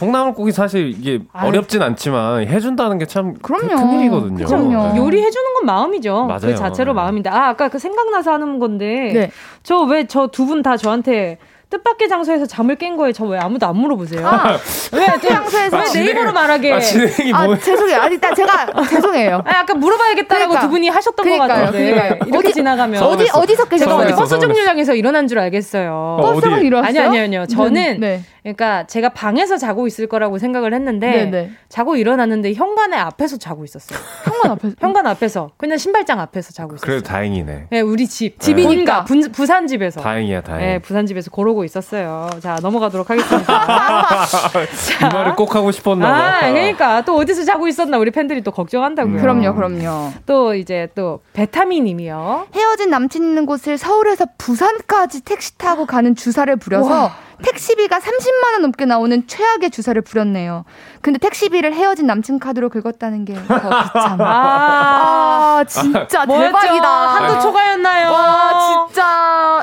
콩나물국이 0.00 0.52
사실 0.52 0.88
이게 0.90 1.20
아유. 1.32 1.48
어렵진 1.48 1.80
않지만 1.82 2.46
해준다는 2.48 2.98
게 2.98 3.06
참 3.06 3.34
큰 3.40 4.00
일이거든요. 4.00 4.44
그럼요. 4.44 4.92
네. 4.92 4.98
요리해주는 4.98 5.54
건 5.54 5.66
마음이죠. 5.66 6.26
맞아요. 6.26 6.40
그 6.40 6.54
자체로 6.56 6.92
마음인데. 6.94 7.30
아, 7.30 7.48
아까 7.48 7.68
그 7.68 7.78
생각나서 7.78 8.32
하는 8.32 8.58
건데. 8.58 9.12
네. 9.14 9.30
저왜 9.62 10.06
저 10.06 10.26
두 10.28 10.46
분 10.46 10.62
다 10.62 10.76
저한테 10.76 11.38
뜻밖의 11.70 12.08
장소에서 12.08 12.46
잠을 12.46 12.76
깬 12.76 12.96
거에 12.96 13.12
저 13.12 13.28
왜 13.28 13.38
아무도 13.38 13.66
안 13.66 13.76
물어보세요? 13.76 14.26
아, 14.26 14.56
왜 14.92 15.06
장소에서 15.28 15.76
왜 15.94 16.00
네이버로 16.02 16.32
말하게? 16.32 16.72
아, 16.72 16.80
진행이 16.80 17.32
아, 17.32 17.44
뭐... 17.44 17.58
죄송해요. 17.58 18.00
아니, 18.00 18.14
일단 18.14 18.34
제가 18.34 18.66
죄송해요. 18.88 19.42
아, 19.44 19.50
약간 19.58 19.78
물어봐야겠다라고 19.78 20.48
그러니까. 20.48 20.60
두 20.60 20.70
분이 20.70 20.88
하셨던 20.88 21.24
그러니까요, 21.24 21.48
것 21.48 21.54
같은데 21.66 21.90
그러니까요. 21.90 22.18
이렇게 22.26 22.38
어디, 22.38 22.52
지나가면 22.54 23.02
어디 23.02 23.28
어디서 23.32 23.68
제가 23.68 23.96
어디 23.96 24.14
버스 24.14 24.38
정류장에서 24.38 24.94
일어난 24.94 25.28
줄 25.28 25.38
알겠어요. 25.38 25.92
어, 25.92 26.32
버스가 26.32 26.58
일어났어요? 26.60 26.88
아니 26.88 27.08
아니 27.08 27.18
아니요. 27.20 27.46
저는 27.46 28.00
네. 28.00 28.22
그러니까 28.42 28.86
제가 28.86 29.10
방에서 29.10 29.58
자고 29.58 29.86
있을 29.86 30.06
거라고 30.06 30.38
생각을 30.38 30.72
했는데 30.72 31.10
네네. 31.10 31.30
네. 31.30 31.50
자고 31.68 31.96
일어났는데 31.96 32.54
현관의 32.54 32.98
앞에서 32.98 33.36
자고 33.36 33.64
있었어요. 33.64 33.98
현관 34.24 34.50
앞에서? 34.52 34.74
현관 34.80 35.06
앞에서 35.06 35.50
그냥 35.58 35.76
신발장 35.76 36.18
앞에서 36.20 36.52
자고 36.52 36.74
있었어요. 36.76 36.86
그래도 36.86 37.02
다행이네. 37.06 37.66
네, 37.70 37.80
우리 37.80 38.06
집 38.06 38.40
집이니까 38.40 39.04
부, 39.04 39.20
부산 39.32 39.66
집에서. 39.66 40.00
다행이야, 40.00 40.40
다행. 40.42 40.60
네, 40.60 40.78
부산 40.78 41.04
집에서 41.04 41.30
고르고 41.58 41.64
있었어요. 41.64 42.30
자 42.40 42.56
넘어가도록 42.62 43.10
하겠습니다. 43.10 43.66
자. 43.66 44.26
이 45.08 45.12
말을 45.12 45.34
꼭 45.36 45.54
하고 45.54 45.70
싶었나 45.70 46.06
봐. 46.08 46.16
아, 46.46 46.50
그러니까 46.52 47.02
또 47.02 47.16
어디서 47.16 47.44
자고 47.44 47.66
있었나 47.68 47.98
우리 47.98 48.10
팬들이 48.10 48.42
또 48.42 48.50
걱정한다고요. 48.52 49.14
음. 49.16 49.20
그럼요, 49.20 49.54
그럼요. 49.54 50.12
또 50.26 50.54
이제 50.54 50.88
또 50.94 51.20
베타민 51.32 51.84
님이요. 51.84 52.46
헤어진 52.54 52.90
남친 52.90 53.22
있는 53.22 53.46
곳을 53.46 53.76
서울에서 53.76 54.26
부산까지 54.38 55.22
택시 55.24 55.58
타고 55.58 55.86
가는 55.86 56.14
주사를 56.14 56.54
부려서. 56.56 56.88
와. 56.90 57.10
택시비가 57.40 57.98
30만 58.00 58.52
원 58.54 58.62
넘게 58.62 58.84
나오는 58.84 59.24
최악의 59.28 59.70
주사를 59.70 60.02
부렸네요. 60.02 60.64
근데 61.02 61.20
택시비를 61.20 61.72
헤어진 61.72 62.08
남친 62.08 62.40
카드로 62.40 62.68
긁었다는 62.68 63.24
게 63.24 63.34
더 63.34 63.44
비참. 63.46 64.20
아, 64.20 65.60
아, 65.60 65.64
진짜 65.68 66.26
대박이다. 66.26 66.88
한도 66.88 67.40
초과였나요? 67.40 68.10
와, 68.10 68.86
진짜. 68.88 69.04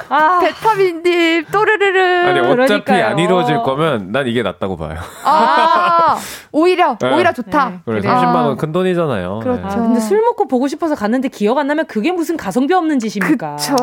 아. 0.09 0.39
베타민님, 0.39 1.45
또르르르. 1.51 2.27
아니, 2.29 2.39
어차피 2.39 2.55
그러니까요. 2.55 3.05
안 3.05 3.19
이루어질 3.19 3.61
거면 3.63 4.11
난 4.11 4.27
이게 4.27 4.41
낫다고 4.43 4.77
봐요. 4.77 4.97
아, 5.23 6.17
오히려, 6.51 6.97
네. 6.99 7.13
오히려 7.13 7.31
좋다. 7.33 7.69
네. 7.69 7.79
그래, 7.85 8.01
30만 8.01 8.35
원 8.45 8.57
큰 8.57 8.71
돈이잖아요. 8.71 9.39
그렇죠. 9.43 9.61
네. 9.61 9.67
아, 9.67 9.75
근데 9.75 9.99
술 9.99 10.21
먹고 10.21 10.47
보고 10.47 10.67
싶어서 10.67 10.95
갔는데 10.95 11.27
기억 11.29 11.57
안 11.57 11.67
나면 11.67 11.87
그게 11.87 12.11
무슨 12.11 12.37
가성비 12.37 12.73
없는 12.73 12.99
짓입니까? 12.99 13.55
그쵸. 13.57 13.75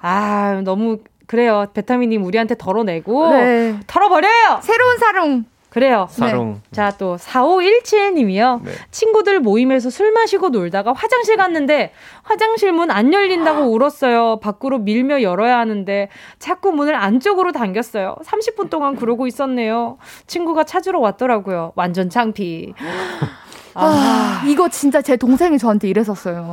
아, 0.00 0.60
너무 0.64 0.98
그래요. 1.26 1.66
베타민님 1.72 2.24
우리한테 2.24 2.54
덜어내고 2.56 3.30
네. 3.30 3.78
털어버려요. 3.86 4.60
새로운 4.62 4.98
사롱. 4.98 5.44
그래요. 5.72 6.06
사롱. 6.10 6.52
네. 6.52 6.60
자, 6.70 6.92
또 6.98 7.16
4517님이요. 7.16 8.62
네. 8.62 8.72
친구들 8.90 9.40
모임에서 9.40 9.88
술 9.88 10.12
마시고 10.12 10.50
놀다가 10.50 10.92
화장실 10.92 11.38
갔는데 11.38 11.94
화장실 12.22 12.72
문 12.72 12.90
안 12.90 13.10
열린다고 13.14 13.72
울었어요. 13.72 14.38
밖으로 14.40 14.78
밀며 14.78 15.22
열어야 15.22 15.58
하는데 15.58 16.08
자꾸 16.38 16.72
문을 16.72 16.94
안쪽으로 16.94 17.52
당겼어요. 17.52 18.16
30분 18.22 18.68
동안 18.68 18.96
그러고 18.96 19.26
있었네요. 19.26 19.96
친구가 20.26 20.64
찾으러 20.64 21.00
왔더라고요. 21.00 21.72
완전 21.74 22.10
창피. 22.10 22.74
아, 23.74 24.42
아, 24.42 24.46
이거 24.46 24.68
진짜 24.68 25.00
제 25.00 25.16
동생이 25.16 25.58
저한테 25.58 25.88
이랬었어요. 25.88 26.50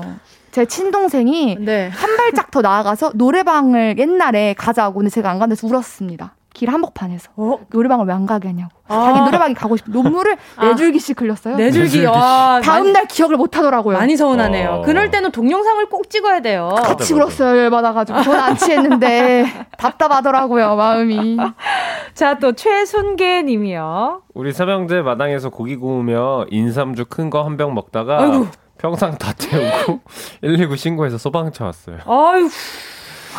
제 0.51 0.65
친동생이 0.65 1.57
네. 1.59 1.89
한 1.89 2.15
발짝 2.15 2.51
더 2.51 2.61
나아가서 2.61 3.11
노래방을 3.15 3.95
옛날에 3.97 4.53
가자고 4.57 4.99
근데 4.99 5.09
제가 5.09 5.29
안 5.29 5.39
간데서 5.39 5.67
울었습니다. 5.67 6.35
길 6.53 6.71
한복판에서 6.73 7.29
어? 7.37 7.59
노래방을 7.69 8.05
왜 8.07 8.13
안 8.13 8.25
가게 8.25 8.47
하냐고 8.49 8.71
아. 8.87 9.05
자기 9.05 9.19
노래방에 9.21 9.53
가고 9.53 9.77
싶어 9.77 9.91
눈물을 9.91 10.35
아. 10.57 10.65
네 10.65 10.75
줄기씩 10.75 11.21
흘렸어요. 11.21 11.55
네 11.55 11.71
줄기. 11.71 12.05
아, 12.07 12.59
다음 12.63 12.91
날 12.91 13.05
기억을 13.07 13.37
못 13.37 13.55
하더라고요. 13.55 13.97
많이 13.97 14.17
서운하네요. 14.17 14.69
어. 14.69 14.81
그럴 14.81 15.11
때는 15.11 15.31
동영상을 15.31 15.85
꼭 15.89 16.09
찍어야 16.09 16.41
돼요. 16.41 16.73
같이 16.75 17.13
울었어요. 17.13 17.57
열받아가지고 17.63 18.23
저는 18.23 18.39
안 18.39 18.57
취했는데 18.57 19.45
답답하더라고요 19.77 20.75
마음이. 20.75 21.37
자 22.15 22.39
또 22.39 22.53
최순계 22.53 23.43
님이요. 23.43 24.21
우리 24.33 24.51
삼형제 24.53 25.01
마당에서 25.01 25.49
고기 25.49 25.75
구우며 25.75 26.45
인삼주 26.49 27.05
큰 27.05 27.29
거 27.29 27.43
한 27.43 27.57
병 27.57 27.73
먹다가 27.73 28.21
아이고. 28.21 28.47
평상 28.77 29.17
다 29.17 29.33
태우고 29.33 29.99
119 30.41 30.75
신고해서 30.77 31.17
소방차 31.17 31.65
왔어요. 31.65 31.97
아유. 32.05 32.49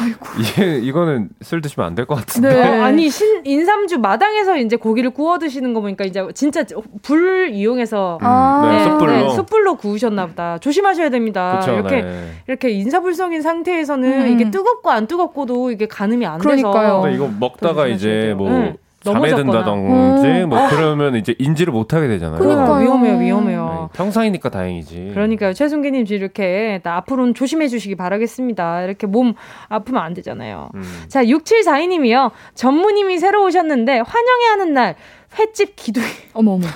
아이고. 0.00 0.18
이게 0.40 0.78
이거는 0.78 1.28
술 1.42 1.60
드시면 1.60 1.86
안 1.86 1.94
될 1.94 2.06
것 2.06 2.14
같은데. 2.16 2.48
네. 2.48 2.80
어, 2.80 2.82
아니 2.84 3.10
신 3.10 3.42
인삼주 3.44 3.98
마당에서 3.98 4.56
이제 4.56 4.76
고기를 4.76 5.10
구워 5.10 5.38
드시는 5.38 5.74
거 5.74 5.80
보니까 5.80 6.04
이제 6.04 6.26
진짜 6.34 6.64
불 7.02 7.50
이용해서 7.52 8.18
음, 8.20 8.26
아~ 8.26 8.68
네, 8.70 8.84
숯불로 8.84 9.12
네, 9.12 9.34
숯불로 9.34 9.74
구우셨나 9.76 10.26
보다. 10.26 10.58
조심하셔야 10.58 11.10
됩니다. 11.10 11.58
그쵸, 11.60 11.74
이렇게 11.74 12.02
네. 12.02 12.30
이렇게 12.46 12.70
인사불성인 12.70 13.42
상태에서는 13.42 14.22
음. 14.22 14.28
이게 14.32 14.50
뜨겁고 14.50 14.90
안 14.90 15.06
뜨겁고도 15.06 15.70
이게 15.70 15.86
가늠이 15.86 16.24
안 16.26 16.38
그러니까요. 16.38 17.02
돼서. 17.04 17.10
이거 17.10 17.28
먹다가 17.38 17.86
이제 17.88 18.34
뭐 18.36 18.74
네. 19.04 19.12
잠에 19.12 19.34
든다든지 19.34 20.26
음. 20.26 20.48
뭐 20.50 20.58
아. 20.58 20.68
그러면 20.68 21.16
이제 21.16 21.34
인지를 21.38 21.72
못 21.72 21.94
하게 21.94 22.08
되잖아요. 22.08 22.38
그러니까 22.38 22.76
위험해요, 22.76 23.18
위험해요. 23.18 23.88
네, 23.92 23.96
평상이니까 23.96 24.50
다행이지. 24.50 25.12
그러니까요, 25.14 25.54
최순기님 25.54 26.04
이렇게 26.08 26.80
앞으로는 26.84 27.34
조심해 27.34 27.68
주시기 27.68 27.96
바라겠습니다. 27.96 28.82
이렇게 28.82 29.06
몸 29.06 29.34
아프면 29.68 30.02
안 30.02 30.12
되잖아요. 30.14 30.70
음. 30.74 30.82
자, 31.08 31.24
6742님이요. 31.24 32.30
전무님이 32.54 33.18
새로 33.18 33.44
오셨는데 33.46 34.00
환영회 34.00 34.46
하는 34.50 34.74
날 34.74 34.96
횟집 35.38 35.76
기둥. 35.76 36.02
어머 36.34 36.52
어머. 36.52 36.66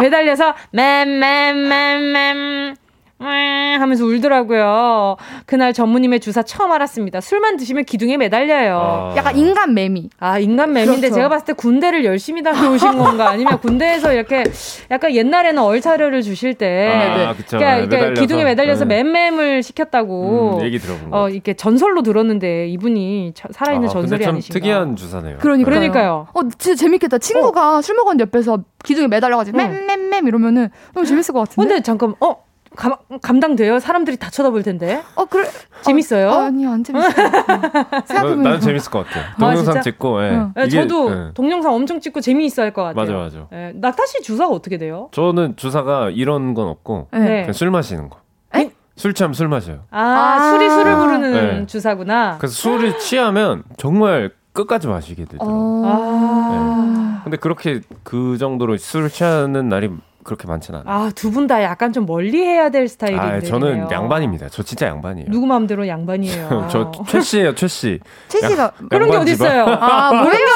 매달려서 0.00 0.54
맴맴맴맴 0.72 2.76
하면서 3.24 4.04
울더라고요. 4.04 5.16
그날 5.46 5.72
전무님의 5.72 6.20
주사 6.20 6.42
처음 6.42 6.72
알았습니다. 6.72 7.20
술만 7.20 7.56
드시면 7.56 7.84
기둥에 7.84 8.16
매달려요. 8.16 8.78
아. 8.78 9.14
약간 9.16 9.36
인간 9.36 9.74
매미. 9.74 10.10
아, 10.18 10.38
인간 10.38 10.72
매미인데 10.72 11.00
그렇죠. 11.08 11.14
제가 11.16 11.28
봤을 11.28 11.46
때 11.46 11.52
군대를 11.52 12.04
열심히 12.04 12.42
다녀오신 12.42 12.96
건가 12.98 13.28
아니면 13.30 13.58
군대에서 13.60 14.12
이렇게 14.12 14.44
약간 14.90 15.14
옛날에는 15.14 15.62
얼차려를 15.62 16.22
주실 16.22 16.54
때 16.54 16.88
아, 16.88 17.16
네. 17.16 17.34
그쵸. 17.36 17.58
그러니까 17.58 17.96
네, 18.10 18.14
기둥에 18.14 18.44
매달려서 18.44 18.84
네. 18.86 19.02
맴맴을 19.02 19.62
시켰다고 19.62 20.58
음, 20.58 20.64
얘기 20.64 20.78
들어본 20.78 21.10
거. 21.10 21.22
어, 21.22 21.28
이렇게 21.28 21.54
전설로 21.54 22.02
들었는데 22.02 22.68
이분이 22.68 23.34
살아있는 23.50 23.88
아, 23.88 23.92
전설이 23.92 24.24
아니신가. 24.24 24.52
특이한 24.58 24.96
주사네요. 24.96 25.38
그러니까요. 25.38 25.64
그러니까요. 25.74 26.26
어, 26.32 26.40
진짜 26.58 26.74
재밌겠다. 26.74 27.18
친구가 27.18 27.78
어. 27.78 27.82
술 27.82 27.96
먹었는데 27.96 28.22
옆에서 28.22 28.62
기둥에 28.84 29.08
매달려 29.08 29.36
가지고 29.36 29.58
맴맴맴 29.58 30.26
이러면은 30.26 30.70
너무 30.94 31.06
재밌을 31.06 31.32
것 31.34 31.40
같은데. 31.40 31.68
근데 31.68 31.82
잠깐 31.82 32.14
어 32.20 32.36
감, 32.76 32.94
감당돼요? 33.20 33.80
사람들이 33.80 34.16
다 34.16 34.30
쳐다볼 34.30 34.62
텐데. 34.62 35.02
어, 35.16 35.24
그래. 35.24 35.48
재밌어요? 35.82 36.30
아, 36.30 36.44
아니, 36.46 36.66
안 36.66 36.84
재밌어요. 36.84 37.12
나는 38.42 38.60
재밌을 38.60 38.90
것 38.90 39.06
같아. 39.06 39.34
동영상 39.38 39.76
아, 39.78 39.80
찍고, 39.80 40.22
예. 40.24 40.30
응. 40.30 40.52
네, 40.54 40.68
저도 40.68 41.10
예. 41.10 41.30
동영상 41.34 41.74
엄청 41.74 42.00
찍고 42.00 42.20
재미있어 42.20 42.62
할 42.62 42.72
것 42.72 42.82
같아요. 42.84 43.04
맞아, 43.04 43.12
맞아. 43.40 43.46
예. 43.52 43.72
낙타 43.74 44.06
씨 44.06 44.22
주사가 44.22 44.52
어떻게 44.54 44.78
돼요? 44.78 45.08
저는 45.12 45.56
주사가 45.56 46.10
이런 46.10 46.54
건 46.54 46.68
없고, 46.68 47.08
네. 47.12 47.18
그냥 47.40 47.52
술 47.52 47.70
마시는 47.70 48.08
거. 48.08 48.18
에? 48.56 48.70
술 48.96 49.14
취하면 49.14 49.34
술 49.34 49.48
마셔요. 49.48 49.80
아, 49.90 50.00
아~ 50.00 50.50
술이 50.52 50.68
술을 50.70 50.96
부르는 50.96 51.32
네. 51.32 51.66
주사구나. 51.66 52.36
그래서 52.38 52.54
술을 52.54 52.98
취하면 52.98 53.64
정말 53.78 54.30
끝까지 54.52 54.86
마시게 54.88 55.24
되더라고요. 55.24 55.82
아~ 55.86 57.14
네. 57.16 57.20
근데 57.24 57.36
그렇게 57.36 57.80
그 58.02 58.36
정도로 58.38 58.76
술을 58.76 59.08
취하는 59.08 59.68
날이 59.68 59.90
그렇게 60.24 60.46
많지는 60.46 60.80
않아요. 60.84 61.06
아, 61.06 61.10
두 61.14 61.30
분 61.30 61.46
다 61.46 61.62
약간 61.62 61.92
좀 61.92 62.04
멀리 62.06 62.42
해야 62.44 62.68
될 62.70 62.88
스타일인데. 62.88 63.26
아, 63.26 63.40
저는 63.40 63.90
양반입니다. 63.90 64.48
저 64.50 64.62
진짜 64.62 64.86
양반이에요. 64.86 65.28
누구 65.30 65.46
마음대로 65.46 65.86
양반이에요. 65.88 66.68
저 66.70 66.90
최 67.08 67.20
씨예요, 67.20 67.54
최 67.54 67.66
씨. 67.68 67.98
최 68.28 68.40
씨가 68.46 68.72
그런 68.90 69.10
게 69.10 69.16
어디 69.16 69.32
있어요? 69.32 69.64
아, 69.66 70.12
뭐예요? 70.12 70.46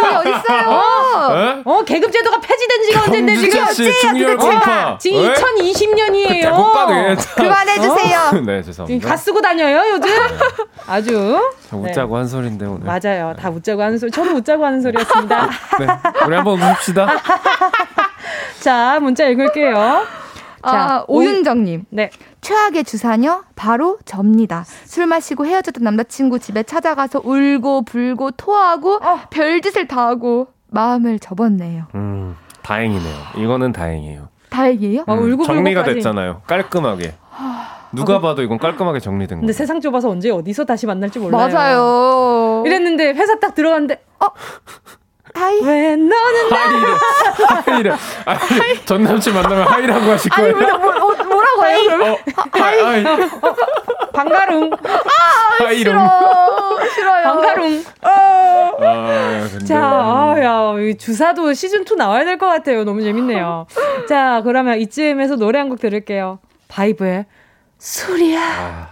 그게 0.00 0.14
어디 0.16 0.28
있어요? 0.30 0.68
어, 0.70 1.62
어, 1.64 1.82
계급 1.84 2.10
제도가 2.12 2.40
폐지된 2.40 2.82
지가 2.88 3.02
언젠데 3.04 3.36
지금 3.36 3.66
씨, 3.72 4.00
중열 4.00 4.36
공파. 4.36 4.98
지금 4.98 5.32
2020년이에요. 5.34 6.72
그만해 7.36 7.74
주세요. 7.80 8.18
어? 8.32 8.40
네, 8.40 8.62
죄송합니다. 8.62 9.08
가 9.08 9.16
쓰고 9.16 9.40
다녀요, 9.40 9.78
요즘? 9.94 10.08
네. 10.08 10.36
아주. 10.86 11.40
웃자고 11.72 12.14
네. 12.14 12.18
한 12.18 12.26
소리인데 12.28 12.66
오늘. 12.66 12.86
맞아요. 12.86 13.34
다 13.38 13.50
웃자고 13.50 13.82
하는 13.82 13.98
소리. 13.98 14.10
저는 14.10 14.36
웃자고 14.36 14.64
하는 14.64 14.80
소리였습니다. 14.80 15.48
네. 15.78 15.86
우리 16.26 16.34
한번 16.36 16.60
웃읍시다. 16.60 17.06
자, 18.62 19.00
문자 19.00 19.26
읽을게요. 19.26 19.74
자, 19.74 20.04
아, 20.62 21.04
오윤정님. 21.08 21.86
네. 21.90 22.10
최악의 22.40 22.84
주사녀 22.84 23.42
바로 23.56 23.98
접니다. 24.04 24.64
술 24.84 25.06
마시고 25.06 25.46
헤어졌던 25.46 25.82
남자친구 25.82 26.38
집에 26.38 26.62
찾아가서 26.62 27.22
울고 27.24 27.82
불고 27.82 28.30
토하고 28.30 29.00
어. 29.02 29.20
별짓을 29.30 29.88
다 29.88 30.06
하고 30.06 30.48
마음을 30.68 31.18
접었네요. 31.18 31.86
음, 31.96 32.36
다행이네요. 32.62 33.16
이거는 33.38 33.72
다행이에요. 33.72 34.28
다행이에요? 34.50 35.00
음, 35.00 35.10
아, 35.10 35.14
울고 35.14 35.44
정리가 35.44 35.82
됐잖아요. 35.82 36.42
깔끔하게. 36.46 37.14
누가 37.94 38.20
봐도 38.20 38.42
이건 38.42 38.58
깔끔하게 38.58 39.00
정리된 39.00 39.38
거. 39.38 39.40
근데 39.40 39.52
세상 39.52 39.80
좁아서 39.80 40.08
언제 40.08 40.30
어디서 40.30 40.64
다시 40.64 40.86
만날지 40.86 41.18
몰라요. 41.18 41.52
맞아요. 41.52 42.62
이랬는데 42.64 43.10
회사 43.12 43.38
딱 43.38 43.54
들어갔는데 43.54 44.02
어 44.20 44.26
hi. 45.34 45.60
왜 45.62 45.96
너는 45.96 46.52
hi래. 46.52 46.86
hi래. 47.66 47.90
아니, 48.26 48.84
전 48.84 49.02
남친 49.02 49.32
만나면 49.34 49.66
hi라고 49.66 50.10
하실 50.10 50.30
거예요. 50.30 50.56
아니, 50.56 50.66
뭐, 50.66 50.92
뭐, 50.92 51.14
뭐라고 51.24 51.66
해요, 51.66 51.78
그러면? 51.86 52.12
어, 52.12 52.18
hi. 52.52 52.80
hi. 52.80 53.04
방가룽. 54.12 54.70
아, 54.72 55.72
싫어. 55.72 55.92
싫어요. 56.94 57.22
방가룽. 57.24 57.84
아, 58.02 58.72
근데... 59.50 59.64
자, 59.64 59.78
아, 59.80 60.34
야, 60.42 60.72
주사도 60.98 61.50
시즌2 61.52 61.96
나와야 61.96 62.24
될 62.24 62.38
것 62.38 62.46
같아요. 62.46 62.84
너무 62.84 63.02
재밌네요. 63.02 63.66
자, 64.08 64.42
그러면 64.44 64.78
이쯤에서 64.80 65.36
노래 65.36 65.58
한 65.58 65.68
곡 65.68 65.80
들을게요. 65.80 66.38
바이브의 66.68 67.24
술이야. 67.78 68.40
아. 68.40 68.88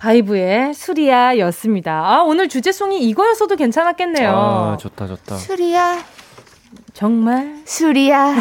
바이브의 0.00 0.72
술이야 0.72 1.38
였습니다. 1.38 1.92
아, 2.06 2.22
오늘 2.22 2.48
주제송이 2.48 3.06
이거였어도 3.10 3.54
괜찮았겠네요. 3.56 4.30
아, 4.30 4.76
좋다, 4.78 5.06
좋다. 5.06 5.36
술이야. 5.36 5.98
정말 6.94 7.56
술이야. 7.66 8.34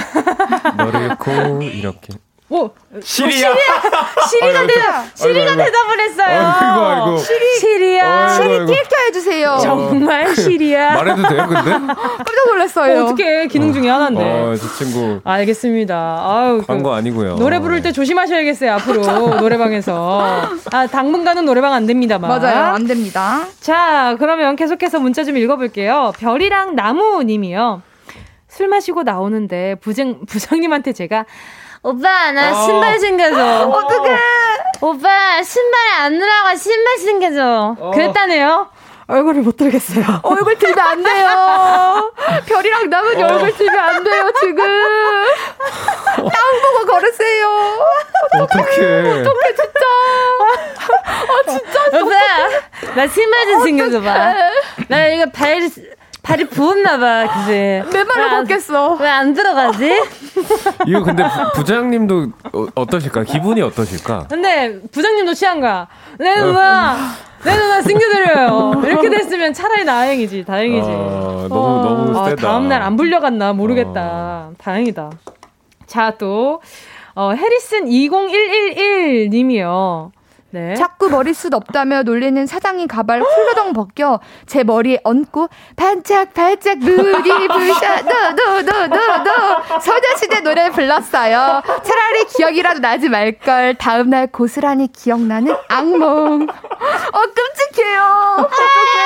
너를 0.77 1.01
잃고 1.11 1.61
이렇게. 1.63 2.13
오, 2.51 2.67
시리야. 3.03 3.53
시리가 4.27 4.65
대답, 4.65 5.05
시리가 5.15 5.55
대답을 5.55 5.99
했어요. 5.99 6.47
아이고, 6.59 6.85
아이고. 6.85 7.17
시리, 7.19 7.59
시리야. 7.59 8.29
시리 8.29 8.65
킬켜 8.65 8.95
해주세요. 9.07 9.57
정말 9.61 10.33
시리야. 10.35 10.95
말해도 10.95 11.27
돼요, 11.27 11.45
근데? 11.47 11.71
깜짝 11.93 12.47
놀랐어요. 12.47 13.01
어, 13.01 13.03
어떻게 13.05 13.45
기능 13.45 13.71
중에 13.71 13.87
하나인데. 13.87 14.23
어, 14.23 14.55
저 14.55 14.67
친구. 14.83 15.21
알겠습니다. 15.23 15.95
아유, 16.25 16.63
광고 16.65 16.89
그, 16.89 16.95
아니고요. 16.95 17.35
노래 17.35 17.59
부를 17.59 17.83
때 17.83 17.91
조심하셔야겠어요, 17.91 18.73
앞으로. 18.73 19.01
노래방에서. 19.39 20.49
아, 20.71 20.87
당분간은 20.87 21.45
노래방 21.45 21.73
안 21.73 21.85
됩니다만. 21.85 22.29
맞아요, 22.29 22.73
안 22.73 22.87
됩니다. 22.87 23.45
자, 23.59 24.15
그러면 24.17 24.55
계속해서 24.55 24.99
문자 24.99 25.23
좀 25.23 25.37
읽어볼게요. 25.37 26.13
별이랑 26.17 26.75
나무님이요. 26.75 27.83
술 28.47 28.67
마시고 28.67 29.03
나오는데 29.03 29.75
부장, 29.79 30.25
부장님한테 30.25 30.93
제가 30.93 31.25
오빠 31.81 32.31
나 32.31 32.51
어. 32.51 32.65
신발 32.65 32.99
챙겨줘. 32.99 33.67
어떡해. 33.67 34.17
오빠 34.81 35.41
신발 35.43 35.79
안 35.99 36.13
늘어가 36.17 36.55
신발 36.55 36.97
챙겨줘. 36.97 37.75
어. 37.79 37.91
그랬다네요. 37.91 38.69
얼굴을 39.07 39.41
못 39.41 39.57
들겠어요. 39.57 40.19
얼굴 40.21 40.55
들면 40.59 40.77
안 40.79 41.01
돼요. 41.01 42.11
별이랑 42.45 42.89
남은 42.89 43.23
어. 43.23 43.27
얼굴 43.27 43.53
들면 43.57 43.79
안 43.79 44.03
돼요, 44.03 44.31
지금. 44.39 44.57
땅 46.15 46.25
보고 46.61 46.85
걸으세요. 46.91 47.47
어떡해. 48.41 48.65
어떡해, 49.21 49.55
진짜. 49.55 49.79
아, 51.05 51.49
진짜. 51.49 52.03
오빠, 52.03 52.93
나 52.95 53.07
신발 53.07 53.45
좀 53.47 53.63
챙겨줘봐. 53.63 54.33
나 54.89 55.07
이거 55.07 55.25
발, 55.31 55.67
발이 56.21 56.45
부었나봐, 56.49 57.27
그지? 57.45 57.51
맨발로 57.97 58.29
걷겠어. 58.41 58.93
왜 58.99 59.07
안 59.09 59.33
들어가지? 59.33 59.93
이거 60.85 61.03
근데 61.03 61.23
부, 61.55 61.63
장님도 61.63 62.27
어, 62.75 62.85
떠실까 62.85 63.23
기분이 63.23 63.61
어떠실까? 63.61 64.27
근데 64.29 64.79
부장님도 64.91 65.33
취한 65.33 65.59
거야. 65.59 65.87
내 66.19 66.35
누나, 66.39 66.95
내 67.43 67.55
누나 67.55 67.81
챙겨드려요. 67.81 68.73
이렇게 68.85 69.09
됐으면 69.09 69.53
차라리 69.53 69.85
다행이지, 69.85 70.43
다행이지. 70.45 70.87
어, 70.87 71.47
너무, 71.49 71.61
어, 71.65 71.83
너무 71.83 72.19
아, 72.19 72.29
세다. 72.29 72.41
다음날 72.47 72.81
안 72.81 72.95
불려갔나 72.95 73.53
모르겠다. 73.53 74.01
어. 74.03 74.53
다행이다. 74.57 75.09
자, 75.87 76.11
또, 76.19 76.61
어, 77.15 77.31
해리슨 77.31 77.87
20111 77.87 79.29
님이요. 79.31 80.11
네. 80.51 80.73
자꾸 80.75 81.09
머리숱 81.09 81.53
없다며 81.53 82.01
놀리는 82.03 82.45
사장님 82.47 82.87
가발 82.87 83.21
훌러덩 83.21 83.73
벗겨 83.73 84.19
제 84.47 84.63
머리에 84.63 84.99
얹고 85.03 85.47
반짝 85.75 86.33
반짝 86.33 86.79
눈이 86.79 87.47
부셔 87.47 88.01
노노노노노 88.01 89.31
소녀시대 89.81 90.39
노래 90.41 90.71
불렀어요. 90.71 91.61
차라리 91.83 92.25
기억이라도 92.25 92.79
나지 92.79 93.09
말걸. 93.09 93.75
다음날 93.75 94.27
고스란히 94.27 94.87
기억나는 94.91 95.55
악몽. 95.67 96.47
어 96.49 97.21
끔찍해요. 97.21 98.01
어떡해. 98.39 98.99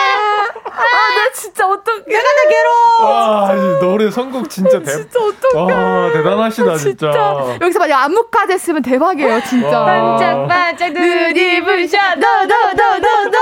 아, 0.65 1.15
나 1.15 1.31
진짜 1.33 1.67
어떡해. 1.67 2.03
내가 2.07 2.21
다 2.21 2.49
괴로워. 2.49 3.11
와, 3.11 3.53
노래 3.79 4.09
선곡 4.09 4.49
진짜 4.49 4.79
대 4.79 4.85
진짜 4.85 5.19
어떡해. 5.19 5.73
와, 5.73 6.11
대단하시다, 6.11 6.75
진짜. 6.77 7.11
진짜. 7.11 7.57
여기서 7.61 7.79
만약 7.79 8.03
안무까지 8.03 8.53
했으면 8.53 8.81
대박이에요, 8.81 9.41
진짜. 9.43 9.83
반짝 9.83 10.47
반짝 10.47 10.93
눈 10.93 11.32
눈이 11.33 11.61
부셔 11.63 11.97
너너너너너너 12.15 13.37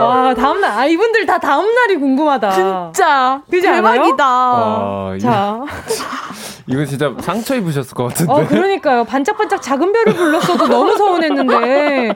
아 0.00 0.34
다음날 0.34 0.70
아 0.70 0.86
이분들 0.86 1.26
다 1.26 1.38
다음날이 1.38 1.96
궁금하다 1.96 2.50
진짜 2.50 3.42
그지 3.50 3.66
대박이다 3.66 4.24
아, 4.24 5.16
자 5.20 5.64
이거 6.70 6.84
진짜 6.84 7.14
상처 7.20 7.56
입으셨을 7.56 7.94
것 7.94 8.08
같은데. 8.08 8.30
어, 8.30 8.46
그러니까요. 8.46 9.04
반짝반짝 9.04 9.62
작은 9.62 9.90
별을 9.90 10.12
불렀어도 10.14 10.66
너무 10.68 10.94
서운했는데. 10.98 12.14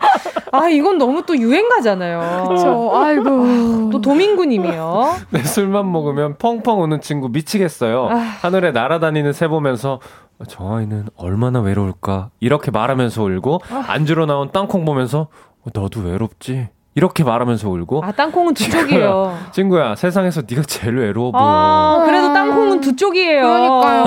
아, 0.52 0.68
이건 0.68 0.98
너무 0.98 1.22
또 1.24 1.34
유행가잖아요. 1.34 2.48
그쵸. 2.50 2.92
아이고. 2.94 3.88
또 3.90 4.00
도민구님이요. 4.02 5.16
네, 5.30 5.42
술만 5.42 5.90
먹으면 5.90 6.36
펑펑 6.36 6.82
우는 6.82 7.00
친구 7.00 7.30
미치겠어요. 7.30 8.08
아. 8.10 8.14
하늘에 8.42 8.72
날아다니는 8.72 9.32
새 9.32 9.48
보면서 9.48 10.00
저 10.48 10.76
아이는 10.76 11.06
얼마나 11.16 11.60
외로울까? 11.60 12.30
이렇게 12.40 12.70
말하면서 12.70 13.22
울고 13.22 13.60
아. 13.70 13.84
안주로 13.88 14.26
나온 14.26 14.50
땅콩 14.52 14.84
보면서 14.84 15.28
어, 15.64 15.70
너도 15.72 16.00
외롭지? 16.00 16.68
이렇게 16.94 17.24
말하면서 17.24 17.70
울고. 17.70 18.04
아 18.04 18.12
땅콩은 18.12 18.52
두 18.52 18.68
쪽이에요. 18.70 19.38
친구야 19.52 19.94
세상에서 19.94 20.42
네가 20.48 20.62
제일 20.64 20.98
외로워 20.98 21.32
보여. 21.32 21.40
아, 21.42 22.02
그래도 22.04 22.34
땅콩은 22.34 22.80
두 22.82 22.94
쪽이에요. 22.94 23.40
그러니까요. 23.42 24.02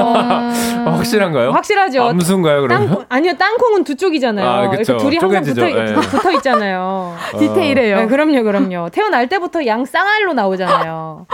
확실한가요? 0.94 1.50
확실하죠. 1.52 2.04
암수인가요 2.04 2.62
그러면? 2.62 2.88
땅콩, 2.88 3.06
아니요 3.10 3.34
땅콩은 3.38 3.84
두 3.86 3.96
쪽이잖아요. 3.96 4.48
아, 4.48 4.70
그쵸. 4.70 4.98
둘이 4.98 5.18
항상 5.18 5.42
붙어, 5.42 5.66
네. 5.66 5.96
붙어 5.96 6.32
있잖아요. 6.34 6.80
어. 6.84 7.18
디테일해요. 7.40 7.98
네, 8.02 8.06
그럼요 8.08 8.44
그럼요. 8.44 8.90
태어날 8.92 9.28
때부터 9.30 9.66
양 9.66 9.84
쌍알로 9.86 10.34
나오잖아요 10.34 11.26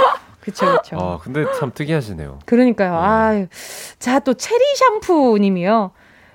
그쵸, 0.42 0.66
그쵸. 0.82 0.98
아, 1.00 1.20
근데 1.22 1.46
참 1.60 1.72
특이하시네요. 1.74 2.40
그러니까요. 2.46 2.92
네. 2.92 2.98
아 2.98 3.48
자, 4.00 4.20
또 4.20 4.34
체리 4.34 4.64
샴푸 4.76 5.38
님이요. 5.40 5.92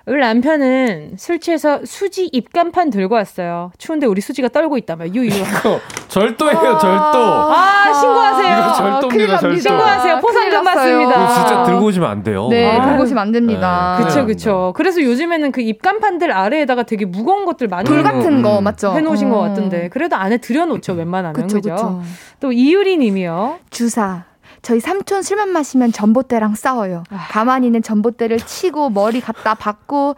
우리 0.09 0.21
남편은 0.21 1.17
술 1.19 1.41
취해서 1.41 1.81
수지 1.85 2.27
입간판 2.33 2.91
들고 2.91 3.17
왔어요. 3.17 3.73
추운데 3.77 4.07
우리 4.07 4.21
수지가 4.21 4.49
떨고 4.49 4.79
있다며 4.79 5.07
유유. 5.09 5.27
이거 5.35 5.81
절도예요, 6.07 6.59
아~ 6.59 6.79
절도. 6.79 7.19
아, 7.19 7.93
신고하세요. 7.93 8.59
이거 8.59 8.73
절도입니다, 8.73 9.39
절도. 9.39 9.61
신고하세요. 9.61 10.21
포상금 10.21 10.63
받습니다. 10.63 11.35
진짜 11.35 11.65
들고 11.65 11.87
오시면 11.87 12.09
안 12.09 12.23
돼요. 12.23 12.47
네, 12.49 12.79
아. 12.79 12.87
들고 12.87 13.03
오시면 13.03 13.21
안 13.21 13.33
됩니다. 13.33 13.97
네, 13.99 14.05
그쵸, 14.05 14.27
그쵸. 14.27 14.73
그래서 14.77 15.03
요즘에는 15.03 15.51
그 15.51 15.61
입간판들 15.61 16.31
아래에다가 16.31 16.85
되게 16.85 17.05
무거운 17.05 17.45
것들 17.45 17.67
많이 17.67 17.85
돌 17.89 18.05
같은 18.05 18.43
거 18.43 18.61
맞죠? 18.61 18.93
해놓으신 18.93 19.27
음. 19.27 19.33
것 19.33 19.41
같은데 19.41 19.89
그래도 19.89 20.15
안에 20.15 20.37
들여놓죠, 20.37 20.93
웬만하면. 20.93 21.35
그쵸, 21.35 21.57
그죠? 21.57 21.75
그쵸. 21.75 22.03
또 22.39 22.53
이유리 22.53 22.97
님이요. 22.99 23.59
주사. 23.71 24.23
저희 24.67 24.81
삼촌 24.81 25.23
술만 25.23 25.51
마시면 25.51 25.93
전봇대랑 25.93 26.57
싸워요. 26.57 27.05
아. 27.11 27.29
가만히 27.31 27.67
있는 27.69 27.83
전봇대를 27.83 28.39
치고 28.39 28.91
머리 28.91 29.21
갖다 29.21 29.55
박고 29.55 30.17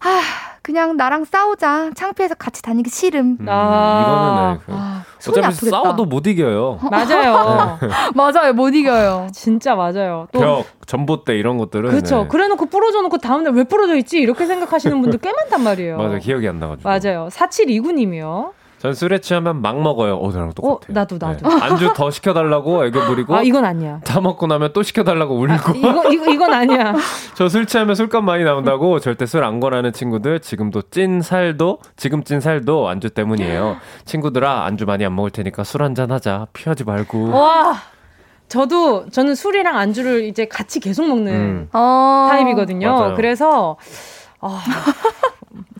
아 0.00 0.20
그냥 0.62 0.96
나랑 0.96 1.24
싸우자. 1.24 1.92
창피해서 1.94 2.34
같이 2.34 2.60
다니기 2.60 2.90
싫음. 2.90 3.36
음, 3.38 3.46
아. 3.48 4.58
이거는 4.58 4.60
네. 4.66 4.74
아, 4.74 5.04
어차피 5.20 5.46
아프겠다. 5.46 5.70
싸워도 5.70 6.06
못 6.06 6.26
이겨요. 6.26 6.80
맞아요. 6.90 7.78
네. 7.80 7.88
맞아요. 8.16 8.52
못 8.52 8.74
이겨요. 8.74 9.28
진짜 9.32 9.76
맞아요. 9.76 10.26
또 10.32 10.40
벽, 10.40 10.64
전봇대 10.86 11.36
이런 11.38 11.56
것들은 11.56 11.90
그렇죠. 11.90 12.22
네. 12.22 12.28
그래놓고 12.28 12.66
부러져 12.66 13.00
놓고 13.00 13.18
다음날 13.18 13.52
왜 13.52 13.62
부러져 13.62 13.94
있지? 13.94 14.18
이렇게 14.18 14.46
생각하시는 14.46 15.00
분들 15.02 15.20
꽤 15.20 15.32
많단 15.32 15.62
말이에요. 15.62 15.98
맞아요. 15.98 16.18
기억이 16.18 16.48
안 16.48 16.58
나가지고. 16.58 16.88
맞아요. 16.88 17.28
4729님이요. 17.30 18.63
전 18.84 18.92
술에 18.92 19.18
취하면 19.18 19.62
막 19.62 19.80
먹어요. 19.80 20.16
어, 20.18 20.30
나랑 20.30 20.52
똑같아. 20.52 20.74
어, 20.74 20.78
나도 20.88 21.16
나도. 21.18 21.48
네. 21.48 21.62
안주 21.62 21.94
더 21.96 22.10
시켜달라고 22.10 22.84
애교 22.84 23.00
부리고. 23.06 23.34
아 23.34 23.40
이건 23.42 23.64
아니야. 23.64 24.00
다 24.04 24.20
먹고 24.20 24.46
나면 24.46 24.74
또 24.74 24.82
시켜달라고 24.82 25.36
울고. 25.40 25.52
아, 25.54 25.72
이거 25.74 26.12
이거 26.12 26.30
이건 26.30 26.52
아니야. 26.52 26.92
저 27.34 27.48
술 27.48 27.64
취하면 27.64 27.94
술값 27.94 28.22
많이 28.22 28.44
나온다고 28.44 29.00
절대 29.00 29.24
술 29.24 29.42
안 29.42 29.58
권하는 29.58 29.90
친구들 29.94 30.40
지금도 30.40 30.82
찐 30.90 31.22
살도 31.22 31.78
지금 31.96 32.24
찐 32.24 32.40
살도 32.40 32.86
안주 32.86 33.08
때문이에요. 33.08 33.78
친구들아 34.04 34.66
안주 34.66 34.84
많이 34.84 35.02
안 35.06 35.16
먹을 35.16 35.30
테니까 35.30 35.64
술 35.64 35.80
한 35.80 35.94
잔 35.94 36.10
하자. 36.12 36.48
피하지 36.52 36.84
말고. 36.84 37.30
와. 37.30 37.76
저도 38.48 39.08
저는 39.08 39.34
술이랑 39.34 39.78
안주를 39.78 40.24
이제 40.24 40.44
같이 40.44 40.78
계속 40.78 41.08
먹는 41.08 41.32
음. 41.32 41.68
어. 41.72 42.26
타입이거든요. 42.30 42.92
맞아요. 42.92 43.14
그래서 43.14 43.78
아, 44.40 44.62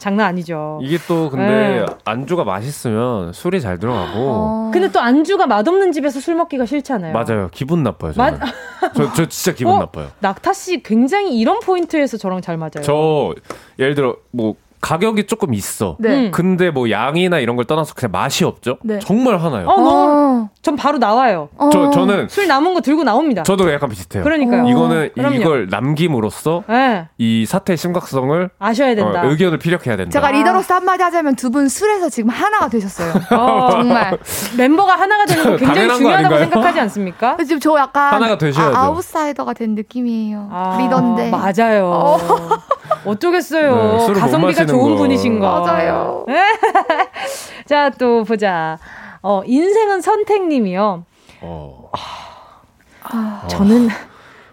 장난 0.04 0.26
아니죠. 0.26 0.80
이게 0.82 0.98
또 1.08 1.30
근데 1.30 1.46
네. 1.46 1.86
안주가 2.04 2.44
맛있으면 2.44 3.32
술이 3.32 3.62
잘 3.62 3.78
들어가고. 3.78 4.18
어... 4.18 4.70
근데 4.70 4.92
또 4.92 5.00
안주가 5.00 5.46
맛없는 5.46 5.92
집에서 5.92 6.20
술 6.20 6.34
먹기가 6.34 6.66
싫잖아요. 6.66 7.14
맞아요. 7.14 7.48
기분 7.52 7.82
나빠요. 7.82 8.12
마... 8.14 8.30
저, 8.94 9.12
저 9.14 9.24
진짜 9.24 9.56
기분 9.56 9.72
어? 9.72 9.78
나빠요. 9.78 10.08
낙타 10.18 10.52
씨 10.52 10.82
굉장히 10.82 11.38
이런 11.38 11.58
포인트에서 11.60 12.18
저랑 12.18 12.42
잘 12.42 12.58
맞아요. 12.58 12.82
저 12.82 13.34
예를 13.78 13.94
들어 13.94 14.16
뭐 14.30 14.56
가격이 14.84 15.24
조금 15.26 15.54
있어. 15.54 15.96
네. 15.98 16.26
음. 16.26 16.30
근데 16.30 16.70
뭐 16.70 16.90
양이나 16.90 17.38
이런 17.38 17.56
걸 17.56 17.64
떠나서 17.64 17.94
그냥 17.94 18.12
맛이 18.12 18.44
없죠. 18.44 18.76
네. 18.84 18.98
정말 18.98 19.38
하나요. 19.38 19.66
어, 19.66 19.80
너무. 19.80 20.48
전 20.60 20.76
바로 20.76 20.98
나와요. 20.98 21.48
저 21.72 21.90
저는 21.90 22.28
술 22.28 22.46
남은 22.46 22.74
거 22.74 22.80
들고 22.82 23.02
나옵니다. 23.02 23.42
저도 23.44 23.72
약간 23.72 23.88
비슷해요. 23.88 24.22
그러니까요. 24.22 24.68
이거는 24.68 25.10
그럼요. 25.14 25.34
이걸 25.36 25.68
남김으로써 25.70 26.64
네. 26.68 27.08
이 27.16 27.46
사태의 27.46 27.78
심각성을 27.78 28.50
아셔야 28.58 28.94
된다. 28.94 29.22
어, 29.22 29.30
의견을 29.30 29.58
피력해야 29.58 29.96
된다. 29.96 30.10
제가 30.12 30.30
리더로서 30.32 30.74
한마디 30.74 31.02
하자면 31.02 31.36
두 31.36 31.54
분 31.54 31.68
술에서 31.68 32.08
지금 32.10 32.30
하나가 32.30 32.68
되셨어요. 32.68 33.12
어, 33.38 33.70
정말 33.70 34.18
멤버가 34.58 34.96
하나가 34.96 35.24
되는 35.24 35.44
거 35.44 35.56
굉장히 35.56 35.94
중요하다고 35.94 36.38
생각하지 36.38 36.80
않습니까? 36.80 37.36
지금 37.38 37.60
저 37.60 37.76
약간 37.78 38.14
하나가 38.14 38.36
되셔야죠. 38.36 38.76
아, 38.76 38.82
아웃사이더가 38.86 39.52
된 39.54 39.74
느낌이에요. 39.76 40.48
아, 40.50 40.76
리더인데 40.80 41.30
맞아요. 41.30 42.18
어. 43.04 43.10
어쩌겠어요. 43.10 43.98
네, 44.08 44.12
가성비가 44.20 44.66
좋은 44.66 44.92
거. 44.92 44.96
분이신 44.98 45.40
거. 45.40 45.60
맞아요. 45.60 46.24
자, 47.66 47.90
또 47.90 48.24
보자. 48.24 48.78
어, 49.22 49.42
인생은 49.46 50.00
선택님이요. 50.00 51.04
어. 51.42 51.90
아, 53.02 53.44
저는, 53.48 53.88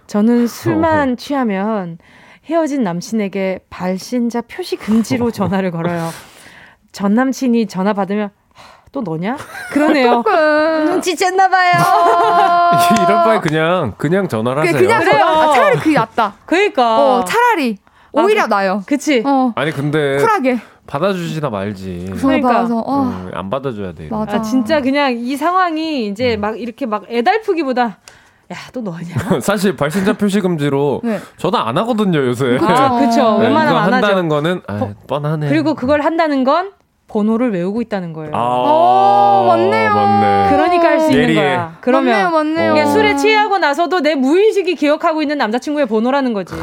저는 0.08 0.47
술만 0.47 1.18
취하면 1.18 1.97
헤어진 2.45 2.84
남친에게 2.84 3.60
발신자 3.70 4.41
표시 4.41 4.76
금지로 4.76 5.32
전화를 5.32 5.72
걸어요. 5.72 6.10
전 6.91 7.14
남친이 7.14 7.68
전화 7.68 7.93
받으면 7.93 8.30
또 8.91 8.99
너냐? 9.02 9.38
그러네요. 9.72 10.22
눈치챘나 10.24 11.49
봐요. 11.49 11.72
이럴 13.04 13.24
바에 13.24 13.39
그냥 13.39 13.93
그냥 13.97 14.28
전화를 14.28 14.64
하세요. 14.64 14.78
그냥 14.78 15.04
전화. 15.06 15.26
아, 15.26 15.54
차라리 15.54 15.78
그게 15.80 15.95
낫다. 15.95 16.34
그러니까. 16.45 16.99
어, 16.99 17.24
차라리. 17.24 17.78
오히려 18.14 18.43
아, 18.43 18.47
나요. 18.47 18.84
그치. 18.86 19.24
어. 19.26 19.53
아니 19.55 19.72
근데 19.72 20.18
쿨하게. 20.18 20.59
받아주지나 20.88 21.49
말지. 21.49 22.14
그러니까 22.20 22.68
어. 22.70 23.03
음, 23.03 23.32
안 23.34 23.49
받아줘야 23.49 23.93
돼. 23.93 24.07
맞아. 24.09 24.38
아, 24.38 24.41
진짜 24.41 24.82
그냥 24.82 25.16
이 25.18 25.38
상황이 25.38 26.07
이제 26.07 26.36
음. 26.36 26.41
막 26.41 26.59
이렇게 26.59 26.86
막 26.86 27.05
애달프기보다 27.09 27.84
야, 27.84 28.57
또 28.74 28.82
너냐? 28.82 29.16
사실 29.41 29.78
발신자 29.78 30.14
표시 30.14 30.41
금지로 30.41 30.99
네. 31.05 31.20
저도 31.38 31.57
안 31.57 31.78
하거든요, 31.78 32.20
요새. 32.20 32.57
아, 32.62 32.99
그쵸. 32.99 33.38
네, 33.39 33.45
웬만하면 33.45 33.82
안 33.82 33.93
한다는 33.93 34.18
하죠. 34.26 34.28
거는 34.28 34.62
아, 34.68 34.93
뻔하네. 35.07 35.47
그리고 35.47 35.74
그걸 35.76 36.01
한다는 36.01 36.43
건 36.43 36.72
번호를 37.07 37.53
외우고 37.53 37.82
있다는 37.82 38.12
거예요. 38.12 38.32
아, 38.34 38.39
오, 39.43 39.47
맞네요. 39.47 39.93
맞네. 39.93 40.49
그러니까 40.49 40.88
할 40.89 40.99
수 40.99 41.12
있는 41.12 41.36
거야. 41.36 41.78
그러면 41.82 42.32
맞네요, 42.32 42.74
맞네요. 42.74 42.86
술에 42.88 43.16
취하고 43.16 43.57
나서도 43.57 44.01
내 44.01 44.16
무의식이 44.16 44.76
기억하고 44.76 45.22
있는 45.22 45.38
남자친구의 45.38 45.86
번호라는 45.88 46.34
거지. 46.34 46.53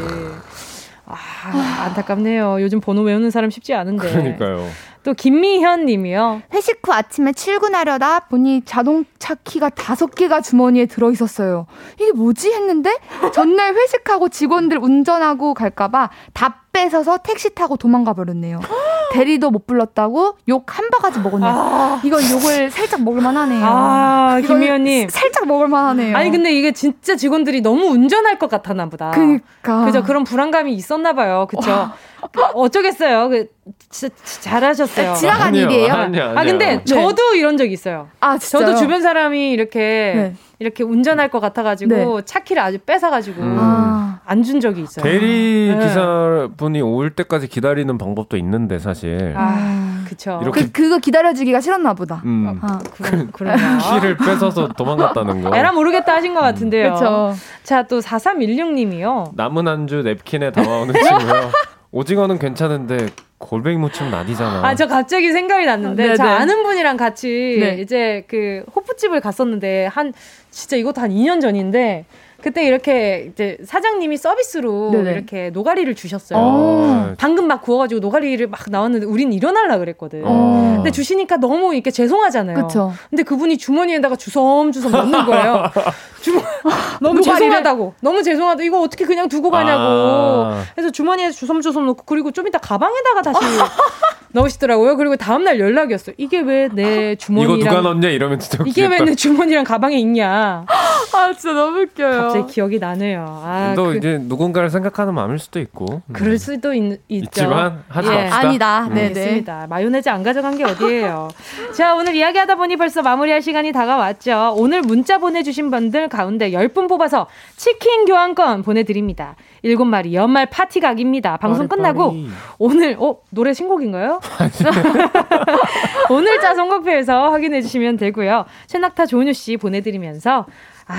아, 1.09 1.83
안타깝네요. 1.85 2.61
요즘 2.61 2.79
번호 2.79 3.01
외우는 3.01 3.31
사람 3.31 3.49
쉽지 3.49 3.73
않은데. 3.73 4.09
그러니까요. 4.09 4.67
또 5.03 5.13
김미현 5.13 5.85
님이요. 5.85 6.41
회식 6.53 6.79
후 6.85 6.93
아침에 6.93 7.31
출근하려다 7.31 8.27
보니 8.27 8.63
자동차 8.65 9.33
키가 9.35 9.69
다섯 9.69 10.13
개가 10.13 10.41
주머니에 10.41 10.85
들어 10.85 11.09
있었어요. 11.11 11.67
이게 11.95 12.11
뭐지 12.11 12.51
했는데 12.51 12.95
전날 13.33 13.75
회식하고 13.75 14.29
직원들 14.29 14.77
운전하고 14.77 15.53
갈까봐 15.53 16.09
다 16.33 16.63
뺏어서 16.83 17.17
택시 17.17 17.53
타고 17.53 17.75
도망가 17.75 18.13
버렸네요. 18.13 18.59
대리도 19.11 19.49
못 19.49 19.65
불렀다고 19.65 20.35
욕 20.47 20.69
한 20.69 20.89
바가지 20.91 21.19
먹었네요. 21.19 21.49
아. 21.51 22.01
이건 22.03 22.21
욕을 22.31 22.69
살짝 22.69 23.01
먹을만 23.01 23.35
하네요. 23.35 23.65
아, 23.65 24.39
김희연님. 24.45 25.09
살짝 25.09 25.47
먹을만 25.47 25.83
하네요. 25.89 26.15
아니, 26.15 26.29
근데 26.29 26.53
이게 26.53 26.71
진짜 26.71 27.15
직원들이 27.15 27.61
너무 27.61 27.87
운전할 27.87 28.37
것 28.37 28.49
같았나 28.49 28.85
보다. 28.87 29.09
그니까. 29.11 29.83
그죠. 29.85 30.03
그런 30.03 30.23
불안감이 30.23 30.73
있었나 30.73 31.13
봐요. 31.13 31.47
그쵸. 31.49 31.89
그 32.31 32.43
어쩌겠어요. 32.53 33.29
그, 33.29 33.47
진짜 33.89 34.13
잘하셨어요. 34.41 35.15
지나간 35.15 35.47
아니요, 35.47 35.63
일이에요. 35.65 35.93
아니요, 35.93 36.23
아니요. 36.23 36.39
아, 36.39 36.43
근데 36.43 36.75
네. 36.77 36.83
저도 36.85 37.33
이런 37.35 37.57
적 37.57 37.69
있어요. 37.71 38.09
아, 38.19 38.37
진짜요? 38.37 38.65
저도 38.67 38.77
주변 38.77 39.01
사람이 39.01 39.49
이렇게 39.51 39.79
네. 40.15 40.33
이렇게 40.59 40.83
운전할 40.83 41.29
것 41.29 41.39
같아가지고 41.39 41.95
네. 42.19 42.25
차 42.25 42.41
키를 42.41 42.61
아주 42.61 42.77
뺏어가지고 42.79 43.41
음. 43.41 43.57
아. 43.59 44.19
안준 44.25 44.59
적이 44.59 44.81
있어요. 44.83 45.03
대리 45.03 45.73
네. 45.73 45.87
기사분이 45.87 46.81
올 46.81 47.09
때까지 47.11 47.47
기다리는 47.47 47.97
방법도 47.97 48.37
있는데 48.37 48.77
사실. 48.77 49.33
아, 49.37 50.03
그쵸. 50.07 50.39
이렇게 50.43 50.65
그, 50.65 50.71
그거 50.71 50.97
기다려주기가 50.99 51.61
싫었나 51.61 51.93
보다. 51.93 52.21
음. 52.25 52.59
아, 52.61 52.79
그, 52.93 53.31
그러 53.31 53.55
키를 53.99 54.17
뺏어서 54.17 54.67
도망갔다는 54.67 55.43
거. 55.43 55.55
에라 55.55 55.71
모르겠다 55.71 56.15
하신 56.15 56.35
것 56.35 56.41
같은데요. 56.41 56.93
그쵸. 56.93 57.33
자, 57.63 57.83
또 57.83 58.01
4316님이요. 58.01 59.31
남은 59.35 59.67
안주 59.67 60.03
냅킨에 60.03 60.51
담아오는 60.51 60.93
친구요. 60.93 61.51
오징어는 61.91 62.37
괜찮은데 62.37 63.07
골뱅이 63.39 63.77
무침 63.77 64.11
난이잖아. 64.11 64.67
아, 64.67 64.75
저 64.75 64.85
갑자기 64.85 65.31
생각이 65.31 65.65
났는데, 65.65 66.15
저 66.17 66.23
아는 66.23 66.61
분이랑 66.63 66.97
같이 66.97 67.57
네. 67.59 67.77
이제 67.81 68.23
그 68.27 68.63
호프집을 68.75 69.21
갔었는데, 69.21 69.87
한, 69.87 70.13
진짜 70.51 70.75
이것도 70.75 71.01
한 71.01 71.09
2년 71.09 71.41
전인데, 71.41 72.05
그때 72.41 72.65
이렇게 72.65 73.29
이제 73.31 73.57
사장님이 73.63 74.17
서비스로 74.17 74.91
네네. 74.91 75.11
이렇게 75.11 75.49
노가리를 75.49 75.93
주셨어요. 75.95 76.39
어. 76.39 77.13
방금 77.17 77.47
막 77.47 77.61
구워가지고 77.61 77.99
노가리를 77.99 78.45
막 78.47 78.61
나왔는데 78.69 79.05
우린 79.05 79.33
일어날라 79.33 79.77
그랬거든. 79.77 80.23
어. 80.25 80.73
근데 80.77 80.91
주시니까 80.91 81.37
너무 81.37 81.73
이렇게 81.73 81.91
죄송하잖아요. 81.91 82.67
그쵸. 82.67 82.93
근데 83.09 83.23
그분이 83.23 83.57
주머니에다가 83.57 84.15
주섬주섬 84.15 84.91
넣는 84.91 85.25
거예요. 85.25 85.63
주머 86.21 86.41
너무 87.01 87.21
죄송하다고. 87.21 87.93
너무 88.01 88.23
죄송하다. 88.23 88.63
이거 88.63 88.81
어떻게 88.81 89.05
그냥 89.05 89.27
두고 89.27 89.49
가냐고. 89.49 89.81
아. 89.81 90.63
그래서 90.75 90.91
주머니에 90.91 91.31
주섬주섬 91.31 91.85
넣고 91.87 92.03
그리고 92.05 92.31
좀 92.31 92.47
이따 92.47 92.57
가방에다가 92.57 93.21
다시 93.21 93.39
넣으시더라고요. 94.31 94.95
그리고 94.97 95.15
다음날 95.15 95.59
연락이었어요. 95.59 96.15
이게 96.17 96.39
왜 96.39 96.69
내 96.73 97.15
주머니랑 97.15 97.57
이거 97.59 97.69
누가 97.69 97.81
넣냐 97.81 98.09
이러면 98.09 98.39
진짜 98.39 98.63
이게 98.67 98.85
왜 98.85 98.99
내 98.99 99.15
주머니랑 99.15 99.63
가방에 99.63 99.97
있냐. 99.99 100.65
아 101.13 101.33
진짜 101.33 101.53
너무 101.53 101.79
웃겨요. 101.81 102.21
갑자기 102.21 102.53
기억이 102.53 102.77
나네요. 102.79 103.25
아, 103.43 103.73
또 103.75 103.85
그, 103.85 103.97
이제 103.97 104.19
누군가를 104.21 104.69
생각하는 104.69 105.13
마음일 105.15 105.39
수도 105.39 105.59
있고. 105.59 106.01
그럴 106.13 106.37
수도 106.37 106.73
있, 106.73 106.99
있죠. 107.07 107.29
지만 107.31 107.83
하지 107.87 108.09
예. 108.09 108.13
맙시다. 108.15 108.37
아니다. 108.39 108.85
음. 108.87 108.93
네, 108.93 109.07
있습니다. 109.07 109.67
마요네즈 109.69 110.09
안 110.09 110.21
가져간 110.23 110.57
게 110.57 110.63
어디예요. 110.65 111.29
자, 111.75 111.95
오늘 111.95 112.13
이야기하다 112.15 112.55
보니 112.55 112.75
벌써 112.77 113.01
마무리할 113.01 113.41
시간이 113.41 113.71
다가왔죠. 113.71 114.53
오늘 114.57 114.81
문자 114.81 115.17
보내주신 115.17 115.71
분들 115.71 116.09
가운데 116.09 116.51
10분 116.51 116.87
뽑아서 116.87 117.27
치킨 117.55 118.05
교환권 118.05 118.61
보내드립니다. 118.63 119.35
일곱 119.61 119.85
마리 119.85 120.13
연말 120.13 120.45
파티 120.45 120.79
각입니다. 120.79 121.37
방송 121.37 121.67
끝나고 121.67 122.15
오늘 122.57 122.95
어 122.99 123.17
노래 123.29 123.53
신곡인가요? 123.53 124.19
오늘 126.09 126.39
자 126.41 126.55
선곡표에서 126.55 127.31
확인해 127.31 127.61
주시면 127.61 127.97
되고요. 127.97 128.45
최낙타 128.67 129.05
조은유 129.05 129.33
씨 129.33 129.57
보내드리면서 129.57 130.45
아. 130.87 130.95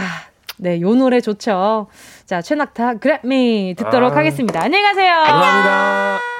네, 0.63 0.79
요 0.83 0.95
노래 0.95 1.23
좋죠. 1.23 1.87
자, 2.27 2.43
최낙타 2.43 2.99
그래미 2.99 3.75
듣도록 3.79 4.13
아. 4.13 4.17
하겠습니다. 4.17 4.63
안녕히 4.63 4.85
가세요. 4.85 5.15
감사합니다. 5.15 6.40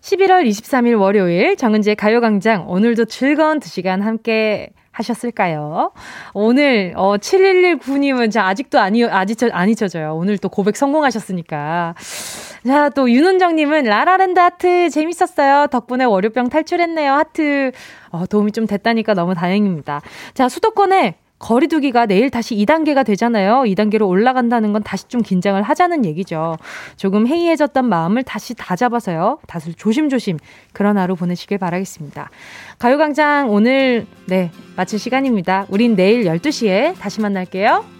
11월 0.00 0.48
23일 0.48 0.98
월요일 0.98 1.56
정은지의 1.56 1.96
가요광장 1.96 2.68
오늘도 2.68 3.04
즐거운 3.06 3.60
2시간 3.60 4.00
함께 4.00 4.70
하셨을까요? 4.90 5.92
오늘 6.34 6.92
어 6.96 7.16
7119님은 7.18 8.30
자 8.32 8.46
아직도 8.46 8.80
아니 8.80 9.04
아직 9.04 9.38
안 9.52 9.68
잊혀져요. 9.68 10.14
오늘 10.16 10.38
또 10.38 10.48
고백 10.48 10.76
성공하셨으니까. 10.76 11.94
자, 12.66 12.88
또 12.90 13.10
윤은정 13.10 13.54
님은 13.54 13.84
라라랜드 13.84 14.40
하트 14.40 14.90
재밌었어요. 14.90 15.68
덕분에 15.68 16.04
월요병 16.04 16.48
탈출했네요. 16.48 17.12
하트. 17.12 17.70
어, 18.10 18.26
도움이 18.26 18.52
좀 18.52 18.66
됐다니까 18.66 19.14
너무 19.14 19.34
다행입니다. 19.34 20.00
자, 20.34 20.48
수도권에 20.48 21.16
거리두기가 21.38 22.06
내일 22.06 22.30
다시 22.30 22.56
2단계가 22.56 23.04
되잖아요. 23.04 23.62
2단계로 23.66 24.08
올라간다는 24.08 24.72
건 24.72 24.82
다시 24.82 25.06
좀 25.08 25.22
긴장을 25.22 25.60
하자는 25.62 26.04
얘기죠. 26.04 26.56
조금 26.96 27.26
해이해졌던 27.26 27.88
마음을 27.88 28.22
다시 28.22 28.54
다잡아서요. 28.54 29.38
다들 29.46 29.74
조심조심 29.74 30.38
그런 30.72 30.98
하루 30.98 31.14
보내시길 31.14 31.58
바라겠습니다. 31.58 32.30
가요광장 32.78 33.50
오늘, 33.50 34.06
네, 34.26 34.50
마칠 34.76 34.98
시간입니다. 34.98 35.66
우린 35.68 35.96
내일 35.96 36.24
12시에 36.24 36.98
다시 36.98 37.20
만날게요. 37.20 37.97